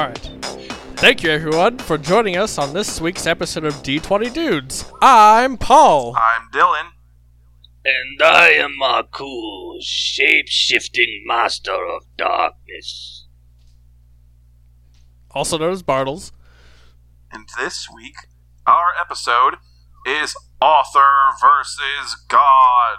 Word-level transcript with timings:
All 0.00 0.06
right. 0.06 0.16
Thank 0.96 1.22
you, 1.22 1.28
everyone, 1.28 1.76
for 1.76 1.98
joining 1.98 2.34
us 2.38 2.56
on 2.56 2.72
this 2.72 3.02
week's 3.02 3.26
episode 3.26 3.64
of 3.64 3.74
D20 3.82 4.32
Dudes. 4.32 4.86
I'm 5.02 5.58
Paul. 5.58 6.16
I'm 6.16 6.48
Dylan. 6.50 6.92
And 7.84 8.22
I 8.22 8.48
am 8.52 8.76
Maku, 8.82 9.76
shape 9.82 10.46
shifting 10.48 11.24
master 11.26 11.74
of 11.86 12.04
darkness. 12.16 13.26
Also 15.32 15.58
known 15.58 15.72
as 15.72 15.82
Bartles. 15.82 16.32
And 17.30 17.46
this 17.58 17.86
week, 17.94 18.14
our 18.66 18.92
episode 18.98 19.56
is 20.06 20.34
Author 20.62 21.04
versus 21.42 22.16
God. 22.26 22.96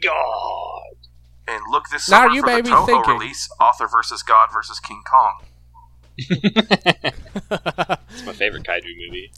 God. 0.00 1.08
And 1.48 1.62
look 1.68 1.88
this 1.90 2.08
Now 2.08 2.22
summer 2.26 2.34
you 2.36 2.42
for 2.42 2.46
may 2.46 2.56
the 2.58 2.62
be 2.62 2.70
Toho 2.70 2.86
thinking- 2.86 3.14
release, 3.18 3.48
Author 3.60 3.88
versus 3.88 4.22
God 4.22 4.50
versus 4.52 4.78
King 4.78 5.02
Kong. 5.10 5.40
It's 6.16 8.26
my 8.26 8.32
favorite 8.32 8.64
kaiju 8.64 8.82
movie. 9.06 9.32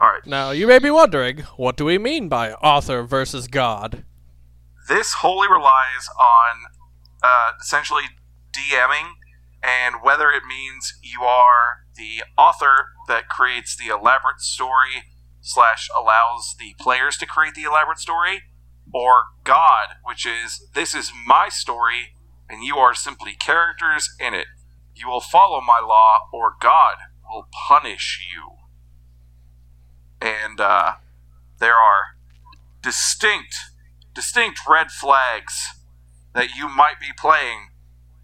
All 0.00 0.08
right, 0.08 0.24
Now, 0.26 0.52
you 0.52 0.66
may 0.68 0.78
be 0.78 0.90
wondering, 0.90 1.38
what 1.56 1.76
do 1.76 1.84
we 1.84 1.98
mean 1.98 2.28
by 2.28 2.52
author 2.52 3.02
versus 3.02 3.48
God? 3.48 4.04
this 4.88 5.12
wholly 5.20 5.48
relies 5.48 6.08
on 6.18 6.56
uh, 7.22 7.52
essentially 7.60 8.04
DMing 8.52 9.10
and 9.62 9.96
whether 10.02 10.30
it 10.30 10.44
means 10.48 10.94
you 11.02 11.22
are 11.22 11.84
the 11.96 12.22
author 12.38 12.86
that 13.06 13.28
creates 13.28 13.76
the 13.76 13.88
elaborate 13.88 14.40
story 14.40 15.04
slash 15.42 15.88
allows 15.98 16.54
the 16.58 16.74
players 16.80 17.18
to 17.18 17.26
create 17.26 17.54
the 17.54 17.64
elaborate 17.64 17.98
story, 17.98 18.42
or 18.94 19.24
God, 19.44 19.88
which 20.04 20.24
is 20.26 20.66
this 20.74 20.94
is 20.94 21.12
my 21.26 21.48
story 21.48 22.14
and 22.48 22.64
you 22.64 22.76
are 22.76 22.94
simply 22.94 23.34
characters 23.34 24.08
in 24.18 24.32
it. 24.32 24.46
You 24.98 25.08
will 25.08 25.20
follow 25.20 25.60
my 25.60 25.80
law, 25.80 26.28
or 26.32 26.54
God 26.60 26.96
will 27.30 27.48
punish 27.68 28.26
you. 28.34 28.56
And 30.20 30.60
uh, 30.60 30.94
there 31.60 31.76
are 31.76 32.16
distinct 32.82 33.54
distinct 34.14 34.60
red 34.68 34.90
flags 34.90 35.64
that 36.34 36.50
you 36.56 36.68
might 36.68 36.98
be 37.00 37.12
playing 37.16 37.68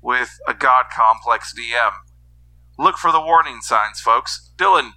with 0.02 0.38
a 0.46 0.52
God 0.52 0.86
complex 0.92 1.54
DM. 1.56 1.92
Look 2.76 2.96
for 2.96 3.12
the 3.12 3.20
warning 3.20 3.60
signs, 3.60 4.00
folks. 4.00 4.52
Dylan, 4.56 4.90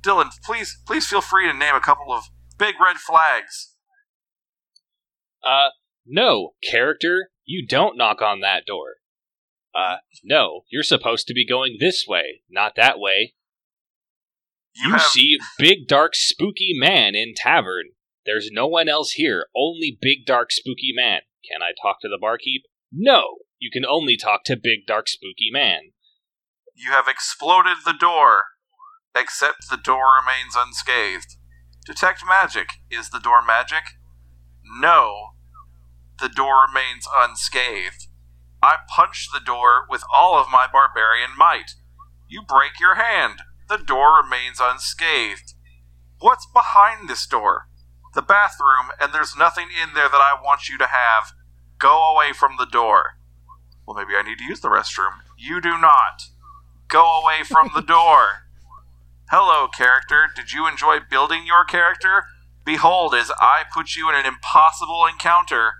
Dylan, 0.00 0.30
please, 0.44 0.78
please 0.86 1.06
feel 1.08 1.20
free 1.20 1.50
to 1.50 1.56
name 1.56 1.74
a 1.74 1.80
couple 1.80 2.12
of 2.12 2.24
big 2.56 2.76
red 2.80 2.96
flags. 2.96 3.74
Uh, 5.44 5.70
no, 6.06 6.50
character, 6.70 7.30
you 7.44 7.66
don't 7.66 7.98
knock 7.98 8.22
on 8.22 8.40
that 8.40 8.64
door. 8.64 8.94
Uh, 9.74 9.96
no, 10.22 10.62
you're 10.70 10.82
supposed 10.82 11.26
to 11.26 11.34
be 11.34 11.46
going 11.46 11.76
this 11.80 12.04
way, 12.06 12.42
not 12.50 12.74
that 12.76 12.98
way. 12.98 13.34
You, 14.74 14.88
You 14.88 14.92
have 14.92 15.02
see 15.02 15.38
big 15.58 15.86
dark 15.86 16.14
spooky 16.14 16.72
man 16.74 17.14
in 17.14 17.32
tavern. 17.36 17.90
There's 18.24 18.50
no 18.52 18.66
one 18.66 18.88
else 18.88 19.12
here, 19.12 19.46
only 19.56 19.98
big 20.00 20.24
dark 20.26 20.52
spooky 20.52 20.92
man. 20.94 21.20
Can 21.50 21.62
I 21.62 21.72
talk 21.82 22.00
to 22.02 22.08
the 22.08 22.18
barkeep? 22.20 22.62
No, 22.92 23.38
you 23.58 23.70
can 23.70 23.84
only 23.84 24.16
talk 24.16 24.44
to 24.44 24.56
big 24.56 24.86
dark 24.86 25.08
spooky 25.08 25.50
man. 25.52 25.92
you 26.74 26.90
have 26.90 27.08
exploded 27.08 27.78
the 27.84 27.92
door, 27.98 28.42
except 29.16 29.68
the 29.70 29.76
door 29.76 30.04
remains 30.20 30.54
unscathed. 30.56 31.36
Detect 31.84 32.22
magic. 32.26 32.68
Is 32.90 33.10
the 33.10 33.18
door 33.18 33.42
magic? 33.44 33.82
No. 34.80 35.30
The 36.20 36.28
door 36.28 36.64
remains 36.68 37.06
unscathed. 37.18 38.06
I 38.62 38.76
punch 38.88 39.28
the 39.32 39.40
door 39.44 39.86
with 39.90 40.04
all 40.14 40.38
of 40.38 40.46
my 40.50 40.66
barbarian 40.72 41.30
might. 41.36 41.74
You 42.28 42.42
break 42.42 42.78
your 42.80 42.94
hand. 42.94 43.40
The 43.68 43.76
door 43.76 44.22
remains 44.22 44.60
unscathed. 44.62 45.54
What's 46.20 46.46
behind 46.46 47.08
this 47.08 47.26
door? 47.26 47.66
The 48.14 48.22
bathroom, 48.22 48.92
and 49.00 49.12
there's 49.12 49.36
nothing 49.36 49.66
in 49.70 49.94
there 49.94 50.08
that 50.08 50.20
I 50.20 50.38
want 50.40 50.68
you 50.68 50.78
to 50.78 50.86
have. 50.86 51.32
Go 51.78 52.14
away 52.14 52.32
from 52.32 52.52
the 52.56 52.66
door. 52.66 53.14
Well, 53.84 53.96
maybe 53.96 54.16
I 54.16 54.22
need 54.22 54.38
to 54.38 54.44
use 54.44 54.60
the 54.60 54.68
restroom. 54.68 55.22
You 55.36 55.60
do 55.60 55.76
not. 55.76 56.28
Go 56.88 57.20
away 57.20 57.42
from 57.42 57.70
the 57.74 57.80
door. 57.86 58.46
Hello, 59.30 59.66
character. 59.66 60.28
Did 60.36 60.52
you 60.52 60.68
enjoy 60.68 60.98
building 61.10 61.46
your 61.46 61.64
character? 61.64 62.24
Behold, 62.64 63.14
as 63.14 63.32
I 63.40 63.64
put 63.74 63.96
you 63.96 64.08
in 64.08 64.14
an 64.14 64.26
impossible 64.26 65.04
encounter 65.10 65.72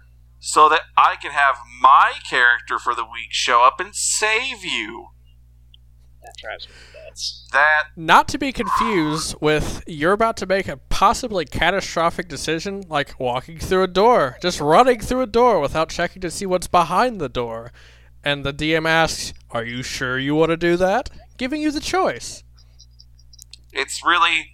so 0.44 0.68
that 0.68 0.80
I 0.96 1.14
can 1.22 1.30
have 1.30 1.54
my 1.80 2.14
character 2.28 2.76
for 2.76 2.96
the 2.96 3.04
week 3.04 3.30
show 3.30 3.62
up 3.62 3.78
and 3.78 3.94
save 3.94 4.64
you. 4.64 5.10
That 6.20 6.34
drives 6.36 6.66
me 6.66 6.74
nuts. 6.92 7.46
That 7.52 7.84
Not 7.96 8.26
to 8.28 8.38
be 8.38 8.50
confused 8.50 9.36
with 9.40 9.84
you're 9.86 10.12
about 10.12 10.36
to 10.38 10.46
make 10.46 10.66
a 10.66 10.78
possibly 10.78 11.44
catastrophic 11.44 12.26
decision, 12.26 12.82
like 12.88 13.20
walking 13.20 13.60
through 13.60 13.84
a 13.84 13.86
door, 13.86 14.36
just 14.42 14.58
running 14.58 14.98
through 14.98 15.20
a 15.20 15.28
door 15.28 15.60
without 15.60 15.90
checking 15.90 16.20
to 16.22 16.30
see 16.30 16.44
what's 16.44 16.66
behind 16.66 17.20
the 17.20 17.28
door. 17.28 17.72
And 18.24 18.44
the 18.44 18.52
DM 18.52 18.88
asks, 18.88 19.32
Are 19.52 19.64
you 19.64 19.84
sure 19.84 20.18
you 20.18 20.34
want 20.34 20.50
to 20.50 20.56
do 20.56 20.76
that? 20.76 21.08
Giving 21.36 21.62
you 21.62 21.70
the 21.70 21.80
choice. 21.80 22.42
it's 23.72 24.04
really 24.04 24.50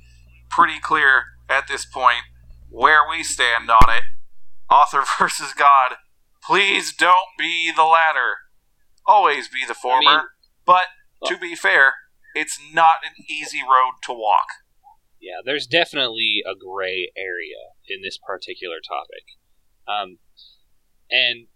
pretty 0.51 0.81
clear 0.81 1.25
at 1.49 1.67
this 1.67 1.87
point 1.87 2.25
where 2.69 3.09
we 3.09 3.23
stand 3.23 3.71
on 3.71 3.89
it. 3.89 4.03
Author 4.71 5.05
versus 5.19 5.53
God. 5.55 5.97
Please 6.43 6.95
don't 6.95 7.29
be 7.39 7.73
the 7.75 7.85
latter. 7.85 8.37
Always 9.07 9.49
be 9.49 9.65
the 9.67 9.75
former. 9.75 10.01
mean- 10.11 10.21
but 10.67 10.85
to 11.27 11.39
be 11.39 11.55
fair, 11.55 11.95
it's 12.35 12.59
not 12.75 12.97
an 13.05 13.25
easy 13.29 13.63
road 13.63 13.93
to 14.05 14.13
walk. 14.13 14.47
Yeah, 15.21 15.41
there's 15.45 15.67
definitely 15.67 16.43
a 16.47 16.53
gray 16.55 17.11
area 17.17 17.73
in 17.89 18.03
this 18.03 18.19
particular 18.19 18.77
topic. 18.87 19.25
Um, 19.89 20.19
and 21.11 21.47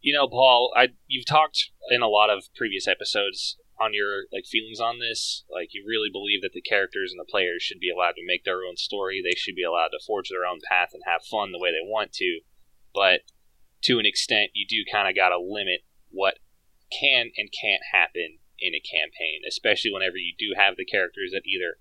you 0.00 0.12
know, 0.14 0.28
Paul, 0.28 0.72
I 0.76 0.88
you've 1.06 1.26
talked 1.26 1.70
in 1.90 2.02
a 2.02 2.08
lot 2.08 2.30
of 2.30 2.44
previous 2.54 2.86
episodes 2.86 3.56
on 3.80 3.92
your 3.92 4.24
like 4.32 4.46
feelings 4.46 4.80
on 4.80 4.98
this. 4.98 5.44
Like 5.50 5.70
you 5.72 5.84
really 5.86 6.10
believe 6.10 6.42
that 6.42 6.52
the 6.52 6.62
characters 6.64 7.12
and 7.12 7.20
the 7.20 7.30
players 7.30 7.62
should 7.62 7.80
be 7.80 7.90
allowed 7.90 8.16
to 8.16 8.26
make 8.26 8.44
their 8.44 8.64
own 8.64 8.76
story. 8.76 9.20
They 9.22 9.36
should 9.36 9.54
be 9.54 9.64
allowed 9.64 9.92
to 9.92 10.04
forge 10.06 10.28
their 10.28 10.46
own 10.46 10.60
path 10.68 10.90
and 10.92 11.02
have 11.06 11.24
fun 11.24 11.52
the 11.52 11.58
way 11.58 11.70
they 11.70 11.84
want 11.84 12.12
to. 12.14 12.40
But 12.94 13.20
to 13.82 13.98
an 13.98 14.06
extent, 14.06 14.50
you 14.54 14.66
do 14.68 14.88
kind 14.90 15.08
of 15.08 15.14
got 15.14 15.30
to 15.30 15.38
limit 15.38 15.84
what 16.10 16.38
can 16.90 17.30
and 17.36 17.48
can't 17.52 17.82
happen 17.92 18.38
in 18.58 18.72
a 18.74 18.80
campaign, 18.80 19.42
especially 19.46 19.92
whenever 19.92 20.16
you 20.16 20.32
do 20.38 20.54
have 20.56 20.76
the 20.76 20.84
characters 20.84 21.30
that 21.32 21.44
either 21.44 21.76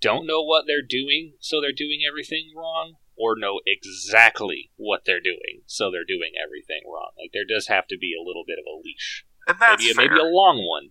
don't 0.00 0.26
know 0.26 0.42
what 0.42 0.64
they're 0.66 0.82
doing, 0.86 1.34
so 1.40 1.60
they're 1.60 1.72
doing 1.72 2.00
everything 2.06 2.52
wrong, 2.56 2.94
or 3.16 3.34
know 3.36 3.60
exactly 3.66 4.70
what 4.76 5.02
they're 5.04 5.22
doing, 5.22 5.62
so 5.66 5.90
they're 5.90 6.06
doing 6.06 6.32
everything 6.42 6.82
wrong. 6.86 7.10
Like 7.18 7.30
there 7.32 7.46
does 7.48 7.66
have 7.68 7.86
to 7.88 7.98
be 7.98 8.14
a 8.14 8.22
little 8.22 8.44
bit 8.46 8.58
of 8.58 8.64
a 8.66 8.78
leash, 8.82 9.24
And 9.46 9.58
that's 9.60 9.82
maybe 9.82 9.94
fair. 9.94 10.08
maybe 10.08 10.20
a 10.20 10.24
long 10.24 10.66
one, 10.68 10.90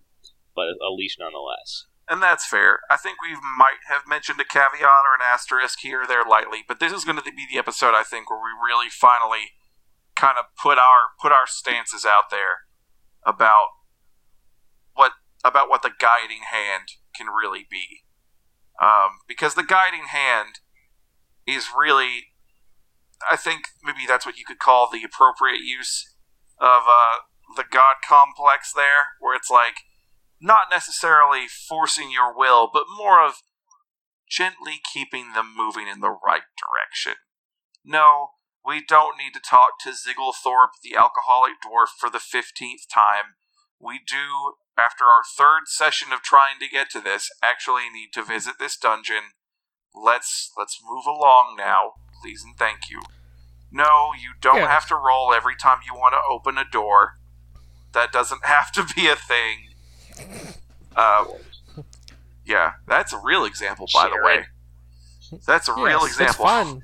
but 0.58 0.74
a 0.82 0.90
leash 0.90 1.16
nonetheless. 1.18 1.86
And 2.10 2.22
that's 2.22 2.46
fair. 2.46 2.80
I 2.90 2.96
think 2.96 3.18
we 3.22 3.36
might 3.58 3.84
have 3.86 4.08
mentioned 4.08 4.40
a 4.40 4.44
caveat 4.44 4.82
or 4.82 5.14
an 5.14 5.22
asterisk 5.22 5.78
here 5.80 6.02
or 6.02 6.06
there 6.06 6.24
lightly, 6.24 6.64
but 6.66 6.80
this 6.80 6.92
is 6.92 7.04
going 7.04 7.18
to 7.18 7.22
be 7.22 7.46
the 7.50 7.58
episode 7.58 7.94
I 7.94 8.02
think 8.02 8.30
where 8.30 8.40
we 8.40 8.50
really 8.58 8.88
finally 8.90 9.52
kind 10.16 10.38
of 10.38 10.46
put 10.60 10.78
our 10.78 11.14
put 11.20 11.30
our 11.30 11.46
stances 11.46 12.04
out 12.04 12.30
there 12.30 12.66
about 13.24 13.68
what 14.94 15.12
about 15.44 15.68
what 15.68 15.82
the 15.82 15.92
guiding 15.96 16.42
hand 16.50 16.88
can 17.14 17.26
really 17.28 17.66
be. 17.70 18.02
Um, 18.82 19.20
because 19.28 19.54
the 19.54 19.62
guiding 19.62 20.06
hand 20.10 20.60
is 21.46 21.68
really, 21.76 22.32
I 23.30 23.36
think 23.36 23.62
maybe 23.82 24.06
that's 24.06 24.24
what 24.24 24.38
you 24.38 24.44
could 24.46 24.58
call 24.58 24.88
the 24.90 25.02
appropriate 25.02 25.60
use 25.60 26.14
of 26.60 26.82
uh, 26.88 27.16
the 27.56 27.64
god 27.70 27.96
complex 28.06 28.72
there, 28.72 29.18
where 29.20 29.36
it's 29.36 29.50
like 29.50 29.76
not 30.40 30.68
necessarily 30.70 31.46
forcing 31.48 32.10
your 32.10 32.36
will, 32.36 32.68
but 32.72 32.84
more 32.96 33.24
of 33.24 33.42
gently 34.28 34.80
keeping 34.92 35.32
them 35.32 35.54
moving 35.56 35.88
in 35.88 36.00
the 36.00 36.10
right 36.10 36.42
direction. 36.58 37.14
No, 37.84 38.28
we 38.64 38.84
don't 38.84 39.16
need 39.16 39.32
to 39.34 39.40
talk 39.40 39.78
to 39.80 39.90
Zigglethorpe, 39.90 40.76
the 40.82 40.96
alcoholic 40.96 41.52
dwarf, 41.64 41.88
for 41.98 42.10
the 42.10 42.18
15th 42.18 42.86
time. 42.92 43.34
We 43.80 44.00
do, 44.06 44.54
after 44.76 45.04
our 45.04 45.22
third 45.36 45.62
session 45.66 46.12
of 46.12 46.20
trying 46.22 46.58
to 46.60 46.68
get 46.68 46.90
to 46.90 47.00
this, 47.00 47.30
actually 47.42 47.88
need 47.92 48.10
to 48.14 48.22
visit 48.22 48.54
this 48.58 48.76
dungeon. 48.76 49.32
Let's 49.94 50.52
let's 50.56 50.78
move 50.86 51.06
along 51.06 51.54
now, 51.56 51.92
please 52.20 52.42
and 52.44 52.56
thank 52.58 52.90
you. 52.90 53.00
No, 53.70 54.10
you 54.18 54.32
don't 54.40 54.56
Yeah. 54.58 54.68
have 54.68 54.86
to 54.88 54.96
roll 54.96 55.32
every 55.32 55.56
time 55.56 55.78
you 55.86 55.94
want 55.94 56.12
to 56.14 56.20
open 56.28 56.58
a 56.58 56.64
door. 56.68 57.14
That 57.92 58.12
doesn't 58.12 58.44
have 58.44 58.70
to 58.72 58.84
be 58.94 59.08
a 59.08 59.16
thing. 59.16 59.67
Uh, 60.96 61.24
yeah, 62.44 62.72
that's 62.86 63.12
a 63.12 63.20
real 63.22 63.44
example, 63.44 63.86
by 63.92 64.08
the 64.08 64.24
way. 64.24 64.46
That's 65.46 65.68
a 65.68 65.74
real 65.74 66.04
example. 66.04 66.24
It's 66.26 66.52
fun. 66.52 66.82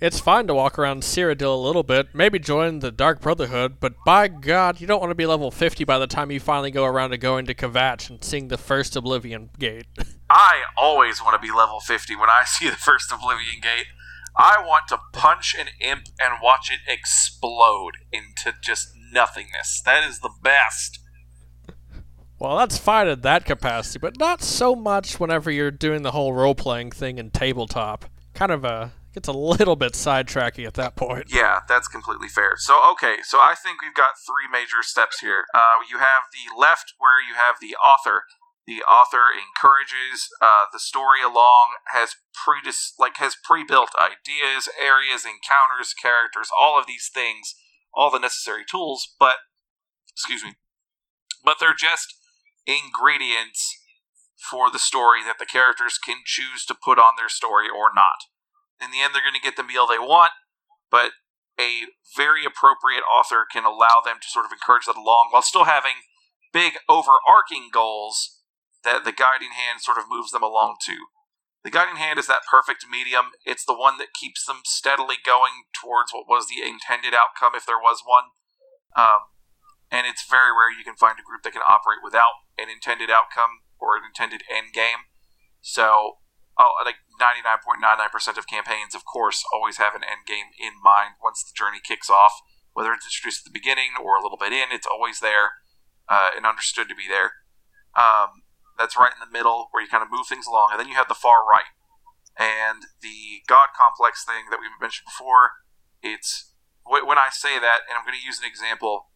it's 0.00 0.20
fine 0.20 0.46
to 0.46 0.54
walk 0.54 0.78
around 0.78 1.02
Cyrodiil 1.02 1.54
a 1.54 1.56
little 1.56 1.82
bit, 1.82 2.08
maybe 2.14 2.38
join 2.38 2.80
the 2.80 2.92
Dark 2.92 3.20
Brotherhood, 3.20 3.80
but 3.80 3.94
by 4.04 4.28
God, 4.28 4.80
you 4.80 4.86
don't 4.86 5.00
want 5.00 5.10
to 5.10 5.14
be 5.14 5.26
level 5.26 5.50
50 5.50 5.84
by 5.84 5.98
the 5.98 6.06
time 6.06 6.30
you 6.30 6.40
finally 6.40 6.70
go 6.70 6.84
around 6.84 7.10
to 7.10 7.18
going 7.18 7.46
to 7.46 7.54
Kvatch 7.54 8.10
and 8.10 8.22
seeing 8.22 8.48
the 8.48 8.58
first 8.58 8.94
Oblivion 8.94 9.50
Gate. 9.58 9.86
I 10.30 10.60
always 10.76 11.22
want 11.22 11.40
to 11.40 11.46
be 11.46 11.52
level 11.52 11.80
50 11.80 12.14
when 12.16 12.28
I 12.28 12.44
see 12.46 12.68
the 12.68 12.76
first 12.76 13.10
Oblivion 13.10 13.60
Gate. 13.62 13.86
I 14.36 14.62
want 14.64 14.86
to 14.88 15.00
punch 15.12 15.56
an 15.58 15.66
imp 15.80 16.04
and 16.20 16.34
watch 16.40 16.70
it 16.70 16.80
explode 16.86 17.96
into 18.12 18.54
just 18.62 18.90
nothingness. 19.12 19.82
That 19.84 20.08
is 20.08 20.20
the 20.20 20.30
best. 20.42 21.00
Well, 22.38 22.56
that's 22.56 22.78
fine 22.78 23.08
in 23.08 23.22
that 23.22 23.44
capacity, 23.44 23.98
but 23.98 24.18
not 24.18 24.42
so 24.42 24.76
much 24.76 25.18
whenever 25.18 25.50
you're 25.50 25.72
doing 25.72 26.02
the 26.02 26.12
whole 26.12 26.32
role 26.32 26.54
playing 26.54 26.92
thing 26.92 27.18
in 27.18 27.30
tabletop. 27.30 28.04
Kind 28.34 28.52
of 28.52 28.64
a 28.64 28.92
gets 29.12 29.26
a 29.26 29.32
little 29.32 29.74
bit 29.74 29.94
sidetracking 29.94 30.66
at 30.66 30.74
that 30.74 30.94
point. 30.94 31.26
Yeah, 31.28 31.60
that's 31.68 31.88
completely 31.88 32.28
fair. 32.28 32.54
So, 32.58 32.78
okay, 32.92 33.16
so 33.24 33.38
I 33.38 33.54
think 33.60 33.82
we've 33.82 33.94
got 33.94 34.14
three 34.24 34.46
major 34.50 34.82
steps 34.82 35.18
here. 35.20 35.44
Uh, 35.52 35.82
you 35.90 35.98
have 35.98 36.30
the 36.30 36.54
left, 36.56 36.94
where 36.98 37.20
you 37.20 37.34
have 37.34 37.56
the 37.60 37.74
author. 37.76 38.22
The 38.68 38.84
author 38.84 39.32
encourages 39.32 40.28
uh, 40.42 40.68
the 40.72 40.78
story 40.78 41.22
along, 41.24 41.80
has 41.88 42.14
pre 42.36 42.60
like 42.98 43.16
has 43.16 43.34
pre-built 43.42 43.90
ideas, 43.98 44.68
areas, 44.78 45.24
encounters, 45.24 45.94
characters, 45.94 46.50
all 46.52 46.78
of 46.78 46.86
these 46.86 47.10
things, 47.12 47.54
all 47.94 48.10
the 48.10 48.20
necessary 48.20 48.62
tools. 48.70 49.16
But 49.18 49.36
excuse 50.12 50.44
me, 50.44 50.52
but 51.42 51.56
they're 51.58 51.72
just 51.72 52.17
ingredients 52.68 53.80
for 54.36 54.70
the 54.70 54.78
story 54.78 55.24
that 55.24 55.40
the 55.40 55.48
characters 55.48 55.98
can 55.98 56.22
choose 56.24 56.64
to 56.66 56.76
put 56.76 56.98
on 56.98 57.16
their 57.16 57.28
story 57.28 57.66
or 57.66 57.90
not. 57.94 58.28
In 58.78 58.92
the 58.92 59.00
end, 59.00 59.10
they're 59.10 59.24
going 59.24 59.34
to 59.34 59.42
get 59.42 59.56
the 59.56 59.66
meal 59.66 59.88
they 59.88 59.98
want, 59.98 60.32
but 60.92 61.18
a 61.58 61.90
very 62.14 62.44
appropriate 62.44 63.02
author 63.02 63.42
can 63.50 63.64
allow 63.64 63.98
them 64.04 64.22
to 64.22 64.30
sort 64.30 64.46
of 64.46 64.52
encourage 64.52 64.86
that 64.86 64.94
along 64.94 65.28
while 65.32 65.42
still 65.42 65.64
having 65.64 66.06
big 66.52 66.78
overarching 66.88 67.68
goals 67.72 68.38
that 68.84 69.02
the 69.02 69.10
guiding 69.10 69.50
hand 69.50 69.80
sort 69.82 69.98
of 69.98 70.06
moves 70.08 70.30
them 70.30 70.44
along 70.44 70.76
to. 70.86 71.10
The 71.64 71.74
guiding 71.74 71.98
hand 71.98 72.18
is 72.22 72.30
that 72.30 72.46
perfect 72.46 72.86
medium. 72.86 73.34
It's 73.44 73.66
the 73.66 73.74
one 73.74 73.98
that 73.98 74.14
keeps 74.14 74.46
them 74.46 74.62
steadily 74.64 75.18
going 75.18 75.66
towards 75.74 76.14
what 76.14 76.30
was 76.30 76.46
the 76.46 76.62
intended 76.62 77.12
outcome 77.12 77.58
if 77.58 77.66
there 77.66 77.82
was 77.82 78.06
one. 78.06 78.30
Um, 78.94 79.34
and 79.90 80.06
it's 80.06 80.22
very 80.22 80.54
rare 80.54 80.70
you 80.70 80.86
can 80.86 80.94
find 80.94 81.18
a 81.18 81.26
group 81.26 81.42
that 81.42 81.52
can 81.52 81.66
operate 81.66 81.98
without 82.06 82.46
an 82.58 82.68
intended 82.68 83.10
outcome 83.10 83.62
or 83.78 83.96
an 83.96 84.02
intended 84.04 84.42
end 84.50 84.74
game. 84.74 85.06
So, 85.60 86.18
oh, 86.58 86.74
like 86.84 87.00
99.99% 87.18 88.38
of 88.38 88.46
campaigns, 88.46 88.94
of 88.94 89.04
course, 89.04 89.44
always 89.52 89.78
have 89.78 89.94
an 89.94 90.02
end 90.02 90.26
game 90.26 90.50
in 90.58 90.82
mind 90.82 91.18
once 91.22 91.42
the 91.42 91.54
journey 91.54 91.78
kicks 91.82 92.10
off. 92.10 92.34
Whether 92.74 92.92
it's 92.92 93.06
introduced 93.06 93.42
at 93.42 93.50
the 93.50 93.58
beginning 93.58 93.98
or 93.98 94.18
a 94.18 94.22
little 94.22 94.38
bit 94.38 94.52
in, 94.52 94.70
it's 94.70 94.86
always 94.86 95.18
there 95.18 95.62
uh, 96.08 96.30
and 96.36 96.46
understood 96.46 96.88
to 96.88 96.94
be 96.94 97.08
there. 97.08 97.42
Um, 97.98 98.46
that's 98.78 98.96
right 98.96 99.10
in 99.10 99.18
the 99.18 99.30
middle 99.30 99.68
where 99.70 99.82
you 99.82 99.90
kind 99.90 100.02
of 100.02 100.10
move 100.10 100.26
things 100.28 100.46
along. 100.46 100.70
And 100.70 100.78
then 100.78 100.86
you 100.86 100.94
have 100.94 101.10
the 101.10 101.18
far 101.18 101.42
right. 101.42 101.74
And 102.38 102.86
the 103.02 103.42
God 103.50 103.74
complex 103.74 104.22
thing 104.22 104.46
that 104.50 104.62
we've 104.62 104.70
mentioned 104.78 105.10
before, 105.10 105.66
it's 106.02 106.54
when 106.86 107.18
I 107.18 107.28
say 107.34 107.58
that, 107.58 107.82
and 107.90 107.98
I'm 107.98 108.06
going 108.06 108.16
to 108.16 108.24
use 108.24 108.38
an 108.38 108.46
example 108.46 109.10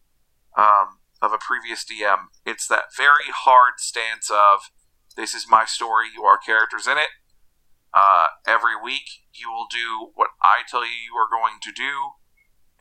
um, 0.59 0.99
of 1.23 1.31
a 1.31 1.39
previous 1.39 1.85
DM. 1.85 2.27
It's 2.45 2.67
that 2.67 2.91
very 2.95 3.31
hard 3.31 3.79
stance 3.79 4.29
of 4.29 4.69
this 5.15 5.33
is 5.33 5.47
my 5.49 5.63
story, 5.63 6.07
you 6.13 6.23
are 6.23 6.37
characters 6.37 6.85
in 6.85 6.97
it. 6.97 7.15
Uh, 7.93 8.25
every 8.45 8.75
week, 8.75 9.23
you 9.33 9.49
will 9.49 9.67
do 9.71 10.11
what 10.15 10.31
I 10.41 10.67
tell 10.67 10.83
you 10.83 10.91
you 10.91 11.15
are 11.15 11.31
going 11.31 11.59
to 11.61 11.71
do, 11.71 12.19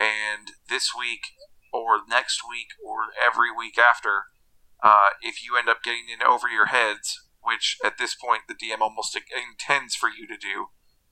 and 0.00 0.50
this 0.68 0.90
week, 0.98 1.38
or 1.72 2.00
next 2.08 2.40
week, 2.48 2.68
or 2.84 3.12
every 3.22 3.54
week 3.56 3.78
after, 3.78 4.24
uh, 4.82 5.10
if 5.22 5.44
you 5.44 5.56
end 5.56 5.68
up 5.68 5.84
getting 5.84 6.08
in 6.12 6.26
over 6.26 6.48
your 6.48 6.66
heads, 6.66 7.22
which 7.42 7.78
at 7.84 7.98
this 7.98 8.16
point 8.16 8.42
the 8.48 8.54
DM 8.54 8.80
almost 8.80 9.16
intends 9.16 9.94
for 9.94 10.08
you 10.08 10.26
to 10.26 10.36
do, 10.36 10.68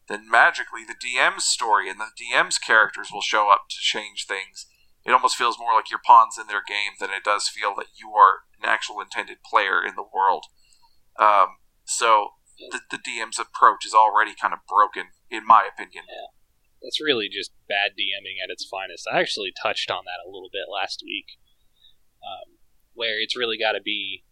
then 0.08 0.28
magically 0.28 0.82
the 0.82 0.98
DM's 0.98 1.44
story 1.44 1.88
and 1.88 2.00
the 2.00 2.10
DM's 2.18 2.58
characters 2.58 3.10
will 3.12 3.22
show 3.22 3.50
up 3.50 3.68
to 3.68 3.76
change 3.78 4.26
things 4.26 4.66
it 5.04 5.12
almost 5.12 5.36
feels 5.36 5.58
more 5.58 5.74
like 5.74 5.90
your 5.90 6.00
pawns 6.04 6.36
in 6.38 6.46
their 6.46 6.62
game 6.66 6.92
than 7.00 7.10
it 7.10 7.24
does 7.24 7.48
feel 7.48 7.74
that 7.76 7.96
you 7.98 8.12
are 8.12 8.44
an 8.60 8.68
actual 8.68 9.00
intended 9.00 9.38
player 9.42 9.82
in 9.82 9.94
the 9.96 10.04
world. 10.04 10.44
Um, 11.18 11.56
so 11.84 12.36
the, 12.70 12.80
the 12.90 12.98
DM's 12.98 13.38
approach 13.38 13.86
is 13.86 13.94
already 13.94 14.34
kind 14.36 14.52
of 14.52 14.60
broken, 14.68 15.16
in 15.30 15.46
my 15.46 15.64
opinion. 15.64 16.04
Yeah. 16.08 16.36
That's 16.82 17.00
really 17.00 17.28
just 17.28 17.52
bad 17.68 17.92
DMing 17.96 18.40
at 18.42 18.52
its 18.52 18.68
finest. 18.68 19.08
I 19.10 19.20
actually 19.20 19.52
touched 19.52 19.90
on 19.90 20.04
that 20.04 20.24
a 20.24 20.28
little 20.28 20.48
bit 20.52 20.68
last 20.72 21.02
week, 21.04 21.36
um, 22.20 22.56
where 22.92 23.20
it's 23.20 23.36
really 23.36 23.58
got 23.58 23.72
to 23.72 23.84
be, 23.84 24.24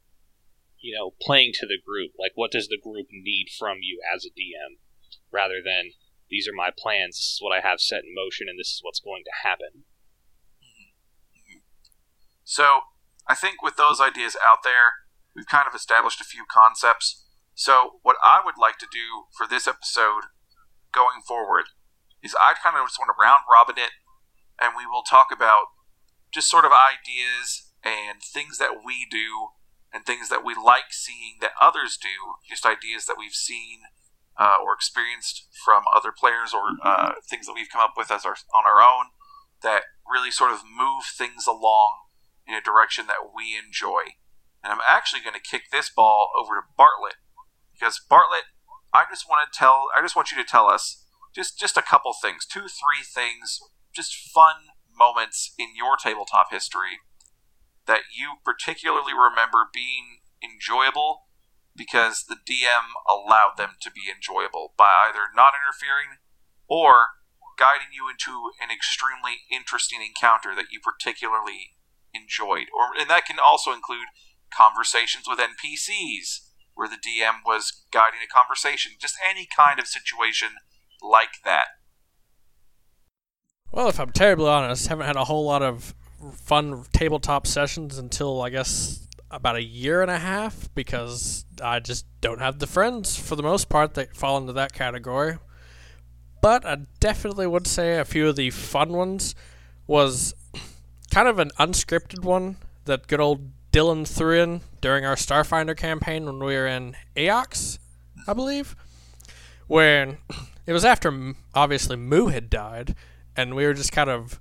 you 0.81 0.97
know, 0.97 1.15
playing 1.20 1.53
to 1.61 1.67
the 1.67 1.81
group. 1.81 2.12
Like, 2.19 2.32
what 2.35 2.53
does 2.53 2.69
the 2.69 2.81
group 2.81 3.09
need 3.11 3.49
from 3.59 3.79
you 3.81 4.00
as 4.05 4.25
a 4.25 4.32
DM, 4.32 4.81
rather 5.32 5.61
than 5.65 5.93
these 6.31 6.49
are 6.49 6.56
my 6.56 6.70
plans, 6.76 7.17
this 7.17 7.37
is 7.37 7.38
what 7.41 7.56
I 7.56 7.67
have 7.67 7.81
set 7.81 8.05
in 8.05 8.15
motion, 8.15 8.49
and 8.49 8.59
this 8.59 8.69
is 8.69 8.81
what's 8.82 9.00
going 9.00 9.25
to 9.25 9.49
happen. 9.49 9.85
So 12.49 12.89
I 13.29 13.35
think 13.35 13.61
with 13.61 13.77
those 13.77 14.00
ideas 14.00 14.35
out 14.41 14.65
there, 14.65 15.05
we've 15.37 15.47
kind 15.47 15.69
of 15.69 15.75
established 15.77 16.19
a 16.23 16.25
few 16.25 16.49
concepts. 16.49 17.29
So 17.53 18.00
what 18.00 18.17
I 18.25 18.41
would 18.43 18.56
like 18.56 18.79
to 18.79 18.89
do 18.91 19.29
for 19.37 19.47
this 19.47 19.69
episode 19.69 20.33
going 20.91 21.21
forward 21.21 21.67
is 22.25 22.35
I 22.41 22.55
kind 22.56 22.75
of 22.75 22.89
just 22.89 22.99
want 22.99 23.12
to 23.12 23.21
round 23.21 23.45
robin 23.53 23.77
it, 23.77 24.00
and 24.56 24.73
we 24.73 24.89
will 24.89 25.05
talk 25.05 25.29
about 25.29 25.77
just 26.33 26.49
sort 26.49 26.65
of 26.65 26.73
ideas 26.73 27.69
and 27.85 28.25
things 28.25 28.56
that 28.56 28.81
we 28.81 29.05
do 29.05 29.53
and 29.93 30.06
things 30.06 30.31
that 30.31 30.43
we 30.43 30.56
like 30.56 30.89
seeing 30.89 31.44
that 31.44 31.53
others 31.61 31.99
do, 32.01 32.41
just 32.49 32.65
ideas 32.65 33.05
that 33.05 33.21
we've 33.21 33.37
seen 33.37 33.93
uh, 34.41 34.56
or 34.56 34.73
experienced 34.73 35.53
from 35.53 35.83
other 35.94 36.17
players 36.17 36.55
or 36.56 36.81
uh, 36.83 37.12
things 37.29 37.44
that 37.44 37.53
we've 37.53 37.69
come 37.69 37.85
up 37.85 37.93
with 37.94 38.11
as 38.11 38.25
our, 38.25 38.41
on 38.56 38.65
our 38.65 38.81
own 38.81 39.12
that 39.61 39.83
really 40.11 40.31
sort 40.31 40.51
of 40.51 40.65
move 40.65 41.05
things 41.05 41.47
along 41.47 42.07
in 42.49 42.55
a 42.55 42.62
direction 42.65 43.06
that 43.06 43.31
we 43.37 43.55
enjoy. 43.55 44.17
And 44.65 44.73
I'm 44.73 44.83
actually 44.89 45.21
going 45.21 45.37
to 45.37 45.50
kick 45.50 45.71
this 45.71 45.91
ball 45.91 46.31
over 46.39 46.55
to 46.55 46.67
Bartlett 46.77 47.21
because 47.73 48.00
Bartlett, 48.09 48.50
I 48.93 49.05
just 49.11 49.29
want 49.29 49.47
to 49.47 49.56
tell, 49.56 49.87
I 49.95 50.00
just 50.00 50.17
want 50.17 50.33
you 50.33 50.39
to 50.39 50.49
tell 50.49 50.67
us 50.67 51.05
just 51.34 51.58
just 51.61 51.77
a 51.77 51.82
couple 51.82 52.13
things, 52.17 52.46
two, 52.46 52.67
three 52.67 53.05
things, 53.05 53.61
just 53.94 54.17
fun 54.17 54.75
moments 54.96 55.55
in 55.58 55.77
your 55.77 55.94
tabletop 55.96 56.49
history 56.51 56.99
that 57.87 58.11
you 58.11 58.37
particularly 58.44 59.15
remember 59.15 59.70
being 59.72 60.20
enjoyable 60.43 61.29
because 61.77 62.25
the 62.29 62.37
DM 62.37 62.91
allowed 63.08 63.55
them 63.56 63.79
to 63.81 63.91
be 63.91 64.11
enjoyable 64.11 64.75
by 64.77 65.08
either 65.08 65.31
not 65.34 65.55
interfering 65.55 66.19
or 66.67 67.22
guiding 67.56 67.94
you 67.94 68.11
into 68.11 68.51
an 68.61 68.70
extremely 68.70 69.46
interesting 69.51 70.03
encounter 70.03 70.55
that 70.55 70.70
you 70.70 70.81
particularly 70.82 71.78
enjoyed, 72.15 72.67
or 72.74 72.98
and 72.98 73.10
that 73.10 73.27
can 73.27 73.36
also 73.38 73.72
include 73.72 74.06
conversations 74.55 75.24
with 75.29 75.38
NPCs 75.38 76.41
where 76.74 76.88
the 76.88 76.96
DM 76.96 77.41
was 77.44 77.84
guiding 77.93 78.20
a 78.22 78.32
conversation, 78.32 78.93
just 79.00 79.17
any 79.29 79.46
kind 79.55 79.81
of 79.81 79.86
situation 79.86 80.50
like 81.03 81.43
that. 81.44 81.67
Well, 83.72 83.88
if 83.88 83.98
I'm 83.98 84.12
terribly 84.12 84.48
honest, 84.48 84.86
haven't 84.86 85.06
had 85.06 85.17
a 85.17 85.24
whole 85.24 85.44
lot 85.44 85.62
of 85.62 85.94
fun 86.34 86.84
tabletop 86.93 87.46
sessions 87.46 87.98
until 87.98 88.41
I 88.43 88.50
guess 88.50 89.08
about 89.31 89.56
a 89.56 89.62
year 89.62 90.03
and 90.03 90.10
a 90.10 90.19
half 90.19 90.72
because 90.74 91.44
I 91.62 91.81
just 91.81 92.06
don't 92.20 92.41
have 92.41 92.60
the 92.60 92.67
friends 92.67 93.19
for 93.19 93.36
the 93.36 93.43
most 93.43 93.69
part 93.69 93.94
that 93.94 94.17
fall 94.17 94.38
into 94.38 94.53
that 94.55 94.72
category. 94.72 95.38
But 96.41 96.65
I 96.65 96.79
definitely 97.00 97.46
would 97.46 97.67
say 97.67 97.98
a 97.98 98.05
few 98.05 98.29
of 98.29 98.36
the 98.36 98.50
fun 98.50 98.93
ones 98.93 99.34
was 99.86 100.34
kind 101.19 101.29
of 101.29 101.41
an 101.41 101.51
unscripted 101.58 102.22
one 102.22 102.56
that 102.84 103.08
good 103.08 103.19
old 103.19 103.51
Dylan 103.72 104.06
threw 104.06 104.41
in 104.41 104.60
during 104.81 105.05
our 105.05 105.17
Starfinder 105.17 105.77
campaign 105.77 106.25
when 106.25 106.39
we 106.39 106.55
were 106.55 106.69
in 106.69 106.94
Aox, 107.17 107.81
I 108.29 108.34
believe, 108.34 108.77
where 109.67 110.19
it 110.65 110.72
was 110.72 110.84
after 110.84 111.34
obviously 111.56 111.96
Moo 111.96 112.29
had 112.29 112.48
died, 112.48 112.94
and 113.37 113.56
we 113.56 113.67
were 113.67 113.75
just 113.75 113.91
kind 113.91 114.08
of 114.08 114.39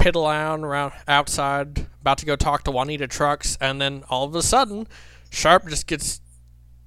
piddling 0.00 0.64
around 0.64 0.94
outside, 1.06 1.86
about 2.00 2.18
to 2.18 2.26
go 2.26 2.34
talk 2.34 2.64
to 2.64 2.72
Juanita 2.72 3.06
Trucks, 3.06 3.56
and 3.60 3.80
then 3.80 4.02
all 4.10 4.24
of 4.24 4.34
a 4.34 4.42
sudden, 4.42 4.88
Sharp 5.30 5.68
just 5.68 5.86
gets 5.86 6.20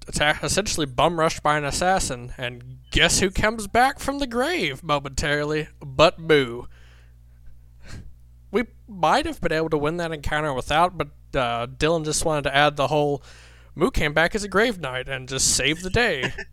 attacked, 0.06 0.44
essentially 0.44 0.86
bum 0.86 1.18
rushed 1.18 1.42
by 1.42 1.58
an 1.58 1.64
assassin, 1.64 2.34
and 2.38 2.80
guess 2.92 3.22
who 3.22 3.32
comes 3.32 3.68
back 3.68 4.00
from 4.00 4.20
the 4.20 4.28
grave 4.28 4.84
momentarily? 4.84 5.70
But 5.80 6.20
Moo 6.20 6.64
we 8.54 8.64
might 8.88 9.26
have 9.26 9.42
been 9.42 9.52
able 9.52 9.70
to 9.72 9.78
win 9.78 9.98
that 9.98 10.12
encounter 10.14 10.54
without, 10.54 10.98
but 10.98 11.08
uh, 11.34 11.68
Dylan 11.68 12.06
just 12.06 12.24
wanted 12.24 12.44
to 12.44 12.56
add 12.56 12.78
the 12.78 12.88
whole 12.88 13.22
Moo 13.76 13.90
came 13.92 14.14
back 14.14 14.36
as 14.36 14.44
a 14.44 14.48
Grave 14.48 14.80
Knight 14.80 15.10
and 15.10 15.28
just 15.28 15.56
saved 15.56 15.84
the 15.84 15.90
day. 15.90 16.32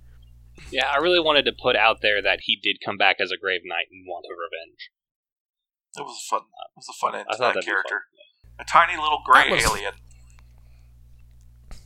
Yeah, 0.71 0.87
I 0.93 0.99
really 0.99 1.19
wanted 1.21 1.47
to 1.47 1.53
put 1.61 1.75
out 1.75 1.99
there 2.03 2.21
that 2.23 2.41
he 2.43 2.55
did 2.63 2.77
come 2.85 2.97
back 2.99 3.17
as 3.19 3.31
a 3.31 3.37
Grave 3.41 3.63
Knight 3.65 3.87
and 3.91 4.05
want 4.07 4.27
a 4.27 4.35
revenge. 4.37 4.91
It 5.97 6.03
was 6.03 6.23
a 6.23 6.29
fun. 6.31 6.43
It 6.43 6.77
was 6.77 6.87
a 6.91 6.93
fun 7.01 7.15
end 7.19 7.27
I 7.31 7.33
to 7.33 7.39
that 7.39 7.47
that'd 7.55 7.61
be 7.63 7.67
character. 7.67 8.03
A 8.59 8.65
tiny 8.65 9.01
little 9.01 9.21
gray 9.25 9.51
was- 9.51 9.65
alien 9.65 9.95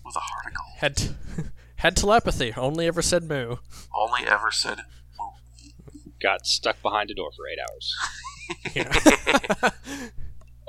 with 0.04 0.16
a 0.16 0.20
heart 0.20 0.46
of 0.46 0.54
gold. 0.54 0.78
Had 0.78 1.52
had 1.76 1.96
telepathy. 1.96 2.52
Only 2.56 2.86
ever 2.88 3.00
said 3.00 3.24
moo. 3.24 3.56
Only 3.96 4.26
ever 4.26 4.50
said. 4.50 4.78
Moo. 5.18 5.30
Got 6.20 6.44
stuck 6.44 6.82
behind 6.82 7.10
a 7.10 7.14
door 7.14 7.30
for 7.36 7.46
eight 7.46 7.60
hours. 7.60 7.94
Yeah. 8.74 9.70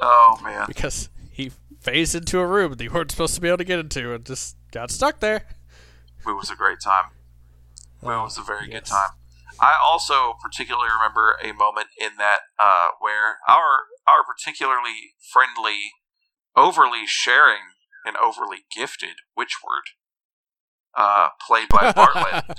Oh 0.01 0.38
man. 0.44 0.65
because 0.67 1.10
he 1.32 1.51
phased 1.79 2.15
into 2.15 2.39
a 2.39 2.46
room 2.46 2.74
that 2.74 2.84
you 2.84 2.91
weren't 2.91 3.12
supposed 3.12 3.34
to 3.36 3.41
be 3.41 3.48
able 3.48 3.60
to 3.60 3.63
get 3.63 3.79
into 3.79 4.13
and 4.13 4.25
just 4.25 4.58
got 4.72 4.91
stuck 4.91 5.20
there. 5.22 5.48
It 6.27 6.32
was 6.36 6.51
a 6.51 6.55
great 6.55 6.79
time. 6.82 7.12
It 8.01 8.05
was 8.08 8.38
a 8.38 8.41
very 8.44 8.67
good 8.67 8.86
time. 8.86 9.12
I 9.60 9.75
also 9.84 10.36
particularly 10.44 10.89
remember 10.94 11.38
a 11.41 11.53
moment 11.53 11.88
in 12.00 12.17
that 12.17 12.39
uh, 12.60 12.89
where 13.00 13.38
our 13.48 13.86
our 14.05 14.24
particularly 14.24 15.13
friendly, 15.32 15.91
overly 16.55 17.08
sharing, 17.08 17.72
and 18.05 18.17
overly 18.17 18.65
gifted 18.75 19.17
Witchword, 19.38 19.96
uh, 20.96 21.29
played 21.48 21.70
by 21.70 21.91
Bartlett, 21.96 22.58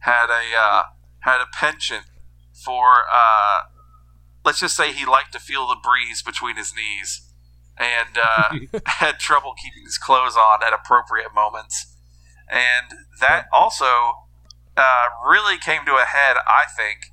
had 0.00 0.30
a 0.30 0.56
uh, 0.58 0.82
had 1.20 1.40
a 1.42 1.46
penchant 1.52 2.06
for 2.64 3.02
uh, 3.12 3.60
let's 4.44 4.60
just 4.60 4.76
say 4.76 4.92
he 4.92 5.06
liked 5.06 5.32
to 5.32 5.38
feel 5.38 5.66
the 5.66 5.76
breeze 5.82 6.22
between 6.22 6.56
his 6.56 6.72
knees 6.74 7.32
and 7.78 8.18
uh, 8.18 8.80
had 8.86 9.18
trouble 9.18 9.54
keeping 9.54 9.84
his 9.84 9.98
clothes 9.98 10.36
on 10.36 10.62
at 10.62 10.72
appropriate 10.72 11.34
moments. 11.34 11.96
And 12.50 12.98
that 13.20 13.46
also 13.52 14.12
uh, 14.76 15.06
really 15.28 15.58
came 15.58 15.84
to 15.84 15.92
a 15.92 16.06
head 16.06 16.36
i 16.46 16.64
think 16.76 17.12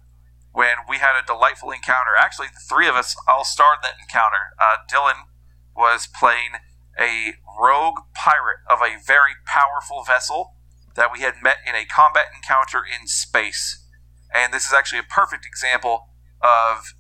when 0.52 0.78
we 0.88 0.98
had 0.98 1.20
a 1.20 1.26
delightful 1.26 1.72
encounter. 1.72 2.12
Actually 2.18 2.48
the 2.48 2.62
three 2.68 2.88
of 2.88 2.96
us 2.96 3.16
all 3.28 3.44
starred 3.44 3.80
that 3.84 3.96
encounter. 4.02 4.56
Uh, 4.60 4.78
dylan 4.92 5.28
was 5.76 6.08
playing 6.08 6.60
a 7.00 7.34
rogue 7.60 8.00
pirate 8.14 8.60
of 8.70 8.80
a 8.82 9.02
very 9.06 9.34
powerful 9.46 10.04
vessel 10.04 10.56
that 10.96 11.12
we 11.14 11.22
had 11.22 11.36
met 11.42 11.58
in 11.68 11.76
a 11.76 11.86
combat 11.86 12.26
encounter 12.36 12.80
in 12.84 13.08
space. 13.08 13.86
And 14.34 14.54
this 14.54 14.66
is 14.66 14.74
actually 14.74 15.00
a 15.00 15.04
perfect 15.04 15.46
example 15.46 16.10
of 16.42 16.94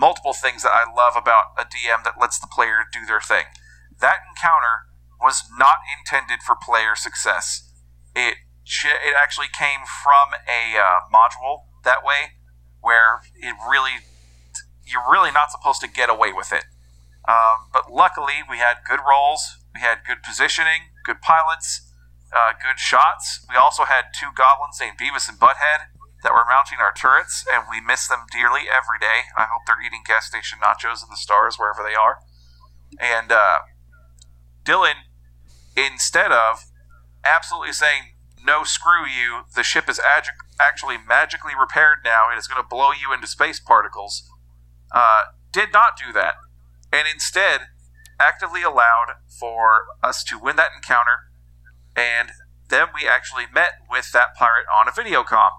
multiple 0.00 0.32
things 0.32 0.64
that 0.64 0.72
I 0.72 0.88
love 0.88 1.12
about 1.14 1.52
a 1.60 1.68
DM 1.68 2.02
that 2.08 2.16
lets 2.18 2.40
the 2.40 2.48
player 2.48 2.88
do 2.90 3.04
their 3.04 3.20
thing. 3.20 3.52
That 4.00 4.24
encounter 4.32 4.88
was 5.20 5.44
not 5.52 5.84
intended 5.92 6.40
for 6.40 6.56
player 6.56 6.96
success. 6.96 7.68
It 8.16 8.40
it 8.64 9.14
actually 9.20 9.52
came 9.52 9.84
from 9.84 10.32
a 10.48 10.78
uh, 10.78 11.04
module 11.12 11.68
that 11.84 12.00
way, 12.02 12.40
where 12.80 13.20
it 13.36 13.54
really 13.68 14.00
you're 14.86 15.04
really 15.10 15.30
not 15.30 15.50
supposed 15.52 15.80
to 15.82 15.88
get 15.88 16.08
away 16.08 16.32
with 16.32 16.52
it. 16.52 16.64
Um, 17.28 17.68
but 17.72 17.92
luckily, 17.92 18.40
we 18.48 18.58
had 18.58 18.80
good 18.88 19.00
rolls, 19.04 19.58
we 19.74 19.80
had 19.80 19.98
good 20.06 20.22
positioning, 20.24 20.96
good 21.04 21.20
pilots, 21.20 21.92
uh, 22.32 22.56
good 22.56 22.78
shots. 22.78 23.44
We 23.50 23.56
also 23.56 23.84
had 23.84 24.14
two 24.18 24.32
goblins 24.34 24.80
named 24.80 24.96
Beavis 24.96 25.28
and 25.28 25.38
Butthead 25.38 25.89
that 26.22 26.32
were 26.32 26.44
mounting 26.48 26.78
our 26.78 26.92
turrets, 26.92 27.44
and 27.52 27.64
we 27.70 27.80
miss 27.80 28.06
them 28.06 28.26
dearly 28.30 28.68
every 28.68 28.98
day. 29.00 29.32
I 29.36 29.46
hope 29.50 29.62
they're 29.66 29.82
eating 29.84 30.02
gas 30.06 30.26
station 30.26 30.58
nachos 30.60 31.02
in 31.02 31.08
the 31.10 31.16
stars 31.16 31.56
wherever 31.56 31.82
they 31.82 31.94
are. 31.94 32.18
And 33.00 33.32
uh, 33.32 33.58
Dylan, 34.64 35.08
instead 35.76 36.32
of 36.32 36.64
absolutely 37.24 37.72
saying, 37.72 38.14
no, 38.44 38.64
screw 38.64 39.06
you, 39.06 39.44
the 39.54 39.62
ship 39.62 39.88
is 39.88 39.98
agi- 39.98 40.36
actually 40.60 40.96
magically 40.98 41.52
repaired 41.58 41.98
now, 42.04 42.28
and 42.28 42.36
it 42.36 42.40
is 42.40 42.46
going 42.46 42.62
to 42.62 42.68
blow 42.68 42.90
you 42.92 43.12
into 43.12 43.26
space 43.26 43.60
particles, 43.60 44.28
uh, 44.92 45.22
did 45.52 45.72
not 45.72 45.96
do 45.96 46.12
that. 46.12 46.34
And 46.92 47.06
instead, 47.12 47.68
actively 48.18 48.62
allowed 48.62 49.16
for 49.26 49.86
us 50.02 50.24
to 50.24 50.38
win 50.38 50.56
that 50.56 50.70
encounter, 50.76 51.30
and 51.96 52.30
then 52.68 52.88
we 52.94 53.08
actually 53.08 53.44
met 53.52 53.72
with 53.90 54.12
that 54.12 54.34
pirate 54.36 54.66
on 54.70 54.88
a 54.88 54.92
video 54.92 55.22
com 55.22 55.50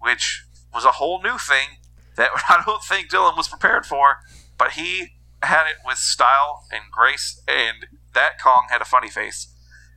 which 0.00 0.44
was 0.72 0.84
a 0.84 0.92
whole 0.92 1.22
new 1.22 1.38
thing 1.38 1.78
that 2.16 2.30
I 2.48 2.62
don't 2.64 2.82
think 2.82 3.10
Dylan 3.10 3.36
was 3.36 3.48
prepared 3.48 3.86
for, 3.86 4.18
but 4.58 4.72
he 4.72 5.12
had 5.42 5.66
it 5.66 5.76
with 5.84 5.98
style 5.98 6.64
and 6.70 6.82
grace, 6.90 7.40
and 7.48 7.86
that 8.14 8.40
Kong 8.42 8.66
had 8.70 8.82
a 8.82 8.84
funny 8.84 9.08
face. 9.08 9.54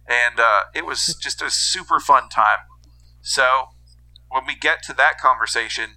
And 0.08 0.40
uh, 0.40 0.62
it 0.74 0.86
was 0.86 1.18
just 1.22 1.42
a 1.42 1.50
super 1.50 2.00
fun 2.00 2.30
time. 2.30 2.60
So 3.22 3.70
when 4.30 4.44
we 4.46 4.56
get 4.56 4.84
to 4.84 4.94
that 4.94 5.20
conversation, 5.20 5.96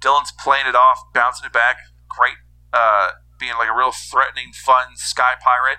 Dylan's 0.00 0.32
playing 0.32 0.66
it 0.66 0.74
off, 0.74 0.98
bouncing 1.12 1.46
it 1.46 1.52
back, 1.52 1.76
great, 2.08 2.36
uh, 2.72 3.10
being 3.38 3.52
like 3.58 3.68
a 3.68 3.76
real 3.76 3.92
threatening, 3.92 4.52
fun 4.52 4.96
sky 4.96 5.32
pirate, 5.40 5.78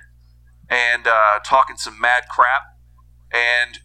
and 0.69 1.07
uh, 1.07 1.39
talking 1.45 1.77
some 1.77 1.99
mad 1.99 2.23
crap. 2.29 2.63
And 3.31 3.79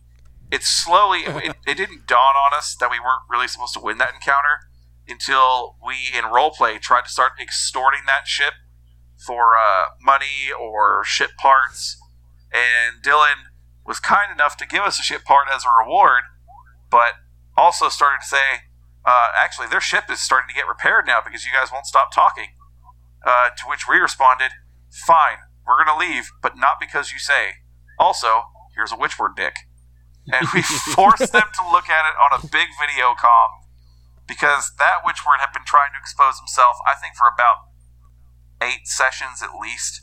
it 0.50 0.62
slowly 0.62 1.20
it, 1.26 1.56
it 1.66 1.76
didn't 1.76 2.06
dawn 2.06 2.34
on 2.34 2.56
us 2.56 2.76
that 2.78 2.90
we 2.90 2.98
weren't 2.98 3.22
really 3.28 3.48
supposed 3.48 3.74
to 3.74 3.80
win 3.80 3.98
that 3.98 4.14
encounter 4.14 4.70
until 5.08 5.76
we 5.84 5.94
in 6.16 6.24
roleplay 6.24 6.80
tried 6.80 7.02
to 7.02 7.10
start 7.10 7.32
extorting 7.40 8.00
that 8.06 8.26
ship 8.26 8.54
for 9.16 9.56
uh, 9.56 9.86
money 10.00 10.50
or 10.58 11.02
ship 11.04 11.30
parts. 11.38 11.96
And 12.52 13.02
dylan 13.02 13.50
was 13.84 14.00
kind 14.00 14.32
enough 14.32 14.56
to 14.58 14.66
give 14.66 14.82
us 14.82 14.98
a 14.98 15.02
ship 15.02 15.24
part 15.24 15.48
as 15.52 15.64
a 15.64 15.84
reward 15.84 16.22
but 16.90 17.14
also 17.56 17.88
started 17.88 18.18
to 18.22 18.26
say 18.26 18.70
uh, 19.04 19.28
actually 19.38 19.66
their 19.66 19.80
ship 19.80 20.04
is 20.10 20.20
starting 20.20 20.48
to 20.48 20.54
get 20.54 20.68
repaired 20.68 21.06
now 21.06 21.20
because 21.24 21.44
you 21.44 21.50
guys 21.52 21.70
won't 21.72 21.86
stop 21.86 22.12
talking. 22.12 22.48
Uh, 23.24 23.48
to 23.56 23.64
which 23.68 23.88
we 23.88 23.96
responded 23.96 24.50
fine 24.88 25.38
we're 25.66 25.84
going 25.84 25.98
to 25.98 25.98
leave 25.98 26.30
but 26.42 26.56
not 26.56 26.78
because 26.78 27.10
you 27.12 27.18
say. 27.18 27.54
Also 27.98 28.42
here's 28.74 28.92
a 28.92 28.96
witch 28.96 29.18
word 29.18 29.32
dick 29.36 29.54
and 30.32 30.46
we 30.54 30.62
forced 30.94 31.32
them 31.32 31.48
to 31.54 31.62
look 31.70 31.88
at 31.88 32.04
it 32.08 32.16
on 32.18 32.40
a 32.40 32.42
big 32.46 32.68
video 32.80 33.14
com 33.18 33.62
because 34.26 34.72
that 34.78 35.02
witchword 35.06 35.38
had 35.38 35.52
been 35.52 35.64
trying 35.66 35.92
to 35.94 35.98
expose 36.00 36.38
himself, 36.38 36.76
I 36.86 36.98
think, 37.00 37.14
for 37.14 37.28
about 37.32 37.70
eight 38.62 38.86
sessions 38.88 39.42
at 39.42 39.54
least, 39.60 40.02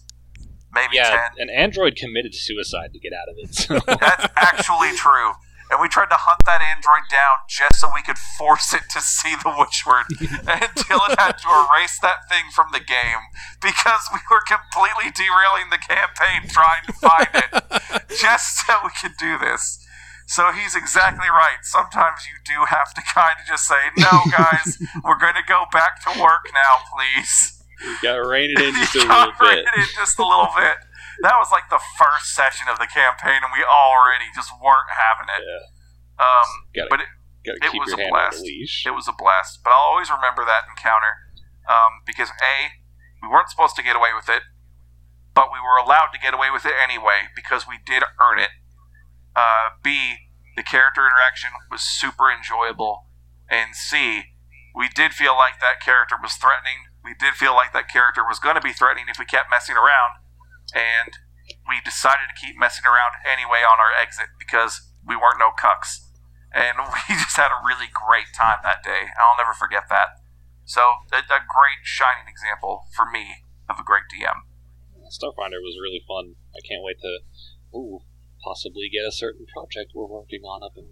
maybe 0.73 0.95
Yeah, 0.95 1.09
ten. 1.09 1.31
an 1.37 1.49
android 1.49 1.95
committed 1.95 2.33
suicide 2.35 2.93
to 2.93 2.99
get 2.99 3.11
out 3.11 3.27
of 3.27 3.35
it. 3.37 3.53
So. 3.55 3.79
That's 3.99 4.27
actually 4.35 4.95
true. 4.95 5.33
And 5.71 5.81
we 5.81 5.87
tried 5.89 6.11
to 6.13 6.19
hunt 6.19 6.45
that 6.45 6.61
android 6.61 7.09
down 7.09 7.49
just 7.49 7.81
so 7.81 7.89
we 7.89 8.03
could 8.03 8.19
force 8.37 8.73
it 8.77 8.83
to 8.93 9.01
see 9.01 9.33
the 9.41 9.49
witchword. 9.49 10.05
until 10.45 11.01
it 11.09 11.17
had 11.17 11.33
to 11.41 11.49
erase 11.49 11.97
that 12.05 12.29
thing 12.29 12.51
from 12.53 12.67
the 12.71 12.79
game 12.79 13.25
because 13.57 14.05
we 14.13 14.19
were 14.29 14.43
completely 14.45 15.09
derailing 15.09 15.73
the 15.73 15.81
campaign 15.81 16.45
trying 16.45 16.85
to 16.85 16.93
find 16.93 17.31
it 17.33 17.49
just 18.21 18.61
so 18.67 18.77
we 18.83 18.91
could 19.01 19.17
do 19.17 19.39
this. 19.39 19.82
So 20.27 20.51
he's 20.51 20.75
exactly 20.75 21.27
right. 21.29 21.61
Sometimes 21.63 22.25
you 22.27 22.39
do 22.45 22.65
have 22.65 22.93
to 22.93 23.01
kind 23.13 23.35
of 23.39 23.45
just 23.47 23.67
say, 23.67 23.91
no, 23.97 24.23
guys, 24.31 24.79
we're 25.03 25.19
going 25.19 25.35
to 25.35 25.45
go 25.47 25.65
back 25.71 26.01
to 26.07 26.19
work 26.19 26.47
now, 26.53 26.83
please. 26.91 27.63
Got 28.01 28.15
to 28.15 28.27
rein 28.27 28.51
it 28.55 28.61
in 28.61 28.73
just 28.79 28.95
a 28.95 29.03
little 29.03 29.33
bit. 29.39 29.65
just 29.95 30.19
a 30.19 30.25
little 30.25 30.51
bit. 30.55 30.77
That 31.21 31.37
was 31.37 31.51
like 31.51 31.69
the 31.69 31.81
first 31.99 32.33
session 32.33 32.67
of 32.67 32.79
the 32.79 32.87
campaign, 32.87 33.43
and 33.43 33.51
we 33.53 33.61
already 33.63 34.27
just 34.33 34.49
weren't 34.57 34.89
having 34.89 35.29
it. 35.29 35.43
Yeah. 35.45 35.63
Um, 36.19 36.47
Gotta, 36.73 36.89
but 36.89 36.99
it, 37.01 37.09
it 37.43 37.71
keep 37.71 37.81
was 37.81 37.93
a 37.93 37.97
blast. 37.97 38.43
it 38.43 38.95
was 38.95 39.07
a 39.07 39.13
blast. 39.13 39.61
But 39.63 39.71
I'll 39.71 39.93
always 39.93 40.09
remember 40.09 40.45
that 40.45 40.63
encounter 40.69 41.13
um, 41.67 42.01
because 42.05 42.29
a 42.29 42.79
we 43.21 43.29
weren't 43.29 43.49
supposed 43.49 43.75
to 43.77 43.83
get 43.83 43.95
away 43.95 44.11
with 44.15 44.27
it, 44.27 44.43
but 45.33 45.47
we 45.51 45.59
were 45.59 45.79
allowed 45.79 46.11
to 46.11 46.19
get 46.19 46.33
away 46.33 46.51
with 46.51 46.65
it 46.65 46.73
anyway 46.75 47.31
because 47.35 47.67
we 47.67 47.79
did 47.85 48.03
earn 48.19 48.39
it. 48.39 48.51
Uh, 49.35 49.75
B 49.83 50.29
the 50.55 50.63
character 50.63 51.01
interaction 51.01 51.49
was 51.71 51.81
super 51.81 52.29
enjoyable, 52.29 53.09
and 53.49 53.75
C 53.75 54.33
we 54.73 54.89
did 54.89 55.13
feel 55.13 55.37
like 55.37 55.61
that 55.61 55.77
character 55.79 56.17
was 56.17 56.33
threatening. 56.33 56.89
We 57.05 57.13
did 57.13 57.37
feel 57.37 57.53
like 57.53 57.73
that 57.77 57.89
character 57.89 58.25
was 58.25 58.41
going 58.41 58.57
to 58.57 58.65
be 58.65 58.73
threatening 58.73 59.05
if 59.05 59.21
we 59.21 59.25
kept 59.25 59.53
messing 59.53 59.77
around, 59.77 60.17
and 60.73 61.13
we 61.69 61.77
decided 61.85 62.33
to 62.33 62.37
keep 62.37 62.57
messing 62.57 62.85
around 62.89 63.21
anyway 63.21 63.61
on 63.61 63.77
our 63.77 63.93
exit 63.93 64.33
because 64.41 64.81
we 65.05 65.13
weren't 65.13 65.37
no 65.37 65.53
cucks. 65.53 66.09
And 66.49 66.77
we 67.09 67.15
just 67.15 67.37
had 67.37 67.53
a 67.53 67.61
really 67.61 67.89
great 67.89 68.33
time 68.33 68.65
that 68.65 68.81
day. 68.81 69.13
I'll 69.13 69.37
never 69.37 69.53
forget 69.53 69.89
that. 69.93 70.17
So, 70.65 71.05
a, 71.11 71.21
a 71.27 71.43
great 71.43 71.83
shining 71.83 72.25
example 72.25 72.87
for 72.95 73.05
me 73.05 73.45
of 73.69 73.77
a 73.77 73.85
great 73.85 74.07
DM. 74.09 74.47
Starfinder 75.11 75.61
was 75.61 75.77
really 75.77 76.01
fun. 76.07 76.39
I 76.55 76.61
can't 76.65 76.81
wait 76.81 76.97
to, 77.03 77.13
ooh, 77.75 78.01
possibly 78.43 78.89
get 78.91 79.07
a 79.07 79.11
certain 79.11 79.45
project 79.55 79.91
we're 79.95 80.05
working 80.05 80.41
on 80.41 80.63
up 80.63 80.73
and 80.75 80.87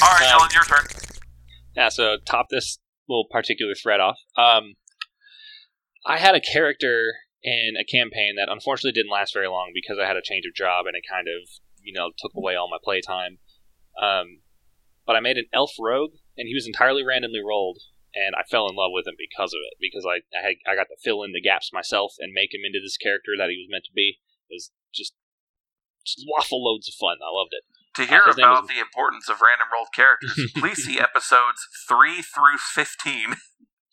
All 0.00 0.14
right, 0.14 0.32
Um, 0.32 0.38
Dylan, 0.38 0.54
your 0.54 0.64
turn. 0.64 0.86
Yeah, 1.76 1.88
so 1.88 2.16
top 2.24 2.46
this 2.50 2.78
little 3.08 3.26
particular 3.30 3.74
thread 3.74 4.00
off. 4.00 4.18
Um, 4.36 4.74
I 6.06 6.18
had 6.18 6.34
a 6.34 6.40
character 6.40 7.02
in 7.42 7.74
a 7.80 7.84
campaign 7.84 8.34
that 8.36 8.48
unfortunately 8.50 8.92
didn't 8.92 9.12
last 9.12 9.32
very 9.32 9.48
long 9.48 9.70
because 9.74 9.98
I 10.02 10.06
had 10.06 10.16
a 10.16 10.22
change 10.22 10.44
of 10.46 10.54
job 10.54 10.86
and 10.86 10.96
it 10.96 11.04
kind 11.08 11.28
of 11.28 11.48
you 11.82 11.92
know 11.92 12.10
took 12.18 12.32
away 12.36 12.56
all 12.56 12.68
my 12.68 12.78
playtime. 12.82 13.38
Um, 14.00 14.40
but 15.06 15.16
I 15.16 15.20
made 15.20 15.38
an 15.38 15.46
elf 15.54 15.72
rogue, 15.80 16.12
and 16.36 16.46
he 16.46 16.54
was 16.54 16.66
entirely 16.66 17.02
randomly 17.02 17.40
rolled, 17.40 17.78
and 18.26 18.34
I 18.34 18.42
fell 18.42 18.66
in 18.66 18.74
love 18.74 18.90
with 18.90 19.06
him 19.06 19.14
because 19.14 19.54
of 19.54 19.62
it. 19.62 19.78
Because 19.78 20.02
I 20.02 20.26
I, 20.34 20.42
had, 20.42 20.56
I 20.66 20.74
got 20.74 20.90
to 20.90 20.98
fill 20.98 21.22
in 21.22 21.32
the 21.32 21.40
gaps 21.40 21.70
myself 21.72 22.14
and 22.18 22.32
make 22.34 22.52
him 22.52 22.66
into 22.66 22.82
this 22.82 22.96
character 22.98 23.38
that 23.38 23.50
he 23.50 23.58
was 23.58 23.70
meant 23.70 23.86
to 23.86 23.94
be. 23.94 24.18
It 24.50 24.54
was 24.58 24.72
just, 24.92 25.14
just 26.04 26.26
waffle 26.26 26.64
loads 26.64 26.88
of 26.88 26.94
fun. 26.98 27.22
I 27.22 27.30
loved 27.30 27.54
it. 27.54 27.62
To 27.96 28.04
hear 28.06 28.22
name 28.26 28.46
about 28.46 28.64
is- 28.64 28.70
the 28.74 28.80
importance 28.80 29.28
of 29.28 29.40
random 29.40 29.68
rolled 29.72 29.94
characters, 29.94 30.34
please 30.56 30.82
see 30.84 30.98
episodes 30.98 31.62
3 31.88 32.22
through 32.22 32.58
15. 32.58 33.34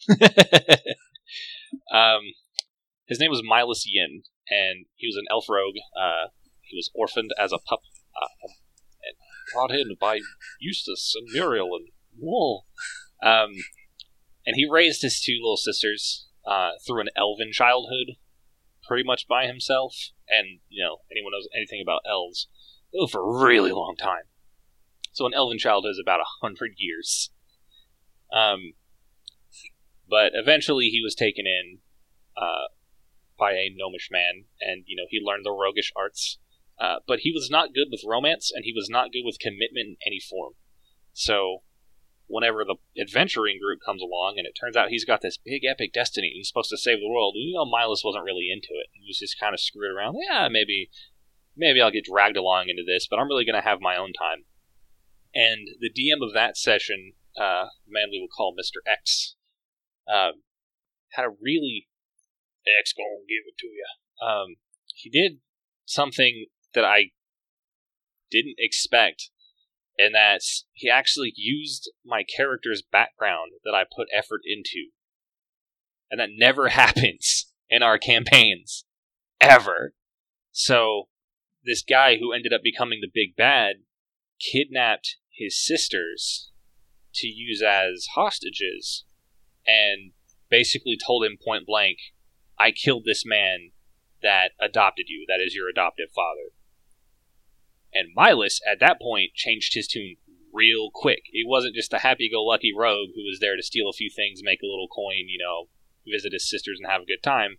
um, 1.91 2.21
his 3.07 3.19
name 3.19 3.31
was 3.31 3.41
Milas 3.41 3.83
Yin, 3.85 4.23
and 4.49 4.85
he 4.95 5.07
was 5.07 5.15
an 5.15 5.25
elf 5.29 5.45
rogue. 5.49 5.75
Uh, 5.97 6.29
he 6.61 6.75
was 6.75 6.89
orphaned 6.93 7.31
as 7.39 7.51
a 7.51 7.57
pup, 7.57 7.81
uh, 8.15 8.27
and 8.43 9.15
brought 9.53 9.71
in 9.71 9.95
by 9.99 10.19
Eustace 10.59 11.13
and 11.15 11.27
Muriel 11.31 11.75
and 11.75 11.89
Wool. 12.17 12.65
Um, 13.23 13.51
and 14.45 14.55
he 14.55 14.67
raised 14.69 15.01
his 15.01 15.21
two 15.21 15.37
little 15.41 15.57
sisters 15.57 16.27
uh, 16.45 16.71
through 16.85 17.01
an 17.01 17.09
elven 17.15 17.51
childhood, 17.51 18.17
pretty 18.87 19.03
much 19.03 19.27
by 19.27 19.47
himself. 19.47 19.95
And 20.29 20.59
you 20.69 20.83
know, 20.83 20.97
anyone 21.11 21.31
knows 21.31 21.47
anything 21.55 21.81
about 21.81 22.01
elves, 22.09 22.47
they 22.93 22.99
live 22.99 23.11
for 23.11 23.21
a 23.21 23.45
really 23.45 23.71
long 23.71 23.95
time. 23.97 24.23
So 25.13 25.25
an 25.25 25.33
elven 25.33 25.57
childhood 25.57 25.91
is 25.91 26.01
about 26.01 26.19
a 26.19 26.45
hundred 26.45 26.73
years. 26.77 27.31
Um, 28.33 28.73
but 30.09 30.31
eventually 30.33 30.87
he 30.87 31.01
was 31.03 31.15
taken 31.15 31.45
in 31.47 31.79
uh, 32.37 32.67
by 33.37 33.53
a 33.53 33.73
gnomish 33.75 34.09
man, 34.11 34.45
and 34.61 34.83
you 34.85 34.95
know 34.95 35.07
he 35.09 35.19
learned 35.23 35.45
the 35.45 35.51
roguish 35.51 35.91
arts. 35.95 36.37
Uh, 36.79 36.97
but 37.07 37.19
he 37.19 37.31
was 37.31 37.49
not 37.49 37.73
good 37.73 37.87
with 37.89 38.03
romance, 38.05 38.51
and 38.53 38.65
he 38.65 38.73
was 38.73 38.89
not 38.89 39.11
good 39.11 39.23
with 39.23 39.39
commitment 39.39 39.87
in 39.87 39.97
any 40.05 40.19
form. 40.19 40.53
So, 41.13 41.63
whenever 42.27 42.65
the 42.65 42.75
adventuring 42.99 43.59
group 43.61 43.79
comes 43.85 44.01
along, 44.01 44.35
and 44.37 44.47
it 44.47 44.57
turns 44.59 44.75
out 44.75 44.89
he's 44.89 45.05
got 45.05 45.21
this 45.21 45.37
big 45.37 45.63
epic 45.65 45.93
destiny, 45.93 46.31
he's 46.33 46.47
supposed 46.47 46.69
to 46.69 46.77
save 46.77 46.99
the 46.99 47.09
world. 47.09 47.35
You 47.37 47.55
know, 47.55 47.65
Milos 47.65 48.03
wasn't 48.03 48.25
really 48.25 48.49
into 48.51 48.69
it. 48.71 48.89
He 48.93 49.05
was 49.07 49.19
just 49.19 49.39
kind 49.39 49.53
of 49.53 49.59
screwed 49.59 49.95
around. 49.95 50.15
Yeah, 50.29 50.47
maybe, 50.49 50.89
maybe 51.55 51.81
I'll 51.81 51.91
get 51.91 52.05
dragged 52.05 52.37
along 52.37 52.69
into 52.69 52.83
this, 52.85 53.07
but 53.09 53.19
I'm 53.19 53.27
really 53.27 53.45
going 53.45 53.61
to 53.61 53.67
have 53.67 53.79
my 53.81 53.95
own 53.95 54.13
time. 54.13 54.45
And 55.33 55.67
the 55.79 55.91
DM 55.91 56.25
of 56.25 56.33
that 56.33 56.57
session, 56.57 57.13
uh, 57.37 57.67
man 57.87 58.07
we 58.09 58.19
will 58.19 58.31
call 58.31 58.53
Mister 58.55 58.79
X, 58.87 59.35
um, 60.07 60.43
had 61.11 61.25
a 61.25 61.35
really 61.41 61.87
X 62.79 62.93
gonna 62.93 63.27
give 63.27 63.45
it 63.45 63.57
to 63.59 63.67
you. 63.67 63.85
Um, 64.25 64.55
he 64.93 65.09
did 65.09 65.39
something 65.85 66.45
that 66.73 66.85
I 66.85 67.11
didn't 68.31 68.55
expect, 68.57 69.29
and 69.97 70.13
that's 70.13 70.65
he 70.73 70.89
actually 70.89 71.33
used 71.35 71.91
my 72.05 72.23
character's 72.23 72.81
background 72.81 73.51
that 73.63 73.73
I 73.73 73.83
put 73.83 74.07
effort 74.13 74.41
into, 74.45 74.89
and 76.09 76.19
that 76.19 76.29
never 76.35 76.67
happens 76.69 77.51
in 77.69 77.83
our 77.83 77.97
campaigns 77.97 78.85
ever. 79.39 79.93
So 80.51 81.09
this 81.63 81.83
guy 81.83 82.17
who 82.17 82.31
ended 82.31 82.53
up 82.53 82.61
becoming 82.63 82.99
the 83.01 83.11
big 83.13 83.35
bad 83.35 83.77
kidnapped 84.39 85.17
his 85.33 85.63
sisters 85.63 86.51
to 87.15 87.27
use 87.27 87.61
as 87.61 88.07
hostages 88.15 89.05
and 89.65 90.11
basically 90.49 90.97
told 90.97 91.25
him 91.25 91.37
point 91.43 91.65
blank, 91.65 91.97
I 92.59 92.71
killed 92.71 93.03
this 93.05 93.23
man 93.25 93.71
that 94.21 94.51
adopted 94.59 95.05
you. 95.07 95.25
That 95.27 95.43
is 95.45 95.55
your 95.55 95.69
adoptive 95.69 96.09
father. 96.15 96.54
And 97.95 98.11
Milas, 98.15 98.59
at 98.69 98.81
that 98.81 98.99
point, 99.01 99.33
changed 99.33 99.73
his 99.73 99.87
tune 99.87 100.17
real 100.53 100.89
quick. 100.93 101.23
He 101.31 101.43
wasn't 101.47 101.75
just 101.75 101.93
a 101.93 101.99
happy 101.99 102.29
go 102.29 102.43
lucky 102.43 102.73
rogue 102.75 103.15
who 103.15 103.23
was 103.23 103.39
there 103.39 103.55
to 103.55 103.63
steal 103.63 103.89
a 103.89 103.95
few 103.95 104.09
things, 104.13 104.41
make 104.43 104.59
a 104.61 104.67
little 104.67 104.89
coin, 104.93 105.27
you 105.27 105.39
know, 105.39 105.69
visit 106.05 106.33
his 106.33 106.49
sisters 106.49 106.77
and 106.77 106.91
have 106.91 107.01
a 107.01 107.05
good 107.05 107.23
time. 107.23 107.55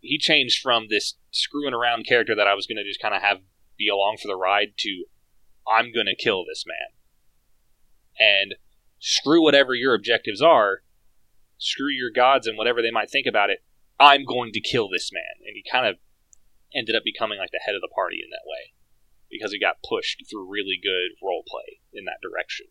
He 0.00 0.18
changed 0.18 0.60
from 0.62 0.86
this 0.88 1.14
screwing 1.30 1.72
around 1.72 2.06
character 2.06 2.34
that 2.36 2.46
I 2.46 2.54
was 2.54 2.66
going 2.66 2.76
to 2.76 2.84
just 2.84 3.00
kind 3.00 3.14
of 3.14 3.22
have 3.22 3.38
be 3.78 3.88
along 3.88 4.18
for 4.20 4.28
the 4.28 4.36
ride 4.36 4.76
to 4.78 5.04
I'm 5.66 5.92
going 5.92 6.06
to 6.06 6.14
kill 6.14 6.44
this 6.44 6.64
man. 6.66 6.92
And 8.18 8.54
screw 9.00 9.42
whatever 9.42 9.74
your 9.74 9.94
objectives 9.94 10.42
are, 10.42 10.82
screw 11.58 11.90
your 11.90 12.10
gods 12.14 12.46
and 12.46 12.56
whatever 12.56 12.82
they 12.82 12.90
might 12.90 13.10
think 13.10 13.26
about 13.26 13.50
it. 13.50 13.64
I'm 13.98 14.24
going 14.24 14.52
to 14.52 14.60
kill 14.60 14.88
this 14.90 15.10
man. 15.10 15.40
And 15.44 15.56
he 15.56 15.64
kind 15.70 15.86
of 15.86 15.96
ended 16.76 16.94
up 16.94 17.02
becoming 17.04 17.38
like 17.38 17.50
the 17.50 17.64
head 17.64 17.74
of 17.74 17.80
the 17.80 17.92
party 17.94 18.20
in 18.22 18.28
that 18.30 18.44
way 18.44 18.75
because 19.30 19.52
he 19.52 19.58
got 19.58 19.82
pushed 19.86 20.22
through 20.28 20.50
really 20.50 20.78
good 20.80 21.16
role 21.22 21.42
play 21.46 21.80
in 21.92 22.04
that 22.04 22.22
direction. 22.22 22.66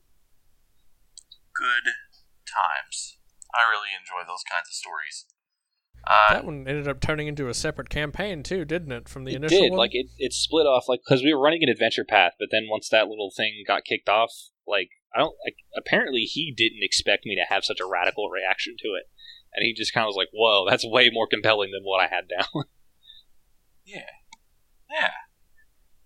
Good 1.54 1.92
times. 2.48 3.18
I 3.54 3.64
really 3.70 3.96
enjoy 3.96 4.28
those 4.28 4.44
kinds 4.44 4.68
of 4.68 4.76
stories. 4.76 5.26
Uh, 6.06 6.34
that 6.34 6.46
one 6.46 6.68
ended 6.68 6.88
up 6.88 7.02
turning 7.02 7.28
into 7.28 7.50
a 7.50 7.54
separate 7.54 7.90
campaign 7.90 8.44
too, 8.44 8.64
didn't 8.64 8.92
it? 8.92 9.10
From 9.10 9.24
the 9.24 9.32
it 9.32 9.38
initial 9.38 9.62
did 9.62 9.72
one. 9.72 9.80
like 9.80 9.96
it, 9.96 10.08
it 10.18 10.34
split 10.34 10.68
off 10.68 10.88
like 10.88 11.02
because 11.06 11.24
we 11.24 11.34
were 11.34 11.42
running 11.42 11.64
an 11.64 11.70
adventure 11.70 12.06
path, 12.06 12.34
but 12.38 12.50
then 12.52 12.68
once 12.70 12.90
that 12.90 13.08
little 13.08 13.32
thing 13.36 13.64
got 13.66 13.86
kicked 13.86 14.10
off, 14.10 14.32
like 14.68 14.90
I 15.16 15.20
don't 15.20 15.36
like 15.46 15.56
apparently 15.76 16.22
he 16.22 16.54
didn't 16.56 16.84
expect 16.84 17.26
me 17.26 17.36
to 17.36 17.52
have 17.52 17.66
such 17.66 17.80
a 17.80 17.88
radical 17.88 18.30
reaction 18.30 18.76
to 18.80 18.90
it, 18.90 19.06
and 19.54 19.66
he 19.66 19.74
just 19.74 19.94
kind 19.94 20.04
of 20.04 20.10
was 20.10 20.16
like, 20.18 20.30
"Whoa, 20.32 20.70
that's 20.70 20.86
way 20.86 21.10
more 21.12 21.28
compelling 21.28 21.72
than 21.72 21.84
what 21.84 22.04
I 22.04 22.14
had 22.14 22.26
down." 22.28 22.66
Yeah. 23.88 24.10
Yeah. 24.90 25.12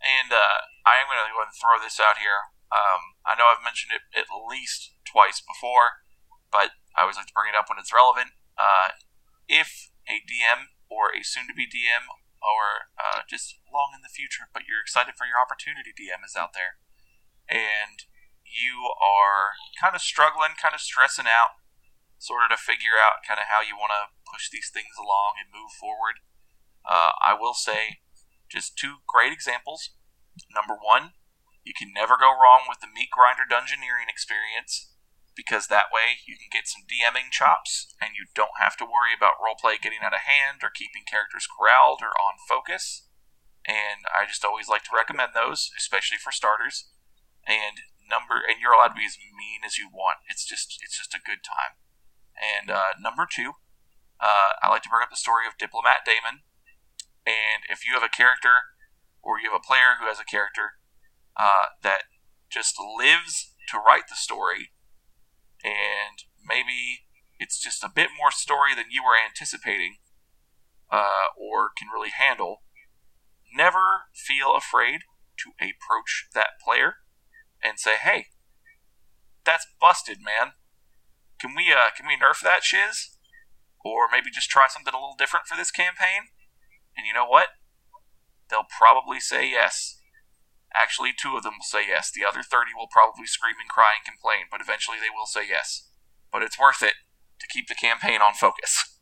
And 0.10 0.34
uh, 0.34 0.66
I 0.90 0.98
am 0.98 1.06
going 1.06 1.22
to 1.22 1.30
go 1.30 1.46
ahead 1.46 1.54
and 1.54 1.60
throw 1.62 1.78
this 1.78 2.02
out 2.02 2.18
here. 2.18 2.50
Um, 2.74 3.14
I 3.30 3.38
know 3.38 3.46
I've 3.46 3.62
mentioned 3.62 3.94
it 3.94 4.10
at 4.18 4.26
least 4.34 4.98
twice 5.06 5.38
before, 5.38 6.02
but 6.50 6.74
I 6.98 7.06
always 7.06 7.18
like 7.18 7.30
to 7.30 7.38
bring 7.38 7.54
it 7.54 7.58
up 7.58 7.70
when 7.70 7.78
it's 7.78 7.94
relevant. 7.94 8.34
Uh, 8.58 8.98
if 9.46 9.94
a 10.10 10.26
DM 10.26 10.74
or 10.90 11.14
a 11.14 11.22
soon 11.22 11.46
to 11.46 11.54
be 11.54 11.70
DM 11.70 12.10
or 12.42 12.90
uh, 12.98 13.22
just 13.30 13.62
long 13.70 13.94
in 13.94 14.02
the 14.02 14.10
future, 14.10 14.50
but 14.50 14.66
you're 14.66 14.82
excited 14.82 15.14
for 15.14 15.30
your 15.30 15.38
opportunity 15.38 15.94
DM 15.94 16.26
is 16.26 16.34
out 16.34 16.58
there, 16.58 16.82
and 17.46 18.10
you 18.46 18.90
are 18.98 19.58
kind 19.78 19.94
of 19.94 20.02
struggling, 20.02 20.58
kind 20.58 20.74
of 20.74 20.82
stressing 20.82 21.30
out, 21.30 21.62
sort 22.18 22.50
of 22.50 22.50
to 22.54 22.60
figure 22.60 22.98
out 22.98 23.22
kind 23.22 23.38
of 23.38 23.50
how 23.50 23.62
you 23.62 23.78
want 23.78 23.94
to 23.94 24.14
push 24.26 24.50
these 24.50 24.74
things 24.74 24.98
along 24.98 25.38
and 25.38 25.54
move 25.54 25.70
forward. 25.78 26.26
Uh, 26.82 27.14
I 27.22 27.38
will 27.38 27.54
say 27.54 28.02
just 28.50 28.78
two 28.78 29.06
great 29.06 29.32
examples. 29.32 29.94
Number 30.54 30.76
one, 30.80 31.18
you 31.64 31.74
can 31.76 31.92
never 31.94 32.18
go 32.18 32.32
wrong 32.32 32.66
with 32.68 32.80
the 32.80 32.92
Meat 32.92 33.12
Grinder 33.12 33.46
Dungeoneering 33.46 34.08
experience 34.08 34.90
because 35.36 35.68
that 35.68 35.94
way 35.94 36.20
you 36.28 36.36
can 36.36 36.52
get 36.52 36.68
some 36.68 36.84
DMing 36.84 37.32
chops 37.32 37.96
and 38.02 38.12
you 38.18 38.28
don't 38.36 38.60
have 38.60 38.76
to 38.76 38.88
worry 38.88 39.16
about 39.16 39.40
roleplay 39.40 39.80
getting 39.80 40.04
out 40.04 40.12
of 40.12 40.28
hand 40.28 40.60
or 40.64 40.74
keeping 40.74 41.08
characters 41.08 41.48
corralled 41.48 42.04
or 42.04 42.12
on 42.20 42.42
focus. 42.44 43.08
And 43.64 44.04
I 44.12 44.26
just 44.26 44.44
always 44.44 44.68
like 44.68 44.84
to 44.90 44.96
recommend 44.96 45.32
those, 45.32 45.72
especially 45.78 46.20
for 46.20 46.36
starters. 46.36 46.92
And 47.48 47.86
number 48.10 48.42
and 48.42 48.58
you're 48.60 48.74
allowed 48.74 48.98
to 48.98 49.00
be 49.00 49.08
as 49.08 49.16
mean 49.22 49.62
as 49.64 49.78
you 49.78 49.88
want. 49.88 50.26
It's 50.28 50.44
just 50.44 50.82
it's 50.82 50.98
just 50.98 51.14
a 51.14 51.24
good 51.24 51.46
time. 51.46 51.78
And 52.36 52.72
uh, 52.72 52.98
number 53.00 53.28
two, 53.30 53.62
uh, 54.20 54.60
I 54.60 54.68
like 54.68 54.84
to 54.84 54.92
bring 54.92 55.04
up 55.04 55.14
the 55.14 55.20
story 55.20 55.48
of 55.48 55.60
Diplomat 55.60 56.04
Damon. 56.04 56.44
And 57.24 57.64
if 57.70 57.86
you 57.88 57.94
have 57.94 58.04
a 58.04 58.12
character 58.12 58.76
or 59.22 59.40
you 59.40 59.52
have 59.52 59.60
a 59.60 59.68
player 59.68 60.00
who 60.00 60.08
has 60.08 60.20
a 60.20 60.26
character 60.26 60.80
uh, 61.38 61.76
that 61.84 62.04
just 62.50 62.76
lives 62.80 63.54
to 63.70 63.78
write 63.78 64.08
the 64.10 64.16
story, 64.16 64.72
and 65.64 66.24
maybe 66.44 67.06
it's 67.40 67.62
just 67.62 67.84
a 67.84 67.92
bit 67.94 68.10
more 68.18 68.32
story 68.32 68.76
than 68.76 68.92
you 68.92 69.04
were 69.04 69.16
anticipating 69.16 69.98
uh, 70.92 71.32
or 71.38 71.70
can 71.78 71.88
really 71.94 72.12
handle, 72.12 72.64
never 73.56 74.10
feel 74.14 74.56
afraid 74.56 75.02
to 75.38 75.52
approach 75.62 76.28
that 76.34 76.60
player 76.64 76.96
and 77.64 77.80
say, 77.80 77.96
"Hey, 77.96 78.28
that's 79.46 79.68
busted, 79.80 80.18
man. 80.22 80.54
Can 81.40 81.56
we 81.56 81.72
uh, 81.72 81.92
can 81.96 82.08
we 82.08 82.18
nerf 82.18 82.42
that 82.42 82.64
shiz, 82.64 83.18
or 83.86 84.08
maybe 84.12 84.30
just 84.32 84.50
try 84.50 84.68
something 84.68 84.94
a 84.94 84.98
little 84.98 85.16
different 85.18 85.48
for 85.48 85.56
this 85.56 85.72
campaign?" 85.72 86.34
And 86.98 87.06
you 87.08 87.14
know 87.14 87.26
what? 87.26 87.48
They'll 88.50 88.68
probably 88.68 89.20
say 89.20 89.50
yes. 89.50 90.02
Actually, 90.74 91.14
two 91.18 91.38
of 91.38 91.44
them 91.44 91.58
will 91.58 91.70
say 91.70 91.88
yes. 91.88 92.12
The 92.12 92.26
other 92.26 92.42
30 92.42 92.72
will 92.78 92.90
probably 92.90 93.26
scream 93.26 93.58
and 93.60 93.70
cry 93.70 93.98
and 93.98 94.06
complain, 94.06 94.50
but 94.52 94.62
eventually 94.62 94.98
they 95.02 95.14
will 95.14 95.26
say 95.26 95.48
yes. 95.48 95.90
But 96.32 96.44
it's 96.44 96.60
worth 96.60 96.84
it 96.84 96.94
to 97.40 97.48
keep 97.48 97.68
the 97.68 97.78
campaign 97.78 98.22
on 98.22 98.34
focus. 98.34 99.00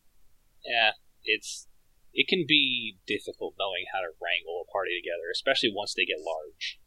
yeah, 0.64 0.96
it's 1.24 1.68
it 2.12 2.26
can 2.26 2.44
be 2.48 2.98
difficult 3.06 3.54
knowing 3.58 3.86
how 3.92 4.00
to 4.00 4.16
wrangle 4.18 4.64
a 4.66 4.70
party 4.72 4.98
together, 4.98 5.30
especially 5.30 5.70
once 5.70 5.94
they 5.94 6.08
get 6.08 6.18
large. 6.18 6.80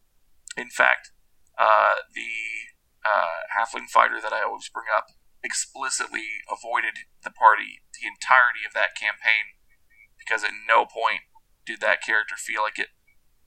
In 0.58 0.69
fact, 0.69 1.13
uh, 1.58 2.04
the 2.13 2.73
uh, 3.06 3.47
halfling 3.54 3.88
fighter 3.88 4.19
that 4.21 4.34
I 4.34 4.43
always 4.43 4.67
bring 4.69 4.89
up 4.89 5.08
explicitly 5.43 6.39
avoided 6.47 7.04
the 7.23 7.32
party 7.32 7.84
the 7.99 8.08
entirety 8.08 8.63
of 8.63 8.71
that 8.71 8.95
campaign 8.95 9.60
because 10.15 10.43
at 10.43 10.56
no 10.56 10.88
point 10.88 11.28
did 11.65 11.82
that 11.82 12.04
character 12.04 12.36
feel 12.38 12.62
like 12.62 12.80
it 12.80 12.89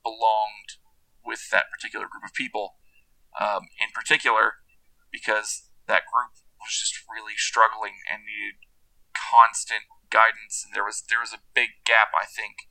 belonged 0.03 0.81
with 1.25 1.51
that 1.51 1.67
particular 1.73 2.07
group 2.07 2.25
of 2.25 2.33
people. 2.33 2.77
Um, 3.37 3.69
in 3.83 3.93
particular, 3.93 4.65
because 5.13 5.69
that 5.89 6.09
group 6.09 6.41
was 6.57 6.73
just 6.81 6.97
really 7.05 7.37
struggling 7.37 8.01
and 8.09 8.25
needed 8.25 8.65
constant 9.13 9.85
guidance, 10.09 10.65
and 10.65 10.73
there 10.73 10.85
was 10.85 11.05
there 11.09 11.21
was 11.21 11.37
a 11.37 11.45
big 11.53 11.85
gap, 11.85 12.17
I 12.17 12.25
think, 12.25 12.69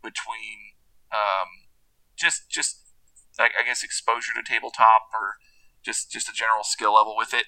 between 0.00 0.78
um, 1.12 1.68
just 2.16 2.48
just 2.48 2.88
I, 3.38 3.50
I 3.52 3.64
guess 3.64 3.82
exposure 3.82 4.32
to 4.32 4.42
tabletop 4.42 5.12
or 5.12 5.36
just 5.84 6.10
just 6.10 6.28
a 6.28 6.32
general 6.32 6.64
skill 6.64 6.94
level 6.94 7.16
with 7.16 7.34
it. 7.34 7.46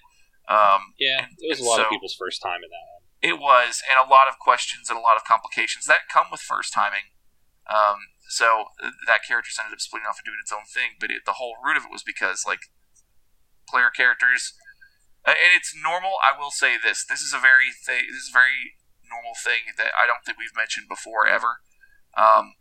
Um, 0.49 0.95
yeah, 0.99 1.33
it 1.39 1.49
was 1.49 1.61
a 1.61 1.65
lot 1.65 1.77
so 1.77 1.83
of 1.85 1.91
people's 1.91 2.17
first 2.19 2.43
time 2.43 2.61
in 2.61 2.71
that 2.71 2.87
one. 2.93 3.03
It 3.21 3.37
was, 3.39 3.83
and 3.85 4.01
a 4.01 4.09
lot 4.09 4.29
of 4.29 4.41
questions 4.41 4.89
and 4.89 4.99
a 4.99 5.03
lot 5.03 5.17
of 5.17 5.25
complications 5.25 5.85
that 5.87 6.09
come 6.13 6.27
with 6.33 6.41
first 6.41 6.73
timing. 6.73 7.13
Um, 7.71 8.11
so 8.27 8.75
that 9.07 9.23
character 9.23 9.51
ended 9.59 9.79
up 9.79 9.81
splitting 9.81 10.07
off 10.07 10.19
and 10.19 10.27
doing 10.27 10.43
its 10.43 10.53
own 10.53 10.67
thing, 10.67 10.99
but 10.99 11.11
it, 11.11 11.23
the 11.25 11.39
whole 11.39 11.55
root 11.63 11.79
of 11.79 11.87
it 11.87 11.95
was 11.95 12.03
because 12.03 12.43
like 12.47 12.67
player 13.71 13.91
characters, 13.95 14.55
and 15.23 15.55
it's 15.55 15.75
normal. 15.75 16.19
I 16.19 16.35
will 16.35 16.51
say 16.51 16.75
this: 16.75 17.07
this 17.07 17.23
is 17.23 17.33
a 17.33 17.39
very 17.39 17.71
th- 17.71 18.11
this 18.11 18.27
is 18.27 18.35
very 18.35 18.75
normal 19.07 19.39
thing 19.39 19.75
that 19.79 19.95
I 19.95 20.07
don't 20.07 20.23
think 20.27 20.39
we've 20.39 20.55
mentioned 20.55 20.91
before 20.91 21.27
ever. 21.27 21.63
Um, 22.19 22.59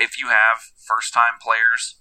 if 0.00 0.18
you 0.18 0.28
have 0.28 0.72
first 0.80 1.12
time 1.12 1.36
players 1.40 2.00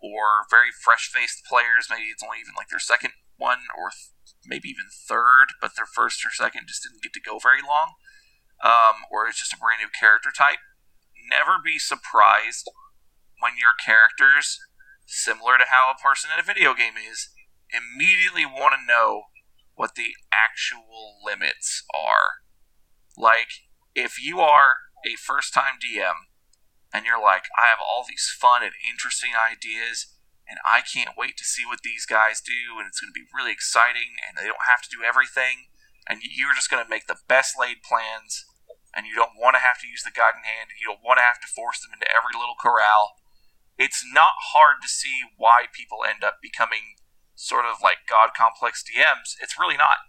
or 0.00 0.44
very 0.50 0.72
fresh 0.72 1.08
faced 1.08 1.44
players, 1.48 1.88
maybe 1.88 2.12
it's 2.12 2.22
only 2.22 2.40
even 2.40 2.56
like 2.56 2.68
their 2.68 2.82
second 2.82 3.16
one 3.36 3.64
or 3.76 3.90
th- 3.90 4.12
maybe 4.44 4.68
even 4.68 4.88
third, 4.88 5.56
but 5.60 5.72
their 5.76 5.88
first 5.88 6.24
or 6.24 6.30
second 6.30 6.68
just 6.68 6.82
didn't 6.82 7.02
get 7.02 7.12
to 7.14 7.22
go 7.22 7.38
very 7.38 7.62
long, 7.62 7.96
um, 8.60 9.06
or 9.10 9.26
it's 9.26 9.38
just 9.38 9.54
a 9.54 9.60
brand 9.60 9.80
new 9.80 9.90
character 9.90 10.30
type, 10.34 10.62
never 11.32 11.56
be 11.56 11.78
surprised 11.78 12.68
when 13.40 13.56
your 13.56 13.72
characters, 13.72 14.60
similar 15.06 15.56
to 15.56 15.72
how 15.72 15.88
a 15.88 16.00
person 16.00 16.30
in 16.32 16.38
a 16.38 16.46
video 16.46 16.74
game 16.74 17.00
is, 17.00 17.32
immediately 17.72 18.44
want 18.44 18.76
to 18.76 18.86
know 18.86 19.32
what 19.74 19.96
the 19.96 20.12
actual 20.28 21.16
limits 21.24 21.82
are. 21.96 22.44
Like, 23.16 23.64
if 23.94 24.20
you 24.22 24.40
are 24.40 24.92
a 25.04 25.16
first 25.16 25.52
time 25.52 25.80
DM 25.80 26.28
and 26.92 27.04
you're 27.04 27.20
like, 27.20 27.48
I 27.56 27.72
have 27.72 27.80
all 27.80 28.04
these 28.06 28.28
fun 28.38 28.62
and 28.62 28.76
interesting 28.84 29.32
ideas, 29.32 30.12
and 30.46 30.60
I 30.66 30.82
can't 30.84 31.16
wait 31.16 31.36
to 31.38 31.48
see 31.48 31.64
what 31.64 31.80
these 31.82 32.04
guys 32.04 32.44
do, 32.44 32.76
and 32.76 32.86
it's 32.86 33.00
going 33.00 33.08
to 33.08 33.18
be 33.18 33.32
really 33.32 33.52
exciting, 33.52 34.20
and 34.20 34.36
they 34.36 34.44
don't 34.44 34.68
have 34.68 34.82
to 34.84 34.92
do 34.92 35.00
everything, 35.00 35.72
and 36.04 36.20
you're 36.20 36.54
just 36.54 36.68
going 36.68 36.84
to 36.84 36.90
make 36.90 37.06
the 37.06 37.24
best 37.28 37.56
laid 37.58 37.80
plans, 37.80 38.44
and 38.94 39.06
you 39.06 39.16
don't 39.16 39.38
want 39.38 39.56
to 39.56 39.64
have 39.64 39.80
to 39.80 39.90
use 39.90 40.04
the 40.04 40.14
guiding 40.14 40.44
hand, 40.44 40.70
and 40.70 40.78
you 40.80 40.88
don't 40.88 41.04
want 41.04 41.18
to 41.18 41.26
have 41.26 41.40
to 41.40 41.50
force 41.50 41.80
them 41.80 41.96
into 41.96 42.08
every 42.08 42.36
little 42.36 42.58
corral. 42.58 43.16
It's 43.80 44.04
not 44.04 44.52
hard 44.52 44.84
to 44.84 44.88
see 44.88 45.24
why 45.36 45.66
people 45.72 46.04
end 46.04 46.22
up 46.22 46.44
becoming 46.44 47.00
sort 47.34 47.64
of 47.64 47.80
like 47.82 48.04
God 48.08 48.36
complex 48.36 48.84
DMs. 48.84 49.34
It's 49.40 49.58
really 49.58 49.80
not, 49.80 50.04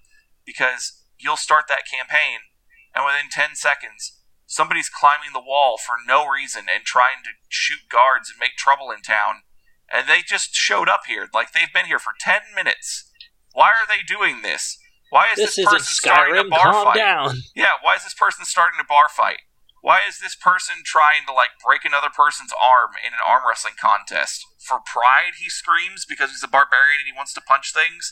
because 0.46 1.04
you'll 1.18 1.40
start 1.40 1.66
that 1.72 1.88
campaign, 1.90 2.52
and 2.92 3.08
within 3.08 3.32
10 3.32 3.56
seconds, 3.56 4.20
somebody's 4.46 4.92
climbing 4.92 5.32
the 5.34 5.42
wall 5.42 5.80
for 5.80 5.96
no 5.98 6.28
reason 6.28 6.68
and 6.68 6.84
trying 6.84 7.24
to 7.24 7.40
shoot 7.48 7.90
guards 7.90 8.30
and 8.30 8.38
make 8.38 8.60
trouble 8.60 8.92
in 8.92 9.02
town 9.02 9.48
and 9.94 10.08
they 10.08 10.22
just 10.26 10.56
showed 10.56 10.90
up 10.90 11.02
here. 11.08 11.30
Like 11.34 11.52
they've 11.52 11.72
been 11.72 11.86
here 11.86 12.00
for 12.00 12.14
ten 12.20 12.42
minutes. 12.56 13.10
Why 13.54 13.68
are 13.68 13.88
they 13.88 14.02
doing 14.06 14.42
this? 14.42 14.80
Why 15.14 15.30
is 15.30 15.38
this, 15.38 15.62
this 15.62 15.70
person 15.70 15.94
starting 15.94 16.42
a 16.42 16.50
bar 16.50 16.74
Calm 16.74 16.86
fight? 16.90 16.98
Down. 16.98 17.38
Yeah, 17.54 17.78
why 17.86 17.94
is 17.94 18.04
this 18.04 18.18
person 18.18 18.50
starting 18.50 18.82
a 18.82 18.84
bar 18.84 19.06
fight? 19.14 19.46
Why 19.86 20.00
is 20.10 20.18
this 20.18 20.34
person 20.34 20.82
trying 20.84 21.30
to 21.30 21.34
like 21.34 21.54
break 21.64 21.86
another 21.86 22.10
person's 22.10 22.50
arm 22.58 22.98
in 23.06 23.14
an 23.14 23.22
arm 23.22 23.46
wrestling 23.48 23.78
contest? 23.78 24.42
For 24.58 24.82
pride, 24.82 25.38
he 25.38 25.54
screams 25.54 26.10
because 26.10 26.32
he's 26.32 26.42
a 26.42 26.50
barbarian 26.50 26.98
and 26.98 27.06
he 27.06 27.14
wants 27.14 27.32
to 27.38 27.46
punch 27.46 27.78
things. 27.78 28.10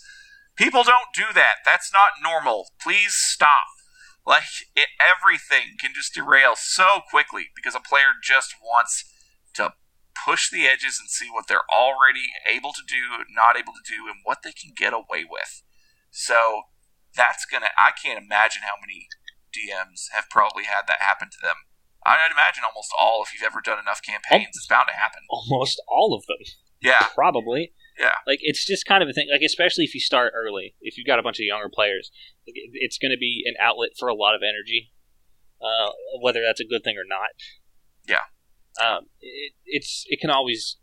People 0.53 0.83
don't 0.83 1.09
do 1.15 1.33
that. 1.33 1.65
That's 1.65 1.89
not 1.89 2.21
normal. 2.21 2.69
Please 2.77 3.17
stop. 3.17 3.73
Like 4.21 4.69
it, 4.77 4.93
everything 5.01 5.81
can 5.81 5.97
just 5.97 6.13
derail 6.13 6.53
so 6.53 7.01
quickly 7.09 7.49
because 7.55 7.73
a 7.73 7.81
player 7.81 8.13
just 8.21 8.53
wants 8.61 9.09
to 9.55 9.73
push 10.13 10.51
the 10.51 10.67
edges 10.69 11.01
and 11.01 11.09
see 11.09 11.33
what 11.33 11.47
they're 11.47 11.65
already 11.73 12.29
able 12.45 12.77
to 12.77 12.85
do, 12.85 13.25
not 13.33 13.57
able 13.57 13.73
to 13.73 13.81
do, 13.89 14.05
and 14.05 14.21
what 14.21 14.45
they 14.45 14.53
can 14.53 14.77
get 14.77 14.93
away 14.93 15.25
with. 15.25 15.63
So 16.11 16.69
that's 17.15 17.45
gonna. 17.45 17.69
I 17.77 17.91
can't 17.91 18.21
imagine 18.21 18.63
how 18.63 18.79
many 18.79 19.07
DMs 19.51 20.11
have 20.13 20.29
probably 20.29 20.65
had 20.65 20.87
that 20.87 21.01
happen 21.01 21.29
to 21.31 21.37
them. 21.41 21.67
I'd 22.05 22.31
imagine 22.31 22.63
almost 22.65 22.89
all. 22.99 23.23
If 23.23 23.33
you've 23.33 23.45
ever 23.45 23.61
done 23.63 23.79
enough 23.79 24.01
campaigns, 24.01 24.57
it's 24.57 24.67
bound 24.67 24.87
to 24.87 24.97
happen. 24.97 25.21
Almost 25.29 25.81
all 25.87 26.13
of 26.13 26.25
them. 26.25 26.41
Yeah, 26.81 27.07
probably. 27.13 27.73
Yeah, 27.99 28.17
like 28.25 28.39
it's 28.41 28.65
just 28.65 28.85
kind 28.85 29.03
of 29.03 29.09
a 29.09 29.13
thing. 29.13 29.27
Like 29.31 29.45
especially 29.45 29.83
if 29.83 29.93
you 29.93 30.01
start 30.01 30.33
early, 30.35 30.75
if 30.81 30.97
you've 30.97 31.07
got 31.07 31.19
a 31.19 31.23
bunch 31.23 31.37
of 31.37 31.45
younger 31.45 31.69
players, 31.69 32.09
it's 32.45 32.97
going 32.97 33.11
to 33.11 33.19
be 33.19 33.43
an 33.45 33.53
outlet 33.59 33.91
for 33.99 34.07
a 34.07 34.15
lot 34.15 34.33
of 34.33 34.41
energy, 34.41 34.91
uh, 35.61 35.91
whether 36.21 36.41
that's 36.41 36.59
a 36.59 36.65
good 36.65 36.83
thing 36.83 36.95
or 36.97 37.05
not. 37.07 37.29
Yeah 38.07 38.25
um, 38.79 39.07
it, 39.19 39.53
it's 39.65 40.05
it 40.07 40.19
can 40.21 40.29
always 40.29 40.77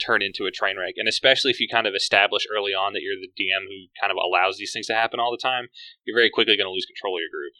turn 0.00 0.22
into 0.22 0.46
a 0.46 0.50
train 0.50 0.78
wreck, 0.78 0.94
and 0.96 1.08
especially 1.08 1.50
if 1.50 1.60
you 1.60 1.68
kind 1.70 1.86
of 1.86 1.94
establish 1.94 2.46
early 2.50 2.72
on 2.72 2.92
that 2.92 3.02
you're 3.02 3.20
the 3.20 3.30
DM 3.36 3.68
who 3.68 3.92
kind 4.00 4.10
of 4.10 4.16
allows 4.16 4.56
these 4.56 4.72
things 4.72 4.86
to 4.88 4.94
happen 4.94 5.20
all 5.20 5.30
the 5.30 5.40
time, 5.40 5.68
you're 6.04 6.16
very 6.16 6.30
quickly 6.30 6.56
going 6.56 6.66
to 6.66 6.72
lose 6.72 6.86
control 6.86 7.16
of 7.16 7.22
your 7.22 7.32
group. 7.32 7.52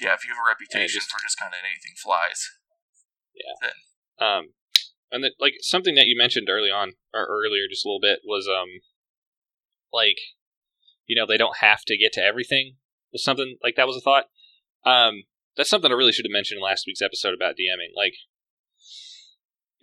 Yeah, 0.00 0.14
if 0.14 0.24
you 0.24 0.30
have 0.30 0.42
a 0.42 0.48
reputation 0.48 1.00
just, 1.00 1.10
for 1.10 1.18
just 1.24 1.38
kind 1.38 1.52
of 1.52 1.60
anything 1.64 1.96
flies. 1.96 2.52
Yeah. 3.32 3.56
Then. 3.62 3.76
Um, 4.20 4.44
and 5.10 5.24
that 5.24 5.32
like 5.40 5.54
something 5.60 5.94
that 5.94 6.06
you 6.06 6.16
mentioned 6.16 6.48
early 6.50 6.70
on 6.70 6.94
or 7.14 7.24
earlier, 7.24 7.68
just 7.68 7.84
a 7.84 7.88
little 7.88 8.00
bit 8.00 8.20
was 8.24 8.48
um, 8.48 8.84
like, 9.92 10.18
you 11.06 11.16
know, 11.16 11.26
they 11.26 11.38
don't 11.38 11.58
have 11.58 11.84
to 11.86 11.96
get 11.96 12.12
to 12.14 12.22
everything. 12.22 12.76
Was 13.12 13.24
something 13.24 13.56
like 13.62 13.76
that 13.76 13.86
was 13.86 13.96
a 13.96 14.00
thought. 14.00 14.26
Um, 14.84 15.24
that's 15.56 15.70
something 15.70 15.90
I 15.90 15.94
really 15.94 16.12
should 16.12 16.26
have 16.26 16.32
mentioned 16.32 16.58
in 16.58 16.64
last 16.64 16.84
week's 16.86 17.02
episode 17.02 17.34
about 17.34 17.54
DMing. 17.54 17.96
Like, 17.96 18.14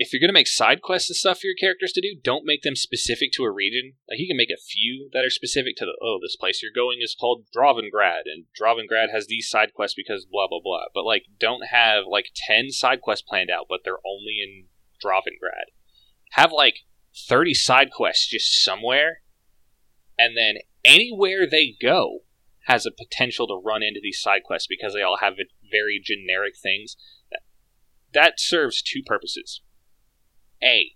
if 0.04 0.12
you're 0.12 0.20
gonna 0.20 0.34
make 0.34 0.48
side 0.48 0.82
quests 0.82 1.10
and 1.10 1.16
stuff 1.16 1.40
for 1.40 1.48
your 1.48 1.56
characters 1.56 1.94
to 1.94 2.02
do, 2.02 2.20
don't 2.22 2.46
make 2.46 2.62
them 2.64 2.76
specific 2.76 3.32
to 3.32 3.46
a 3.46 3.52
region. 3.52 3.94
Like 4.10 4.20
you 4.20 4.28
can 4.28 4.36
make 4.36 4.52
a 4.52 4.60
few 4.60 5.10
that 5.14 5.24
are 5.24 5.30
specific 5.30 5.78
to 5.78 5.86
the 5.86 5.98
oh, 6.04 6.20
this 6.22 6.36
place 6.36 6.62
you're 6.62 6.76
going 6.76 7.00
is 7.02 7.16
called 7.18 7.46
Dravengrad, 7.56 8.24
and 8.26 8.46
Dravengrad 8.60 9.12
has 9.14 9.28
these 9.28 9.50
side 9.50 9.74
quests 9.74 9.96
because 9.96 10.28
blah 10.30 10.50
blah 10.50 10.60
blah. 10.62 10.86
But 10.94 11.06
like, 11.06 11.24
don't 11.40 11.68
have 11.68 12.04
like 12.06 12.32
ten 12.36 12.70
side 12.70 13.00
quests 13.00 13.26
planned 13.26 13.50
out, 13.50 13.68
but 13.70 13.80
they're 13.86 14.06
only 14.06 14.40
in 14.44 14.66
Dravengrad. 15.02 15.72
Have 16.32 16.52
like 16.52 16.80
thirty 17.16 17.54
side 17.54 17.90
quests 17.90 18.28
just 18.28 18.62
somewhere, 18.62 19.22
and 20.20 20.36
then 20.36 20.56
anywhere 20.84 21.48
they 21.50 21.76
go 21.82 22.20
has 22.66 22.86
a 22.86 22.92
potential 22.92 23.48
to 23.48 23.62
run 23.66 23.84
into 23.84 24.02
these 24.04 24.22
side 24.22 24.44
quests 24.44 24.68
because 24.68 24.94
they 24.94 25.02
all 25.02 25.20
have 25.22 25.36
very 25.72 26.02
generic 26.04 26.56
things. 26.62 26.98
That 28.14 28.34
serves 28.38 28.82
two 28.82 29.02
purposes 29.06 29.62
a, 30.64 30.96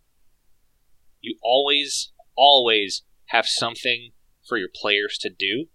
you 1.21 1.37
always, 1.43 2.11
always 2.35 3.03
have 3.27 3.45
something 3.45 4.11
for 4.47 4.57
your 4.57 4.69
players 4.73 5.17
to 5.21 5.29
do. 5.29 5.65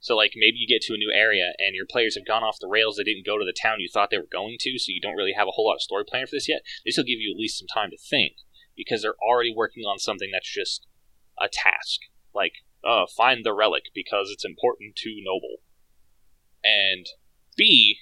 So, 0.00 0.14
like, 0.14 0.32
maybe 0.36 0.58
you 0.58 0.68
get 0.68 0.82
to 0.82 0.94
a 0.94 0.98
new 0.98 1.10
area 1.14 1.52
and 1.58 1.74
your 1.74 1.86
players 1.88 2.14
have 2.14 2.26
gone 2.26 2.42
off 2.42 2.58
the 2.60 2.68
rails. 2.68 2.96
They 2.96 3.04
didn't 3.04 3.24
go 3.24 3.38
to 3.38 3.44
the 3.44 3.56
town 3.56 3.80
you 3.80 3.88
thought 3.90 4.10
they 4.10 4.18
were 4.18 4.28
going 4.30 4.56
to, 4.60 4.78
so 4.78 4.92
you 4.92 5.00
don't 5.00 5.16
really 5.16 5.32
have 5.34 5.48
a 5.48 5.52
whole 5.52 5.66
lot 5.66 5.76
of 5.76 5.82
story 5.82 6.04
plan 6.06 6.26
for 6.26 6.36
this 6.36 6.48
yet. 6.48 6.60
This 6.84 6.98
will 6.98 7.04
give 7.04 7.20
you 7.20 7.32
at 7.32 7.40
least 7.40 7.58
some 7.58 7.68
time 7.72 7.90
to 7.90 7.96
think 7.96 8.34
because 8.76 9.00
they're 9.00 9.16
already 9.26 9.54
working 9.56 9.84
on 9.84 9.98
something 9.98 10.28
that's 10.30 10.52
just 10.52 10.86
a 11.40 11.48
task. 11.50 12.00
Like, 12.34 12.52
uh, 12.84 13.06
find 13.16 13.44
the 13.44 13.54
relic 13.54 13.84
because 13.94 14.28
it's 14.30 14.44
important 14.44 14.94
to 14.96 15.22
Noble. 15.24 15.62
And 16.62 17.06
B, 17.56 17.96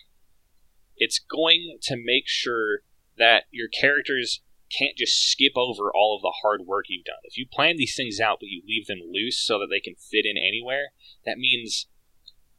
it's 0.97 1.21
going 1.21 1.79
to 1.83 1.97
make 1.97 2.25
sure 2.27 2.81
that 3.17 3.45
your 3.53 3.69
characters 3.69 4.41
can't 4.77 4.97
just 4.97 5.31
skip 5.31 5.53
over 5.57 5.93
all 5.95 6.17
of 6.17 6.23
the 6.23 6.35
hard 6.43 6.63
work 6.67 6.87
you've 6.89 7.05
done. 7.05 7.23
If 7.25 7.37
you 7.37 7.47
plan 7.47 7.77
these 7.77 7.95
things 7.95 8.21
out 8.21 8.39
but 8.41 8.49
you 8.49 8.63
leave 8.67 8.87
them 8.87 9.01
loose 9.05 9.39
so 9.39 9.59
that 9.59 9.69
they 9.71 9.81
can 9.81 9.95
fit 9.95 10.25
in 10.25 10.37
anywhere, 10.37 10.93
that 11.27 11.39
means 11.39 11.87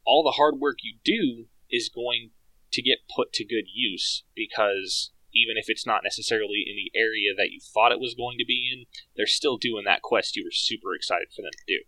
all 0.06 0.22
the 0.22 0.38
hard 0.38 0.56
work 0.60 0.78
you 0.82 0.98
do 1.04 1.46
is 1.70 1.90
going 1.92 2.30
to 2.72 2.82
get 2.82 3.08
put 3.14 3.32
to 3.34 3.44
good 3.44 3.66
use 3.72 4.24
because 4.34 5.10
even 5.34 5.56
if 5.56 5.66
it's 5.68 5.86
not 5.86 6.04
necessarily 6.04 6.62
in 6.66 6.76
the 6.78 6.96
area 6.96 7.34
that 7.36 7.50
you 7.50 7.58
thought 7.58 7.90
it 7.90 8.00
was 8.00 8.14
going 8.14 8.38
to 8.38 8.46
be 8.46 8.70
in, 8.70 8.86
they're 9.16 9.26
still 9.26 9.56
doing 9.56 9.82
that 9.84 10.02
quest 10.02 10.36
you 10.36 10.44
were 10.44 10.54
super 10.54 10.94
excited 10.94 11.28
for 11.34 11.42
them 11.42 11.50
to 11.50 11.66
do. 11.66 11.82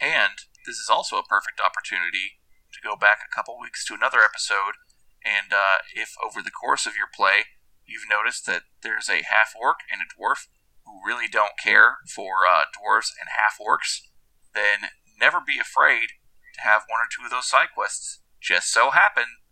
And 0.00 0.48
this 0.64 0.76
is 0.76 0.88
also 0.88 1.18
a 1.18 1.28
perfect 1.28 1.60
opportunity 1.60 2.40
to 2.72 2.80
go 2.80 2.96
back 2.96 3.20
a 3.20 3.34
couple 3.34 3.58
weeks 3.60 3.84
to 3.86 3.94
another 3.94 4.20
episode. 4.24 4.80
And 5.24 5.52
uh, 5.52 5.84
if 5.92 6.14
over 6.24 6.40
the 6.40 6.54
course 6.54 6.86
of 6.86 6.96
your 6.96 7.08
play 7.12 7.57
you've 7.88 8.08
noticed 8.08 8.44
that 8.46 8.68
there's 8.82 9.08
a 9.08 9.24
half 9.24 9.56
orc 9.58 9.80
and 9.90 10.04
a 10.04 10.08
dwarf 10.12 10.46
who 10.84 11.00
really 11.04 11.26
don't 11.26 11.56
care 11.56 11.98
for 12.06 12.44
uh, 12.44 12.68
dwarves 12.70 13.10
and 13.18 13.32
half 13.32 13.56
orcs, 13.56 14.04
then 14.54 14.92
never 15.18 15.40
be 15.40 15.58
afraid 15.58 16.12
to 16.54 16.60
have 16.60 16.84
one 16.88 17.00
or 17.00 17.08
two 17.10 17.24
of 17.24 17.30
those 17.32 17.48
side 17.48 17.72
quests 17.74 18.20
just 18.40 18.72
so 18.72 18.90
happen 18.90 19.42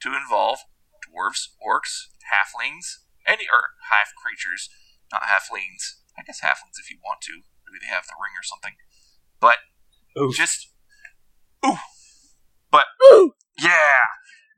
to 0.00 0.14
involve 0.14 0.60
dwarves, 1.02 1.50
orcs, 1.58 2.12
halflings, 2.30 3.02
any 3.26 3.44
or 3.50 3.74
half 3.90 4.12
creatures, 4.14 4.68
not 5.12 5.22
halflings. 5.22 6.02
I 6.18 6.22
guess 6.22 6.40
halflings 6.40 6.80
if 6.80 6.90
you 6.90 6.98
want 7.04 7.20
to. 7.22 7.44
Maybe 7.66 7.82
they 7.82 7.92
have 7.92 8.06
the 8.06 8.16
ring 8.16 8.32
or 8.38 8.44
something. 8.44 8.72
But 9.40 9.58
just 10.34 10.70
ooh. 11.64 11.76
But 12.70 12.86
yeah. 13.58 14.00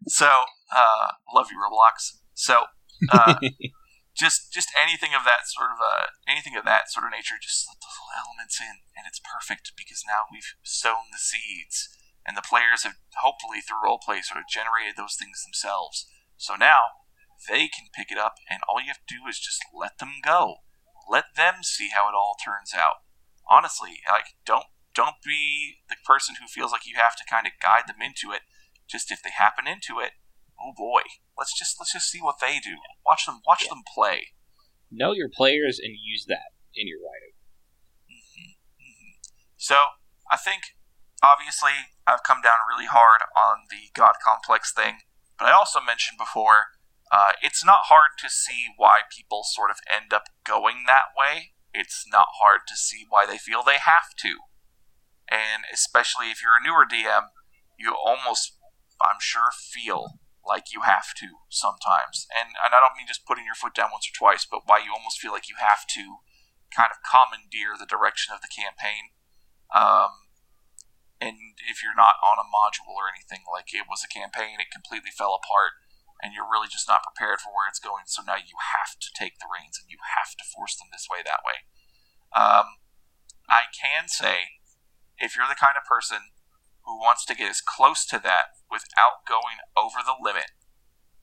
So 0.07 0.45
uh 0.75 1.13
love 1.35 1.49
you 1.51 1.59
Roblox. 1.59 2.19
So 2.35 2.65
uh 3.11 3.39
just 4.19 4.51
just 4.53 4.75
anything 4.75 5.15
of 5.15 5.23
that 5.23 5.47
sort 5.47 5.71
of 5.71 5.79
uh 5.79 6.11
anything 6.27 6.59
of 6.59 6.67
that 6.67 6.91
sort 6.91 7.07
of 7.07 7.15
nature, 7.15 7.39
just 7.41 7.67
let 7.71 7.79
those 7.79 7.95
little 7.95 8.19
elements 8.19 8.59
in 8.59 8.83
and 8.99 9.07
it's 9.07 9.23
perfect 9.23 9.73
because 9.79 10.03
now 10.03 10.27
we've 10.27 10.59
sown 10.67 11.15
the 11.15 11.23
seeds 11.23 11.89
and 12.27 12.37
the 12.37 12.45
players 12.45 12.83
have 12.83 12.99
hopefully 13.23 13.63
through 13.63 13.81
role 13.83 14.03
play 14.03 14.21
sort 14.21 14.43
of 14.43 14.51
generated 14.51 14.99
those 14.99 15.17
things 15.17 15.47
themselves. 15.47 16.05
So 16.37 16.59
now 16.59 17.09
they 17.49 17.71
can 17.71 17.95
pick 17.95 18.11
it 18.11 18.19
up 18.19 18.37
and 18.51 18.61
all 18.67 18.83
you 18.83 18.91
have 18.91 19.01
to 19.07 19.15
do 19.15 19.25
is 19.31 19.39
just 19.39 19.63
let 19.73 19.99
them 19.99 20.21
go. 20.23 20.67
Let 21.09 21.39
them 21.39 21.63
see 21.63 21.89
how 21.95 22.11
it 22.11 22.19
all 22.19 22.37
turns 22.37 22.75
out. 22.75 23.07
Honestly, 23.49 24.03
like 24.11 24.37
don't 24.45 24.69
don't 24.93 25.23
be 25.25 25.79
the 25.89 25.97
person 26.05 26.37
who 26.43 26.51
feels 26.51 26.73
like 26.73 26.85
you 26.85 26.97
have 26.97 27.15
to 27.17 27.25
kind 27.31 27.47
of 27.47 27.55
guide 27.63 27.87
them 27.87 28.03
into 28.03 28.35
it. 28.35 28.43
Just 28.91 29.13
if 29.13 29.23
they 29.23 29.31
happen 29.31 29.67
into 29.67 30.01
it, 30.03 30.19
oh 30.61 30.73
boy, 30.77 31.03
let's 31.37 31.57
just 31.59 31.77
let's 31.81 31.93
just 31.93 32.11
see 32.11 32.21
what 32.21 32.37
they 32.41 32.59
do. 32.59 32.77
Watch 33.07 33.27
them 33.27 33.41
watch 33.47 33.63
Yeah. 33.65 33.71
them 33.71 33.83
play. 33.95 34.29
Know 34.91 35.13
your 35.13 35.29
players 35.29 35.79
and 35.83 35.95
use 36.01 36.25
that 36.29 36.53
in 36.75 36.89
your 36.89 36.99
writing. 36.99 37.35
So 39.57 39.77
I 40.31 40.37
think 40.37 40.63
obviously 41.23 41.93
I've 42.07 42.23
come 42.23 42.41
down 42.41 42.59
really 42.69 42.87
hard 42.87 43.21
on 43.37 43.67
the 43.71 43.91
God 43.95 44.15
complex 44.25 44.73
thing, 44.73 44.99
but 45.39 45.47
I 45.47 45.53
also 45.53 45.81
mentioned 45.81 46.17
before 46.17 46.79
uh, 47.11 47.33
it's 47.43 47.65
not 47.65 47.89
hard 47.91 48.11
to 48.21 48.31
see 48.31 48.67
why 48.77 49.01
people 49.11 49.43
sort 49.45 49.71
of 49.71 49.79
end 49.91 50.13
up 50.13 50.25
going 50.47 50.85
that 50.87 51.11
way. 51.17 51.53
It's 51.75 52.05
not 52.11 52.27
hard 52.41 52.61
to 52.69 52.77
see 52.77 53.05
why 53.09 53.27
they 53.27 53.37
feel 53.39 53.63
they 53.63 53.79
have 53.79 54.15
to, 54.23 54.39
and 55.31 55.65
especially 55.73 56.31
if 56.31 56.41
you're 56.43 56.57
a 56.57 56.65
newer 56.65 56.87
DM, 56.87 57.29
you 57.79 57.95
almost 57.95 58.57
I'm 59.03 59.21
sure 59.21 59.51
feel 59.53 60.19
like 60.49 60.73
you 60.73 60.89
have 60.89 61.13
to 61.21 61.45
sometimes, 61.53 62.25
and 62.33 62.57
and 62.57 62.73
I 62.73 62.81
don't 62.81 62.97
mean 62.97 63.07
just 63.07 63.29
putting 63.29 63.45
your 63.45 63.55
foot 63.59 63.77
down 63.77 63.93
once 63.93 64.09
or 64.09 64.17
twice, 64.17 64.49
but 64.49 64.65
why 64.65 64.81
you 64.81 64.97
almost 64.97 65.21
feel 65.21 65.37
like 65.37 65.53
you 65.53 65.61
have 65.61 65.85
to 66.01 66.25
kind 66.73 66.89
of 66.89 67.05
commandeer 67.05 67.77
the 67.77 67.89
direction 67.89 68.33
of 68.33 68.41
the 68.41 68.49
campaign. 68.49 69.13
Um, 69.69 70.33
and 71.21 71.61
if 71.69 71.85
you're 71.85 71.99
not 71.99 72.17
on 72.25 72.41
a 72.41 72.49
module 72.49 72.97
or 72.97 73.13
anything, 73.13 73.45
like 73.45 73.75
it 73.77 73.91
was 73.91 74.01
a 74.01 74.11
campaign, 74.11 74.57
it 74.63 74.73
completely 74.73 75.13
fell 75.13 75.37
apart, 75.37 75.77
and 76.25 76.33
you're 76.33 76.49
really 76.49 76.71
just 76.71 76.89
not 76.89 77.05
prepared 77.05 77.45
for 77.45 77.53
where 77.53 77.69
it's 77.69 77.83
going. 77.83 78.09
So 78.09 78.25
now 78.25 78.41
you 78.41 78.57
have 78.57 78.97
to 78.97 79.13
take 79.13 79.37
the 79.39 79.51
reins 79.51 79.77
and 79.77 79.91
you 79.93 80.01
have 80.17 80.33
to 80.41 80.47
force 80.47 80.79
them 80.79 80.89
this 80.89 81.11
way, 81.11 81.21
that 81.27 81.45
way. 81.45 81.67
Um, 82.33 82.81
I 83.49 83.69
can 83.75 84.09
say, 84.09 84.63
if 85.19 85.35
you're 85.35 85.51
the 85.51 85.59
kind 85.59 85.75
of 85.75 85.89
person 85.89 86.33
who 86.87 86.97
wants 86.97 87.25
to 87.27 87.35
get 87.35 87.51
as 87.51 87.61
close 87.61 88.07
to 88.07 88.19
that 88.23 88.58
without 88.71 89.25
going 89.29 89.61
over 89.77 90.05
the 90.05 90.17
limit, 90.21 90.53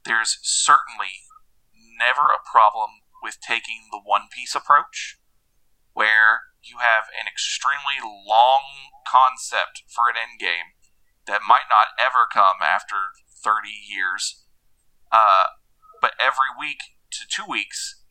there's 0.03 0.37
certainly 0.41 1.25
never 1.73 2.29
a 2.29 2.43
problem 2.43 3.05
with 3.21 3.41
taking 3.41 3.89
the 3.91 4.01
One 4.03 4.27
Piece 4.29 4.53
approach, 4.53 5.17
where 5.93 6.53
you 6.61 6.77
have 6.81 7.05
an 7.13 7.25
extremely 7.29 8.01
long 8.01 8.93
concept 9.07 9.83
for 9.87 10.09
an 10.09 10.17
end 10.17 10.39
game 10.39 10.77
that 11.27 11.45
might 11.47 11.69
not 11.69 11.93
ever 11.97 12.29
come 12.31 12.61
after 12.61 13.17
30 13.29 13.69
years. 13.69 14.45
Uh, 15.11 15.57
but 16.01 16.13
every 16.19 16.51
week 16.57 16.97
to 17.11 17.25
two 17.29 17.49
weeks, 17.49 18.01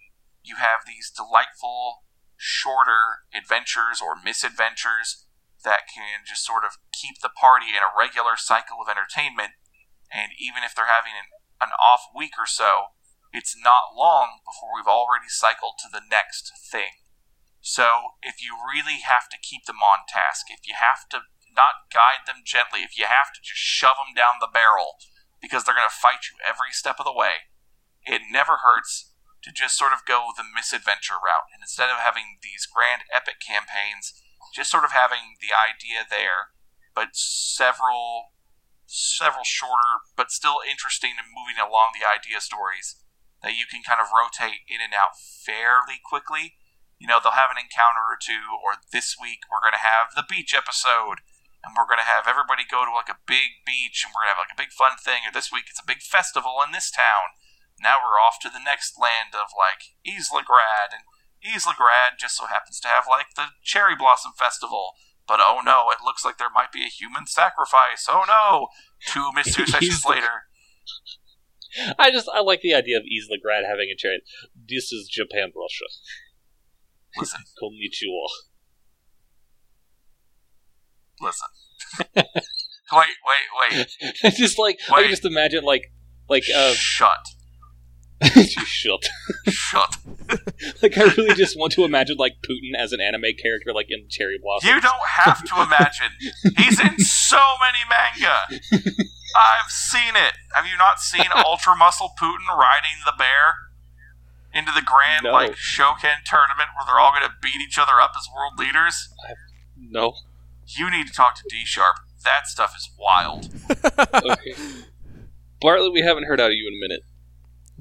you 0.43 0.57
have 0.57 0.87
these 0.87 1.11
delightful, 1.11 2.05
shorter 2.37 3.27
adventures 3.35 4.01
or 4.03 4.17
misadventures 4.23 5.24
that 5.65 5.89
can 5.91 6.23
just 6.29 6.45
sort 6.45 6.63
of 6.63 6.77
keep 6.93 7.21
the 7.21 7.33
party 7.33 7.73
in 7.73 7.83
a 7.83 7.93
regular 7.93 8.37
cycle 8.37 8.79
of 8.81 8.89
entertainment. 8.89 9.57
And 10.13 10.31
even 10.39 10.63
if 10.63 10.77
they're 10.77 10.93
having 10.93 11.17
an, 11.17 11.33
an 11.61 11.73
off 11.81 12.13
week 12.15 12.37
or 12.39 12.47
so, 12.47 12.95
it's 13.35 13.57
not 13.59 13.97
long 13.97 14.45
before 14.47 14.77
we've 14.77 14.89
already 14.89 15.27
cycled 15.27 15.81
to 15.83 15.91
the 15.91 16.05
next 16.05 16.53
thing. 16.71 17.03
So 17.65 18.21
if 18.23 18.45
you 18.45 18.55
really 18.55 19.01
have 19.03 19.27
to 19.33 19.41
keep 19.41 19.65
them 19.65 19.81
on 19.81 20.07
task, 20.07 20.53
if 20.53 20.69
you 20.69 20.77
have 20.79 21.09
to 21.11 21.27
not 21.51 21.91
guide 21.91 22.29
them 22.29 22.45
gently, 22.45 22.85
if 22.85 22.95
you 22.95 23.09
have 23.09 23.33
to 23.35 23.41
just 23.43 23.59
shove 23.59 23.97
them 23.99 24.15
down 24.15 24.39
the 24.39 24.53
barrel 24.53 25.01
because 25.41 25.65
they're 25.65 25.75
going 25.75 25.89
to 25.89 26.05
fight 26.05 26.29
you 26.29 26.37
every 26.45 26.71
step 26.71 27.01
of 27.01 27.09
the 27.09 27.17
way, 27.17 27.49
it 28.05 28.29
never 28.31 28.61
hurts 28.61 29.15
to 29.43 29.53
just 29.53 29.77
sort 29.77 29.93
of 29.93 30.05
go 30.05 30.33
the 30.37 30.45
misadventure 30.45 31.21
route. 31.21 31.49
And 31.53 31.65
instead 31.65 31.89
of 31.89 32.01
having 32.01 32.41
these 32.41 32.69
grand 32.69 33.09
epic 33.13 33.41
campaigns, 33.41 34.13
just 34.55 34.71
sort 34.71 34.87
of 34.87 34.95
having 34.95 35.35
the 35.43 35.51
idea 35.51 36.07
there, 36.07 36.55
but 36.95 37.19
several 37.19 38.31
several 38.87 39.43
shorter 39.43 40.07
but 40.15 40.31
still 40.31 40.61
interesting 40.63 41.17
and 41.19 41.33
moving 41.33 41.57
along 41.59 41.91
the 41.97 42.07
idea 42.07 42.39
stories 42.39 43.01
that 43.43 43.57
you 43.57 43.67
can 43.67 43.83
kind 43.85 43.99
of 43.99 44.15
rotate 44.15 44.63
in 44.71 44.79
and 44.79 44.95
out 44.97 45.19
fairly 45.19 46.01
quickly. 46.01 46.57
You 46.97 47.11
know, 47.11 47.19
they'll 47.21 47.37
have 47.37 47.53
an 47.53 47.61
encounter 47.61 48.01
or 48.07 48.17
two, 48.17 48.57
or 48.65 48.81
this 48.95 49.21
week 49.21 49.45
we're 49.53 49.61
going 49.61 49.77
to 49.77 49.85
have 49.85 50.17
the 50.17 50.25
beach 50.25 50.57
episode, 50.57 51.21
and 51.61 51.77
we're 51.77 51.91
going 51.91 52.01
to 52.01 52.09
have 52.09 52.25
everybody 52.25 52.65
go 52.65 52.89
to 52.89 52.95
like 52.95 53.13
a 53.13 53.21
big 53.29 53.61
beach, 53.69 54.01
and 54.01 54.15
we're 54.15 54.25
going 54.25 54.33
to 54.33 54.41
have 54.41 54.45
like 54.49 54.57
a 54.57 54.63
big 54.65 54.73
fun 54.73 54.97
thing, 54.97 55.29
or 55.29 55.33
this 55.35 55.53
week 55.53 55.69
it's 55.69 55.83
a 55.83 55.85
big 55.85 56.01
festival 56.01 56.65
in 56.65 56.73
this 56.73 56.89
town. 56.89 57.37
Now 57.77 58.01
we're 58.01 58.17
off 58.17 58.41
to 58.47 58.53
the 58.53 58.63
next 58.63 58.97
land 58.97 59.37
of 59.37 59.53
like 59.53 59.93
Isla 60.07 60.47
Grad, 60.47 60.97
and 60.97 61.05
Grad 61.77 62.15
just 62.19 62.37
so 62.37 62.47
happens 62.47 62.81
to 62.81 62.89
have 62.89 63.05
like 63.09 63.27
the 63.37 63.47
Cherry 63.63 63.95
Blossom 63.97 64.33
Festival. 64.39 64.93
But 65.27 65.41
oh 65.41 65.61
no, 65.65 65.91
it 65.91 66.05
looks 66.05 66.25
like 66.25 66.39
there 66.39 66.51
might 66.55 66.73
be 66.73 66.83
a 66.83 66.89
human 66.89 67.27
sacrifice. 67.27 68.07
Oh 68.09 68.25
no! 68.27 68.69
Two 69.07 69.31
miss 69.35 69.55
two 69.55 69.67
sessions 69.67 70.05
later. 70.05 70.45
I 71.99 72.11
just 72.11 72.29
I 72.33 72.41
like 72.41 72.61
the 72.61 72.75
idea 72.75 72.97
of 72.99 73.05
Isla 73.05 73.39
Grad 73.43 73.65
having 73.69 73.89
a 73.93 73.97
chariot. 73.97 74.23
This 74.55 74.93
is 74.93 75.09
Japan, 75.11 75.53
Russia. 75.57 75.85
Listen, 77.19 77.41
Konnichiwa. 77.63 78.29
listen. 81.21 81.49
wait, 82.93 83.07
wait, 83.27 83.87
wait. 84.23 84.35
just 84.35 84.59
like 84.59 84.79
I 84.91 84.95
Wait. 84.97 85.03
can 85.03 85.11
just 85.11 85.25
imagine 85.25 85.65
like 85.65 85.93
like 86.29 86.45
um 86.57 86.75
Shut. 86.75 87.25
shut. 88.67 89.05
Shut. 89.49 89.97
like 90.83 90.97
I 90.97 91.05
really 91.17 91.35
just 91.35 91.59
want 91.59 91.73
to 91.75 91.85
imagine 91.85 92.17
like 92.17 92.37
Putin 92.43 92.79
as 92.79 92.93
an 92.93 93.01
anime 93.01 93.35
character 93.41 93.73
like 93.75 93.87
in 93.91 94.07
Cherry 94.09 94.39
Blossom. 94.43 94.69
You 94.69 94.81
don't 94.81 95.07
have 95.17 95.43
to 95.45 95.55
imagine. 95.63 96.13
He's 96.57 96.81
in 96.81 96.99
so 96.99 97.41
many 97.61 97.83
manga. 97.89 98.41
I've 99.37 99.71
seen 99.71 100.15
it. 100.15 100.35
Have 100.55 100.67
you 100.67 100.77
not 100.79 101.01
seen 101.01 101.27
Ultra 101.35 101.77
Muscle 101.77 102.13
Putin 102.21 102.47
riding 102.49 103.03
the 103.05 103.13
bear 103.19 103.57
into 104.55 104.71
the 104.73 104.83
grand 104.83 105.25
No. 105.25 105.33
like 105.33 105.53
shonen 105.53 106.23
tournament 106.25 106.71
where 106.77 106.87
they're 106.87 107.01
all 107.01 107.11
going 107.11 107.29
to 107.29 107.35
beat 107.43 107.61
each 107.67 107.79
other 107.79 108.01
up 108.01 108.13
as 108.17 108.29
world 108.35 108.55
leaders? 108.59 109.09
No. 109.77 110.15
You 110.67 110.91
need 110.91 111.09
to 111.09 111.13
talk 111.13 111.35
to 111.37 111.43
D 111.51 111.63
Sharp. 111.65 111.97
That 112.25 112.47
stuff 112.47 112.75
is 112.77 112.91
wild. 112.99 113.51
Okay. 114.15 114.55
Bartlett, 115.61 115.93
we 115.93 116.01
haven't 116.01 116.25
heard 116.25 116.41
out 116.41 116.49
of 116.51 116.55
you 116.55 116.67
in 116.69 116.75
a 116.75 116.81
minute. 116.81 117.03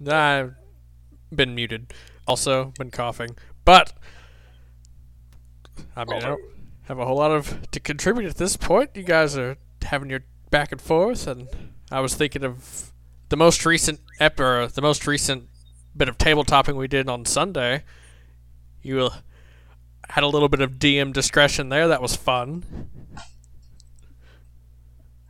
I've 0.09 0.55
been 1.33 1.55
muted. 1.55 1.93
Also, 2.27 2.73
been 2.77 2.91
coughing. 2.91 3.35
But, 3.65 3.93
I 5.95 6.05
mean, 6.05 6.23
I 6.23 6.27
don't 6.29 6.41
have 6.83 6.99
a 6.99 7.05
whole 7.05 7.17
lot 7.17 7.31
of 7.31 7.69
to 7.71 7.79
contribute 7.79 8.29
at 8.29 8.37
this 8.37 8.57
point. 8.57 8.91
You 8.95 9.03
guys 9.03 9.37
are 9.37 9.57
having 9.81 10.09
your 10.09 10.23
back 10.49 10.71
and 10.71 10.81
forth, 10.81 11.27
and 11.27 11.47
I 11.91 11.99
was 11.99 12.15
thinking 12.15 12.43
of 12.43 12.91
the 13.29 13.37
most 13.37 13.65
recent 13.65 13.99
ep- 14.19 14.39
or 14.39 14.67
the 14.67 14.81
most 14.81 15.07
recent 15.07 15.47
bit 15.95 16.09
of 16.09 16.17
tabletopping 16.17 16.75
we 16.75 16.87
did 16.87 17.09
on 17.09 17.25
Sunday. 17.25 17.83
You 18.81 19.05
uh, 19.05 19.09
had 20.09 20.23
a 20.23 20.27
little 20.27 20.49
bit 20.49 20.61
of 20.61 20.73
DM 20.73 21.13
discretion 21.13 21.69
there. 21.69 21.87
That 21.87 22.01
was 22.01 22.15
fun. 22.15 22.89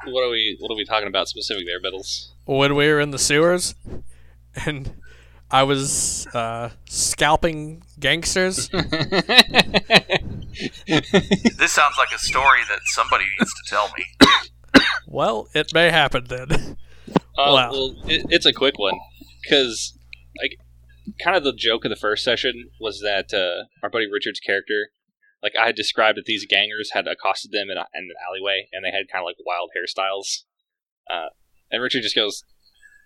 What 0.05 0.23
are 0.23 0.29
we 0.29 0.57
what 0.59 0.69
are 0.69 0.75
we 0.75 0.83
talking 0.83 1.07
about 1.07 1.29
specific 1.29 1.65
there, 1.65 1.79
Biddles? 1.79 2.33
when 2.45 2.75
we 2.75 2.87
were 2.87 2.99
in 2.99 3.11
the 3.11 3.19
sewers 3.19 3.73
and 4.65 4.93
I 5.51 5.63
was 5.63 6.27
uh, 6.33 6.69
scalping 6.89 7.83
gangsters. 7.99 8.69
This 11.57 11.71
sounds 11.71 11.97
like 11.97 12.11
a 12.13 12.19
story 12.19 12.59
that 12.69 12.79
somebody 12.85 13.25
needs 13.39 13.51
to 13.51 13.69
tell 13.69 13.89
me. 13.97 14.05
well, 15.07 15.47
it 15.53 15.73
may 15.73 15.89
happen 15.89 16.25
then. 16.27 16.77
Uh, 17.11 17.53
Wow. 17.53 17.71
Well, 17.71 17.95
it, 18.07 18.27
it's 18.29 18.45
a 18.45 18.53
quick 18.53 18.77
one 18.77 18.93
because, 19.41 19.97
like, 20.39 20.59
kind 21.23 21.35
of 21.35 21.43
the 21.43 21.53
joke 21.53 21.85
of 21.85 21.89
the 21.89 21.95
first 21.95 22.23
session 22.23 22.69
was 22.79 22.99
that 22.99 23.33
uh, 23.33 23.65
our 23.81 23.89
buddy 23.89 24.05
Richard's 24.11 24.39
character, 24.39 24.89
like, 25.41 25.53
I 25.59 25.67
had 25.67 25.75
described 25.75 26.17
that 26.17 26.25
these 26.25 26.45
gangers 26.45 26.91
had 26.93 27.07
accosted 27.07 27.51
them 27.51 27.69
in, 27.71 27.77
a, 27.77 27.85
in 27.95 28.03
an 28.03 28.15
alleyway 28.27 28.67
and 28.71 28.85
they 28.85 28.91
had 28.91 29.11
kind 29.11 29.23
of 29.23 29.25
like 29.25 29.37
wild 29.45 29.71
hairstyles. 29.75 30.43
Uh, 31.09 31.29
and 31.71 31.81
Richard 31.81 32.03
just 32.03 32.15
goes, 32.15 32.43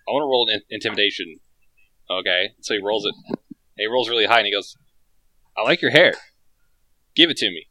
"I 0.08 0.12
want 0.12 0.22
to 0.22 0.30
roll 0.30 0.48
an 0.48 0.62
intimidation." 0.70 1.40
Okay, 2.10 2.52
so 2.60 2.74
he 2.74 2.80
rolls 2.82 3.04
it. 3.04 3.14
he 3.76 3.86
rolls 3.86 4.08
really 4.08 4.26
high, 4.26 4.38
and 4.38 4.46
he 4.46 4.52
goes, 4.52 4.76
"I 5.56 5.62
like 5.62 5.82
your 5.82 5.90
hair. 5.90 6.14
Give 7.14 7.30
it 7.30 7.36
to 7.38 7.50
me." 7.50 7.66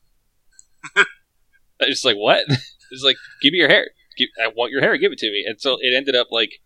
I'm 0.95 1.89
just 1.89 2.05
like 2.05 2.17
what? 2.17 2.45
It's 2.89 3.03
like, 3.03 3.17
give 3.41 3.51
me 3.51 3.59
your 3.59 3.67
hair. 3.67 3.89
Give, 4.17 4.29
I 4.41 4.47
want 4.47 4.71
your 4.71 4.79
hair. 4.81 4.97
Give 4.97 5.11
it 5.11 5.17
to 5.19 5.29
me. 5.29 5.43
And 5.45 5.59
so 5.59 5.77
it 5.81 5.93
ended 5.93 6.15
up 6.15 6.27
like 6.31 6.61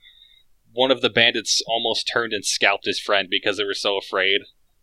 one 0.73 0.91
of 0.91 1.01
the 1.01 1.09
bandits 1.09 1.61
almost 1.67 2.09
turned 2.11 2.33
and 2.33 2.45
scalped 2.45 2.85
his 2.85 2.99
friend 2.99 3.27
because 3.29 3.57
they 3.57 3.63
were 3.63 3.73
so 3.73 3.97
afraid, 3.97 4.41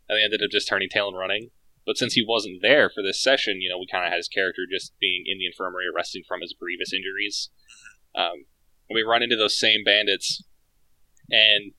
and 0.09 0.19
they 0.19 0.25
ended 0.25 0.43
up 0.43 0.51
just 0.51 0.69
turning 0.69 0.89
tail 0.89 1.09
and 1.09 1.17
running. 1.17 1.51
But 1.87 1.97
since 1.97 2.15
he 2.15 2.25
wasn't 2.27 2.61
there 2.61 2.91
for 2.91 3.03
this 3.03 3.23
session, 3.23 3.63
you 3.63 3.71
know, 3.71 3.79
we 3.79 3.87
kind 3.91 4.05
of 4.05 4.11
had 4.11 4.19
his 4.19 4.29
character 4.29 4.63
just 4.71 4.93
being 5.01 5.25
in 5.27 5.39
the 5.39 5.47
infirmary, 5.47 5.85
resting 5.95 6.23
from 6.29 6.43
his 6.43 6.55
grievous 6.59 6.93
injuries. 6.93 7.49
Um, 8.15 8.45
and 8.91 8.95
we 8.95 9.03
run 9.03 9.23
into 9.23 9.37
those 9.37 9.59
same 9.59 9.85
bandits, 9.85 10.43
and 11.31 11.73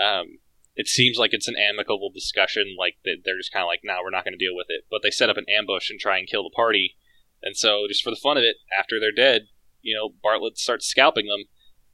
um, 0.00 0.38
it 0.74 0.88
seems 0.88 1.18
like 1.18 1.32
it's 1.32 1.48
an 1.48 1.56
amicable 1.56 2.10
discussion. 2.12 2.76
Like 2.78 2.96
they're 3.04 3.38
just 3.38 3.52
kind 3.52 3.62
of 3.62 3.68
like, 3.68 3.80
"No, 3.82 3.94
nah, 3.94 4.02
we're 4.02 4.10
not 4.10 4.24
going 4.24 4.38
to 4.38 4.44
deal 4.44 4.56
with 4.56 4.66
it." 4.68 4.84
But 4.90 5.00
they 5.02 5.10
set 5.10 5.30
up 5.30 5.36
an 5.36 5.46
ambush 5.48 5.90
and 5.90 5.98
try 5.98 6.18
and 6.18 6.28
kill 6.28 6.42
the 6.42 6.54
party 6.54 6.96
and 7.42 7.56
so, 7.56 7.86
just 7.88 8.02
for 8.02 8.10
the 8.10 8.20
fun 8.20 8.36
of 8.36 8.42
it, 8.42 8.56
after 8.76 8.98
they're 8.98 9.12
dead, 9.12 9.48
you 9.82 9.94
know, 9.94 10.14
Bartlett 10.22 10.58
starts 10.58 10.86
scalping 10.86 11.26
them, 11.26 11.44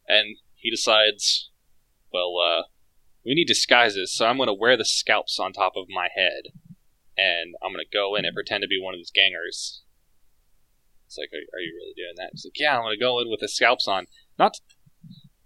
and 0.09 0.37
he 0.55 0.71
decides, 0.71 1.51
well, 2.13 2.35
uh, 2.39 2.63
we 3.25 3.35
need 3.35 3.47
disguises, 3.47 4.15
so 4.15 4.27
I'm 4.27 4.37
going 4.37 4.49
to 4.49 4.55
wear 4.55 4.77
the 4.77 4.85
scalps 4.85 5.39
on 5.39 5.53
top 5.53 5.75
of 5.77 5.89
my 5.89 6.09
head, 6.15 6.53
and 7.19 7.55
I'm 7.63 7.73
going 7.73 7.85
to 7.85 7.97
go 7.97 8.15
in 8.15 8.25
and 8.25 8.35
pretend 8.35 8.63
to 8.63 8.69
be 8.69 8.81
one 8.81 8.95
of 8.95 8.99
these 8.99 9.13
gangers. 9.13 9.83
It's 11.07 11.19
like, 11.19 11.31
are, 11.33 11.59
are 11.59 11.61
you 11.61 11.75
really 11.77 11.95
doing 11.95 12.15
that? 12.17 12.31
It's 12.33 12.47
like, 12.47 12.59
yeah, 12.59 12.77
I'm 12.77 12.85
going 12.85 12.97
to 12.97 13.05
go 13.05 13.21
in 13.21 13.29
with 13.29 13.41
the 13.41 13.49
scalps 13.49 13.87
on. 13.87 14.07
Not. 14.39 14.57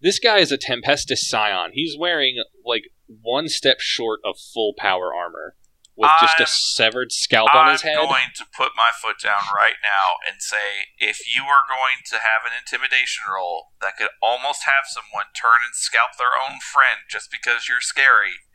This 0.07 0.23
guy 0.23 0.39
is 0.39 0.55
a 0.55 0.59
Tempestus 0.59 1.27
Scion. 1.27 1.75
He's 1.75 1.99
wearing, 1.99 2.39
like, 2.63 2.95
one 3.11 3.51
step 3.51 3.83
short 3.83 4.23
of 4.23 4.39
full 4.39 4.71
power 4.79 5.11
armor 5.11 5.59
with 5.99 6.15
I'm, 6.15 6.23
just 6.23 6.39
a 6.39 6.47
severed 6.47 7.11
scalp 7.11 7.51
I'm 7.51 7.67
on 7.67 7.73
his 7.75 7.83
head. 7.83 7.99
I'm 7.99 8.07
going 8.07 8.31
to 8.39 8.47
put 8.55 8.79
my 8.79 8.95
foot 8.95 9.19
down 9.19 9.51
right 9.51 9.83
now 9.83 10.23
and 10.23 10.39
say 10.39 10.95
if 11.03 11.27
you 11.27 11.51
are 11.51 11.67
going 11.67 12.07
to 12.15 12.23
have 12.23 12.47
an 12.47 12.55
intimidation 12.55 13.27
roll 13.27 13.75
that 13.83 13.99
could 13.99 14.15
almost 14.23 14.63
have 14.71 14.87
someone 14.87 15.35
turn 15.35 15.67
and 15.67 15.75
scalp 15.75 16.15
their 16.15 16.39
own 16.39 16.63
friend 16.63 17.11
just 17.11 17.27
because 17.35 17.67
you're 17.67 17.83
scary, 17.83 18.47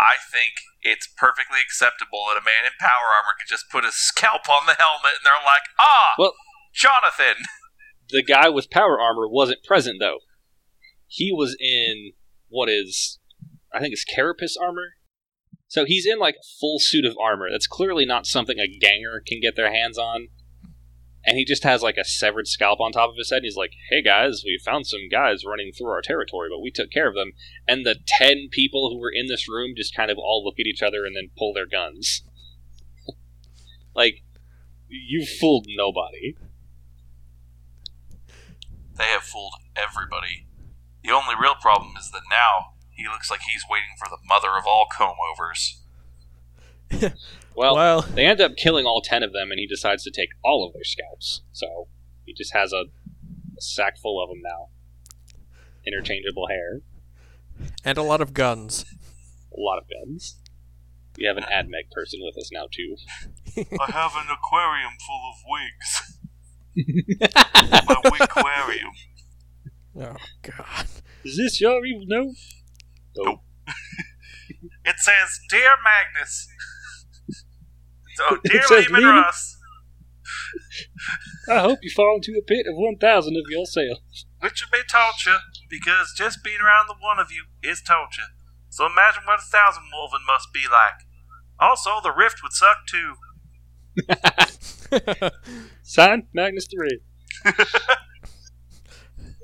I 0.00 0.16
think 0.16 0.64
it's 0.80 1.12
perfectly 1.12 1.60
acceptable 1.60 2.32
that 2.32 2.40
a 2.40 2.46
man 2.46 2.64
in 2.64 2.72
power 2.80 3.12
armor 3.20 3.36
could 3.36 3.52
just 3.52 3.68
put 3.68 3.84
a 3.84 3.92
scalp 3.92 4.48
on 4.48 4.64
the 4.64 4.80
helmet 4.80 5.20
and 5.20 5.28
they're 5.28 5.44
like, 5.44 5.68
ah, 5.76 6.16
well, 6.16 6.32
Jonathan. 6.72 7.44
The 8.12 8.22
guy 8.22 8.48
with 8.48 8.70
power 8.70 9.00
armor 9.00 9.28
wasn't 9.28 9.64
present, 9.64 9.96
though. 9.98 10.18
He 11.08 11.32
was 11.32 11.56
in 11.58 12.12
what 12.48 12.68
is, 12.68 13.18
I 13.74 13.80
think 13.80 13.92
it's 13.92 14.04
carapace 14.04 14.56
armor 14.56 14.92
so 15.72 15.86
he's 15.86 16.04
in 16.04 16.18
like 16.18 16.36
full 16.60 16.78
suit 16.78 17.06
of 17.06 17.16
armor. 17.18 17.48
That's 17.50 17.66
clearly 17.66 18.04
not 18.04 18.26
something 18.26 18.58
a 18.58 18.68
ganger 18.68 19.22
can 19.26 19.40
get 19.40 19.56
their 19.56 19.72
hands 19.72 19.96
on. 19.96 20.28
And 21.24 21.38
he 21.38 21.46
just 21.46 21.64
has 21.64 21.80
like 21.80 21.96
a 21.96 22.04
severed 22.04 22.46
scalp 22.46 22.78
on 22.78 22.92
top 22.92 23.08
of 23.08 23.16
his 23.16 23.30
head. 23.30 23.36
And 23.36 23.44
he's 23.46 23.56
like, 23.56 23.72
"Hey 23.88 24.02
guys, 24.02 24.42
we 24.44 24.60
found 24.62 24.86
some 24.86 25.08
guys 25.10 25.46
running 25.46 25.72
through 25.72 25.88
our 25.88 26.02
territory, 26.02 26.50
but 26.50 26.60
we 26.60 26.70
took 26.70 26.90
care 26.90 27.08
of 27.08 27.14
them." 27.14 27.32
And 27.66 27.86
the 27.86 27.96
ten 28.06 28.48
people 28.50 28.90
who 28.90 28.98
were 29.00 29.10
in 29.10 29.28
this 29.28 29.48
room 29.48 29.72
just 29.74 29.96
kind 29.96 30.10
of 30.10 30.18
all 30.18 30.44
look 30.44 30.60
at 30.60 30.66
each 30.66 30.82
other 30.82 31.06
and 31.06 31.16
then 31.16 31.30
pull 31.38 31.54
their 31.54 31.66
guns. 31.66 32.22
like, 33.94 34.24
you 34.90 35.24
fooled 35.24 35.64
nobody. 35.74 36.36
They 38.96 39.04
have 39.04 39.22
fooled 39.22 39.54
everybody. 39.76 40.46
The 41.02 41.10
only 41.10 41.34
real 41.40 41.54
problem 41.54 41.94
is 41.98 42.10
that 42.10 42.22
now 42.30 42.74
he 42.90 43.04
looks 43.04 43.30
like 43.30 43.40
he's 43.40 43.64
waiting 43.68 43.94
for 43.98 44.08
the 44.08 44.18
mother 44.24 44.56
of 44.56 44.66
all 44.66 44.86
comb 44.90 45.16
overs. 45.32 45.82
well, 47.56 47.74
well, 47.74 48.02
they 48.02 48.26
end 48.26 48.40
up 48.40 48.56
killing 48.56 48.84
all 48.84 49.00
ten 49.00 49.22
of 49.22 49.32
them, 49.32 49.50
and 49.50 49.58
he 49.58 49.66
decides 49.66 50.04
to 50.04 50.10
take 50.10 50.28
all 50.44 50.66
of 50.66 50.74
their 50.74 50.84
scalps. 50.84 51.42
So 51.52 51.88
he 52.24 52.34
just 52.34 52.52
has 52.52 52.72
a, 52.72 52.84
a 53.56 53.60
sack 53.60 53.98
full 53.98 54.22
of 54.22 54.28
them 54.28 54.42
now. 54.42 54.68
Interchangeable 55.86 56.48
hair. 56.48 56.80
And 57.84 57.98
a 57.98 58.02
lot 58.02 58.20
of 58.20 58.34
guns. 58.34 58.84
A 59.56 59.60
lot 59.60 59.78
of 59.78 59.84
guns. 59.88 60.38
We 61.18 61.24
have 61.24 61.36
an 61.36 61.44
AdMech 61.44 61.90
person 61.90 62.20
with 62.22 62.38
us 62.38 62.50
now, 62.52 62.66
too. 62.70 62.96
I 63.56 63.90
have 63.90 64.12
an 64.16 64.28
aquarium 64.32 64.92
full 65.06 65.30
of 65.30 65.36
wigs. 65.46 66.11
My 66.76 67.96
wig 68.04 68.20
aquarium. 68.20 68.90
Oh, 70.00 70.16
God. 70.42 70.86
Is 71.24 71.36
this 71.36 71.60
your 71.60 71.84
evil 71.84 72.04
note? 72.06 72.34
Nope. 73.16 73.40
it 74.84 74.96
says, 74.98 75.40
Dear 75.50 75.70
Magnus. 75.84 76.48
Oh, 78.20 78.36
so, 78.36 78.40
dear 78.44 78.82
Leman 78.82 79.04
Russ. 79.04 79.56
I 81.48 81.60
hope 81.60 81.78
you 81.80 81.90
fall 81.90 82.16
into 82.16 82.38
a 82.38 82.44
pit 82.44 82.66
of 82.68 82.76
1,000 82.76 83.36
of 83.36 83.50
yourself. 83.50 83.98
Which 84.40 84.62
would 84.62 84.70
be 84.70 84.84
torture, 84.86 85.38
because 85.70 86.12
just 86.14 86.44
being 86.44 86.60
around 86.60 86.88
the 86.88 87.00
one 87.00 87.18
of 87.18 87.32
you 87.32 87.44
is 87.62 87.80
torture. 87.80 88.28
So 88.68 88.86
imagine 88.86 89.22
what 89.24 89.40
a 89.40 89.42
thousand 89.42 89.84
Wulfen 89.94 90.26
must 90.26 90.52
be 90.52 90.64
like. 90.70 91.06
Also, 91.58 92.00
the 92.02 92.12
rift 92.12 92.42
would 92.42 92.52
suck 92.52 92.86
too. 92.86 93.14
Sign 95.82 96.26
Magnus 96.32 96.66
3. 96.66 97.00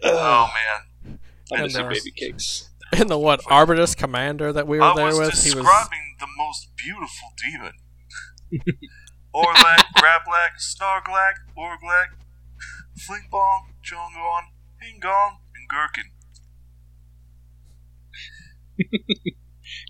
oh, 0.04 0.50
man. 0.54 1.18
I'm 1.52 1.68
gonna 1.68 1.88
baby 1.88 2.10
cakes. 2.10 2.68
in 2.96 3.06
the 3.08 3.18
what 3.18 3.40
Arbites 3.50 3.94
commander 3.94 4.52
that 4.52 4.66
we 4.66 4.78
were 4.78 4.84
I 4.84 4.94
there 4.94 5.06
was 5.06 5.18
with. 5.18 5.30
describing 5.30 5.64
was 5.64 6.20
the 6.20 6.26
most 6.36 6.70
beautiful 6.76 7.32
demon. 7.36 7.72
Orlac, 9.34 9.84
Grablak, 9.96 10.58
Snarglak, 10.58 11.34
Orglak, 11.56 12.16
Flingbong, 12.98 13.72
Jongon, 13.84 14.42
Hingong, 14.82 15.38
and 15.54 15.68
Gherkin. 15.68 16.10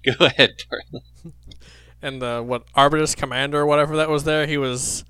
Go 0.05 0.27
ahead, 0.27 0.57
And 2.03 2.21
the 2.21 2.43
what 2.45 2.65
Arbites 2.75 3.15
commander 3.15 3.61
or 3.61 3.67
whatever 3.67 3.97
that 3.97 4.09
was 4.09 4.25
there, 4.25 4.47
he 4.47 4.57
was 4.57 5.05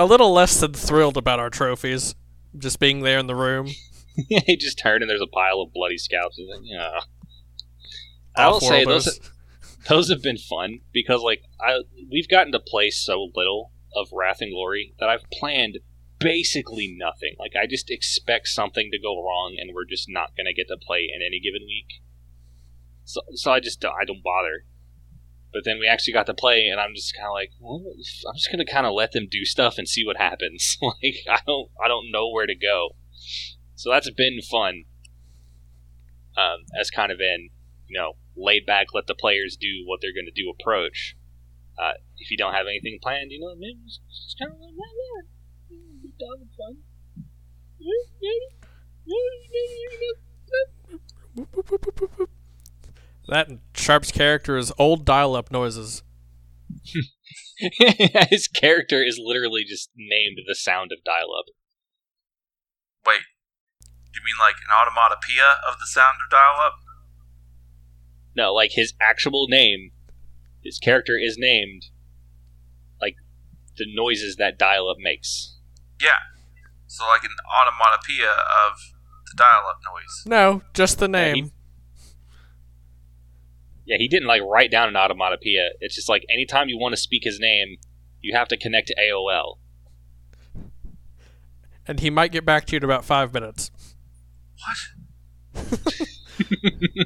a 0.00 0.06
little 0.06 0.32
less 0.32 0.58
than 0.58 0.72
thrilled 0.72 1.18
about 1.18 1.38
our 1.38 1.50
trophies, 1.50 2.14
just 2.56 2.80
being 2.80 3.02
there 3.02 3.18
in 3.18 3.26
the 3.26 3.34
room. 3.34 3.66
he 4.46 4.56
just 4.56 4.78
turned 4.78 5.02
and 5.02 5.10
there's 5.10 5.20
a 5.20 5.26
pile 5.26 5.60
of 5.60 5.74
bloody 5.74 5.98
scalps. 5.98 6.36
He's 6.36 6.48
like, 6.48 6.60
yeah. 6.64 7.00
I 8.34 8.48
will 8.48 8.60
say 8.60 8.84
those 8.84 9.20
those 9.88 10.08
have 10.08 10.22
been 10.22 10.38
fun 10.38 10.80
because 10.92 11.20
like 11.20 11.42
I 11.60 11.82
we've 12.10 12.28
gotten 12.28 12.50
to 12.52 12.60
play 12.60 12.88
so 12.88 13.28
little 13.34 13.72
of 13.94 14.08
Wrath 14.10 14.40
and 14.40 14.52
Glory 14.52 14.94
that 15.00 15.10
I've 15.10 15.28
planned 15.30 15.80
basically 16.18 16.96
nothing. 16.96 17.34
Like 17.38 17.52
I 17.60 17.66
just 17.66 17.90
expect 17.90 18.48
something 18.48 18.88
to 18.92 18.98
go 18.98 19.22
wrong 19.22 19.56
and 19.58 19.72
we're 19.74 19.84
just 19.84 20.08
not 20.08 20.34
going 20.34 20.46
to 20.46 20.54
get 20.54 20.68
to 20.68 20.78
play 20.80 21.10
in 21.14 21.20
any 21.20 21.40
given 21.40 21.66
week. 21.66 22.00
So 23.04 23.20
so 23.34 23.52
I 23.52 23.60
just 23.60 23.80
don't, 23.80 23.94
I 24.00 24.06
don't 24.06 24.22
bother. 24.22 24.64
But 25.52 25.62
then 25.64 25.78
we 25.80 25.88
actually 25.88 26.12
got 26.12 26.26
to 26.26 26.34
play, 26.34 26.68
and 26.70 26.80
I'm 26.80 26.94
just 26.94 27.14
kind 27.14 27.26
of 27.26 27.32
like, 27.34 27.50
well, 27.58 27.82
I'm 27.84 28.36
just 28.36 28.50
gonna 28.50 28.64
kind 28.64 28.86
of 28.86 28.92
let 28.92 29.12
them 29.12 29.26
do 29.30 29.44
stuff 29.44 29.78
and 29.78 29.88
see 29.88 30.06
what 30.06 30.16
happens. 30.16 30.76
like 30.82 31.16
I 31.28 31.40
don't 31.46 31.70
I 31.82 31.88
don't 31.88 32.10
know 32.12 32.30
where 32.30 32.46
to 32.46 32.54
go. 32.54 32.90
So 33.74 33.90
that's 33.90 34.10
been 34.10 34.40
fun. 34.42 34.84
Um, 36.36 36.64
as 36.78 36.90
kind 36.90 37.10
of 37.10 37.18
in, 37.18 37.50
you 37.88 37.98
know, 37.98 38.12
laid 38.36 38.64
back, 38.64 38.88
let 38.94 39.06
the 39.06 39.14
players 39.14 39.56
do 39.60 39.84
what 39.84 40.00
they're 40.00 40.14
going 40.14 40.30
to 40.32 40.42
do 40.42 40.48
approach. 40.48 41.16
Uh, 41.76 41.94
if 42.16 42.30
you 42.30 42.36
don't 42.36 42.54
have 42.54 42.66
anything 42.66 42.98
planned, 43.02 43.32
you 43.32 43.40
know, 43.40 43.54
maybe 43.58 43.80
just, 43.86 44.00
just 44.08 44.38
kind 44.38 44.52
of 44.52 44.60
like, 44.60 44.74
yeah, 44.76 45.22
yeah, 45.70 45.78
be 46.02 46.12
done 46.18 46.48
fun. 46.56 46.76
That 53.30 53.48
Sharp's 53.74 54.10
character 54.10 54.56
is 54.56 54.72
old 54.76 55.04
dial-up 55.04 55.52
noises. 55.52 56.02
His 58.28 58.48
character 58.48 59.04
is 59.04 59.20
literally 59.22 59.62
just 59.62 59.90
named 59.96 60.38
the 60.48 60.56
sound 60.56 60.90
of 60.90 61.04
dial-up. 61.04 61.44
Wait, 63.06 63.20
you 64.12 64.20
mean 64.24 64.34
like 64.40 64.56
an 64.56 64.74
automatopoeia 64.74 65.58
of 65.64 65.78
the 65.78 65.86
sound 65.86 66.16
of 66.24 66.28
dial 66.28 66.60
up? 66.60 66.74
No, 68.34 68.52
like 68.52 68.72
his 68.72 68.94
actual 69.00 69.46
name. 69.48 69.92
His 70.64 70.80
character 70.80 71.16
is 71.16 71.36
named 71.38 71.84
like 73.00 73.14
the 73.76 73.86
noises 73.94 74.36
that 74.36 74.58
dial 74.58 74.88
up 74.90 74.96
makes. 74.98 75.56
Yeah. 76.02 76.18
So 76.88 77.06
like 77.06 77.22
an 77.22 77.30
automatopoeia 77.46 78.32
of 78.32 78.72
the 79.26 79.36
dial 79.36 79.68
up 79.68 79.78
noise. 79.84 80.26
No, 80.26 80.62
just 80.74 80.98
the 80.98 81.08
name. 81.08 81.52
Yeah 83.90 83.96
he, 83.98 84.06
didn't 84.08 84.28
like 84.28 84.40
write 84.42 84.70
down 84.70 84.88
an 84.88 84.94
automatopoeia. 84.94 85.70
It's 85.80 85.96
just 85.96 86.08
like 86.08 86.24
anytime 86.32 86.68
you 86.68 86.78
want 86.78 86.92
to 86.94 86.96
speak 86.96 87.24
his 87.24 87.40
name, 87.40 87.76
you 88.20 88.36
have 88.36 88.46
to 88.48 88.56
connect 88.56 88.86
to 88.88 88.94
AOL. 88.94 89.56
And 91.88 91.98
he 91.98 92.08
might 92.08 92.30
get 92.30 92.44
back 92.44 92.66
to 92.66 92.72
you 92.72 92.76
in 92.76 92.84
about 92.84 93.04
five 93.04 93.34
minutes. 93.34 93.72
What? 94.56 95.64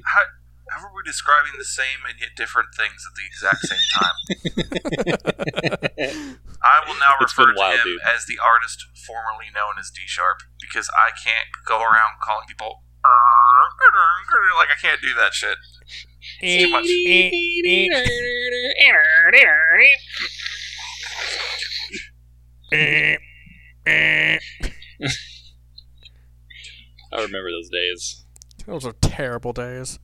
how, 0.05 0.21
how 0.69 0.85
are 0.85 0.93
we 0.95 1.03
describing 1.07 1.53
the 1.57 1.65
same 1.65 2.05
and 2.07 2.21
yet 2.21 2.31
different 2.37 2.69
things 2.77 3.01
at 3.09 3.15
the 3.17 3.25
exact 3.25 3.63
same 3.65 3.79
time? 3.97 4.17
I 6.63 6.81
will 6.87 6.99
now 7.01 7.15
It's 7.21 7.33
refer 7.39 7.47
been 7.47 7.55
to 7.57 7.61
wild, 7.61 7.79
him 7.79 7.85
dude. 7.85 8.01
as 8.05 8.27
the 8.27 8.39
artist 8.43 8.85
formerly 9.07 9.49
known 9.55 9.79
as 9.81 9.91
D 9.91 10.03
Sharp 10.07 10.43
because 10.61 10.91
I 10.93 11.11
can't 11.17 11.49
go 11.67 11.81
around 11.81 12.21
calling 12.23 12.45
people 12.47 12.83
like 14.57 14.69
I 14.71 14.81
can't 14.81 15.01
do 15.01 15.15
that 15.15 15.35
shit. 15.35 15.57
Too 16.41 16.47
eh, 16.47 16.67
much. 16.71 16.87
Eh, 22.73 23.17
eh. 23.87 24.39
I 27.13 27.21
remember 27.23 27.51
those 27.51 27.69
days. 27.71 28.25
Those 28.67 28.87
are 28.87 28.95
terrible 29.01 29.53
days. 29.53 29.99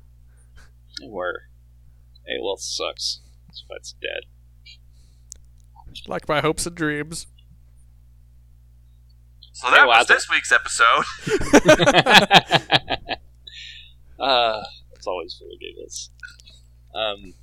They 1.00 1.08
were. 1.08 1.42
Hey, 2.26 2.38
well, 2.42 2.54
it 2.54 2.60
sucks. 2.60 3.20
This 3.48 3.64
fight's 3.68 3.94
dead. 4.00 4.24
Like 6.06 6.28
my 6.28 6.40
hopes 6.40 6.66
and 6.66 6.76
dreams. 6.76 7.26
So 9.60 9.68
that 9.70 9.80
Hey, 9.80 9.86
was 9.86 10.06
this 10.06 10.30
week's 10.30 10.52
episode. 10.52 11.04
uh, 14.18 14.62
it's 14.94 15.06
always 15.06 15.34
full 15.34 15.52
of 15.52 15.60
giggles. 15.60 16.08
Um, 16.94 17.34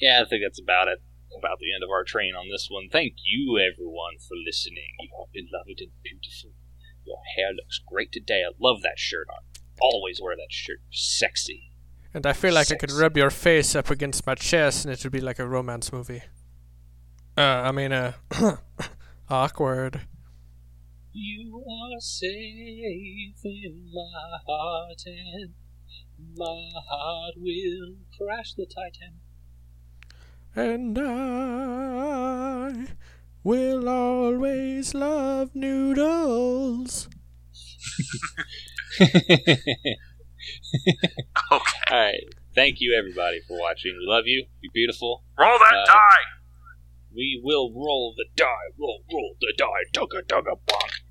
yeah, 0.00 0.22
I 0.24 0.28
think 0.28 0.42
that's 0.42 0.58
about 0.58 0.88
it. 0.88 1.02
About 1.36 1.58
the 1.58 1.74
end 1.74 1.84
of 1.84 1.90
our 1.90 2.04
train 2.04 2.32
on 2.34 2.48
this 2.50 2.68
one. 2.70 2.88
Thank 2.90 3.16
you, 3.22 3.58
everyone, 3.58 4.14
for 4.18 4.34
listening. 4.46 4.96
You 4.98 5.10
are 5.20 5.26
beloved 5.30 5.80
and 5.80 5.90
beautiful. 6.02 6.52
Your 7.04 7.18
hair 7.36 7.52
looks 7.52 7.80
great 7.86 8.10
today. 8.10 8.42
I 8.48 8.52
love 8.58 8.80
that 8.80 8.98
shirt 8.98 9.26
on. 9.30 9.42
Always 9.82 10.22
wear 10.22 10.34
that 10.36 10.52
shirt. 10.52 10.78
Sexy. 10.90 11.70
And 12.14 12.24
I 12.24 12.32
feel 12.32 12.54
like 12.54 12.72
I 12.72 12.76
could 12.76 12.92
rub 12.92 13.18
your 13.18 13.28
face 13.28 13.74
up 13.76 13.90
against 13.90 14.26
my 14.26 14.36
chest 14.36 14.86
and 14.86 14.94
it 14.94 15.04
would 15.04 15.12
be 15.12 15.20
like 15.20 15.38
a 15.38 15.46
romance 15.46 15.92
movie. 15.92 16.22
Uh, 17.36 17.42
I 17.42 17.72
mean, 17.72 17.92
uh, 17.92 18.12
awkward. 19.28 20.00
You 21.16 21.64
are 21.70 22.00
safe 22.00 23.38
in 23.44 23.88
my 23.94 24.38
heart, 24.48 25.02
and 25.06 25.54
my 26.36 26.70
heart 26.90 27.34
will 27.36 27.94
crash 28.18 28.54
the 28.54 28.66
Titan. 28.66 29.20
And 30.56 30.98
I 30.98 32.88
will 33.44 33.88
always 33.88 34.92
love 34.92 35.54
noodles. 35.54 37.08
Okay. 39.00 39.14
All 41.50 41.60
right. 41.92 42.24
Thank 42.56 42.80
you, 42.80 42.96
everybody, 42.98 43.40
for 43.46 43.58
watching. 43.60 43.96
We 43.98 44.04
love 44.12 44.24
you. 44.26 44.46
You're 44.60 44.72
beautiful. 44.74 45.22
Roll 45.38 45.58
that 45.58 45.74
Uh, 45.74 45.86
die. 45.86 46.24
We 47.14 47.40
will 47.42 47.72
roll 47.72 48.14
the 48.16 48.26
die. 48.34 48.46
Roll, 48.78 49.04
roll 49.12 49.36
the 49.40 49.54
die. 49.56 49.84
Tugga, 49.92 50.22
tugga, 50.26 50.56
bonk. 50.66 51.03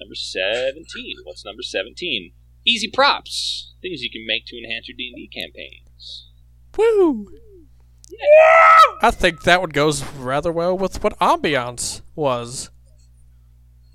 Number 0.00 0.14
17. 0.14 1.16
What's 1.24 1.44
number 1.44 1.62
17? 1.62 2.32
Easy 2.66 2.88
props. 2.88 3.74
Things 3.82 4.02
you 4.02 4.10
can 4.10 4.26
make 4.26 4.44
to 4.46 4.56
enhance 4.58 4.88
your 4.88 4.96
D&D 4.96 5.28
campaigns. 5.32 6.28
Woo! 6.76 7.26
Yeah. 8.10 8.96
I 9.02 9.10
think 9.10 9.42
that 9.42 9.60
one 9.60 9.70
goes 9.70 10.04
rather 10.14 10.50
well 10.52 10.76
with 10.76 11.02
what 11.02 11.18
ambiance 11.20 12.02
was. 12.14 12.70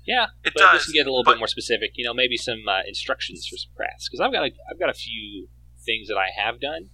Yeah, 0.06 0.26
It 0.44 0.54
but 0.54 0.60
does, 0.60 0.72
just 0.80 0.86
to 0.88 0.92
get 0.92 1.06
a 1.06 1.10
little 1.10 1.24
but- 1.24 1.32
bit 1.32 1.38
more 1.38 1.48
specific, 1.48 1.92
you 1.94 2.04
know, 2.04 2.14
maybe 2.14 2.36
some 2.36 2.62
uh, 2.68 2.80
instructions 2.86 3.46
for 3.46 3.56
some 3.56 3.70
crafts 3.76 4.08
because 4.08 4.20
I've 4.20 4.32
got 4.32 4.44
a, 4.44 4.50
I've 4.70 4.78
got 4.78 4.88
a 4.88 4.94
few 4.94 5.48
things 5.84 6.06
that 6.08 6.16
I 6.16 6.28
have 6.40 6.60
done 6.60 6.90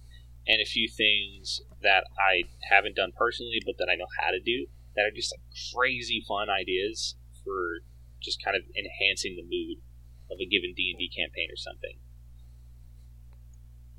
and 0.47 0.59
a 0.61 0.65
few 0.65 0.89
things 0.89 1.61
that 1.83 2.05
I 2.17 2.43
haven't 2.71 2.95
done 2.95 3.11
personally, 3.15 3.59
but 3.65 3.75
that 3.77 3.87
I 3.91 3.95
know 3.95 4.07
how 4.19 4.31
to 4.31 4.39
do 4.39 4.65
that 4.95 5.03
are 5.03 5.11
just 5.15 5.31
like 5.33 5.41
crazy 5.73 6.23
fun 6.27 6.49
ideas 6.49 7.15
for 7.43 7.79
just 8.23 8.41
kind 8.43 8.55
of 8.55 8.63
enhancing 8.73 9.35
the 9.35 9.45
mood 9.45 9.83
of 10.31 10.39
a 10.39 10.47
given 10.47 10.73
D 10.73 10.95
and 10.95 10.99
D 10.99 11.11
campaign 11.11 11.51
or 11.51 11.59
something. 11.59 11.99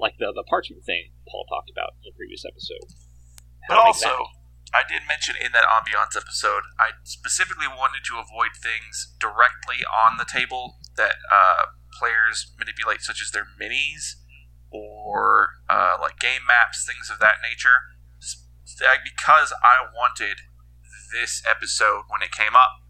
Like 0.01 0.19
the 0.19 0.33
the 0.35 0.45
parchment 0.49 0.83
thing 0.83 1.15
Paul 1.29 1.47
talked 1.47 1.71
about 1.71 1.95
in 2.03 2.11
the 2.11 2.17
previous 2.17 2.43
episode. 2.43 2.91
But 3.69 3.79
How 3.79 3.85
make 3.87 4.01
that. 4.01 4.11
also, 4.11 4.33
I 4.75 4.83
did 4.89 5.07
mention 5.07 5.37
in 5.39 5.53
that 5.53 5.65
ambiance 5.65 6.19
episode, 6.19 6.67
I 6.83 6.99
specifically 7.05 7.71
wanted 7.71 8.03
to 8.11 8.19
avoid 8.19 8.59
things 8.59 9.15
directly 9.21 9.87
on 9.87 10.19
the 10.19 10.27
table 10.27 10.83
that 10.97 11.23
uh, 11.31 11.71
players 11.95 12.53
manipulate, 12.59 13.01
such 13.01 13.23
as 13.23 13.31
their 13.31 13.47
minis 13.61 14.19
or 14.75 15.63
uh, 15.71 15.95
like 16.01 16.19
game 16.19 16.43
maps, 16.43 16.83
things 16.83 17.09
of 17.09 17.21
that 17.21 17.39
nature. 17.39 17.95
Because 19.07 19.55
I 19.63 19.87
wanted 19.95 20.43
this 21.15 21.43
episode, 21.49 22.11
when 22.11 22.23
it 22.23 22.33
came 22.33 22.57
up, 22.59 22.83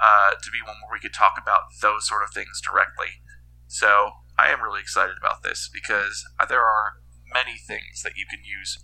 uh, 0.00 0.30
to 0.40 0.50
be 0.50 0.64
one 0.64 0.76
where 0.82 0.96
we 0.96 1.00
could 1.00 1.14
talk 1.14 1.36
about 1.40 1.70
those 1.82 2.08
sort 2.08 2.22
of 2.22 2.30
things 2.32 2.60
directly. 2.60 3.20
So 3.68 4.24
I 4.38 4.50
am 4.50 4.62
really 4.62 4.80
excited 4.80 5.16
about 5.20 5.42
this 5.42 5.70
because 5.72 6.24
there 6.48 6.64
are 6.64 6.98
many 7.32 7.56
things 7.56 8.02
that 8.02 8.16
you 8.16 8.24
can 8.26 8.40
use 8.42 8.80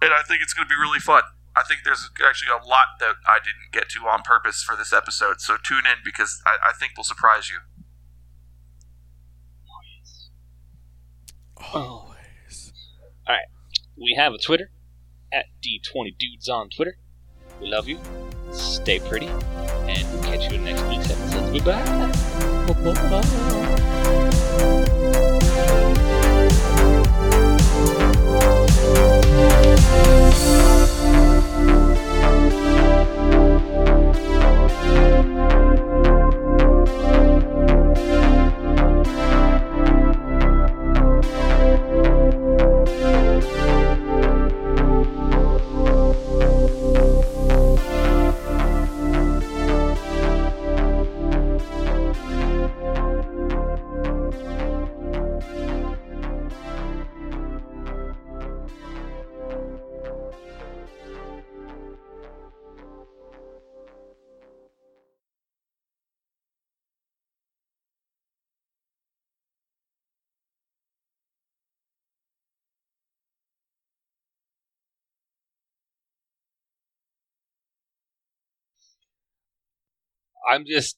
and 0.00 0.12
I 0.12 0.22
think 0.22 0.42
it's 0.42 0.52
going 0.52 0.68
to 0.68 0.72
be 0.72 0.80
really 0.80 1.00
fun. 1.00 1.22
I 1.54 1.62
think 1.62 1.80
there's 1.84 2.10
actually 2.26 2.50
a 2.50 2.66
lot 2.66 3.00
that 3.00 3.14
I 3.26 3.38
didn't 3.38 3.72
get 3.72 3.88
to 3.90 4.06
on 4.06 4.22
purpose 4.22 4.62
for 4.62 4.76
this 4.76 4.92
episode, 4.92 5.40
so 5.40 5.56
tune 5.56 5.86
in 5.86 6.04
because 6.04 6.42
I, 6.46 6.68
I 6.68 6.72
think 6.78 6.92
will 6.96 7.04
surprise 7.04 7.48
you. 7.48 7.58
Always. 11.72 12.72
All 13.26 13.34
right, 13.34 13.46
we 13.96 14.14
have 14.18 14.34
a 14.34 14.38
Twitter 14.38 14.70
at 15.32 15.46
D20Dudes 15.64 16.50
on 16.50 16.68
Twitter. 16.68 16.98
We 17.60 17.68
love 17.68 17.88
you. 17.88 17.98
Stay 18.52 18.98
pretty. 18.98 19.26
And 19.26 20.12
we'll 20.12 20.22
catch 20.22 20.50
you 20.50 20.58
in 20.58 20.64
the 20.64 20.72
next 20.72 20.84
week's 20.84 21.10
episode. 21.10 21.52
Goodbye. 21.52 22.06
I'm 80.46 80.64
just. 80.66 80.96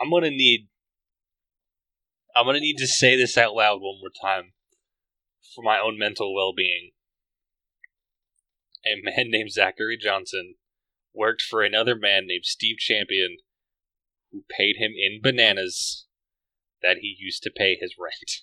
I'm 0.00 0.10
gonna 0.10 0.30
need. 0.30 0.68
I'm 2.34 2.46
gonna 2.46 2.60
need 2.60 2.78
to 2.78 2.86
say 2.86 3.16
this 3.16 3.36
out 3.36 3.54
loud 3.54 3.80
one 3.80 3.98
more 4.00 4.10
time 4.22 4.52
for 5.54 5.62
my 5.62 5.78
own 5.78 5.98
mental 5.98 6.34
well 6.34 6.52
being. 6.56 6.90
A 8.86 9.00
man 9.02 9.26
named 9.30 9.52
Zachary 9.52 9.98
Johnson 10.00 10.54
worked 11.14 11.42
for 11.42 11.62
another 11.62 11.96
man 11.96 12.26
named 12.26 12.44
Steve 12.44 12.78
Champion 12.78 13.38
who 14.30 14.44
paid 14.48 14.76
him 14.76 14.92
in 14.96 15.20
bananas 15.22 16.06
that 16.82 16.98
he 16.98 17.16
used 17.18 17.42
to 17.42 17.50
pay 17.54 17.76
his 17.80 17.94
rent. 17.98 18.42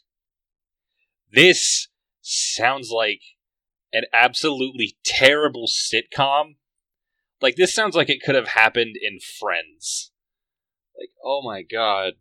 This 1.31 1.87
sounds 2.21 2.89
like 2.91 3.21
an 3.93 4.03
absolutely 4.13 4.97
terrible 5.03 5.67
sitcom. 5.67 6.55
Like, 7.41 7.55
this 7.55 7.73
sounds 7.73 7.95
like 7.95 8.09
it 8.09 8.21
could 8.21 8.35
have 8.35 8.49
happened 8.49 8.95
in 9.01 9.19
Friends. 9.39 10.11
Like, 10.97 11.11
oh 11.23 11.41
my 11.43 11.63
god. 11.63 12.13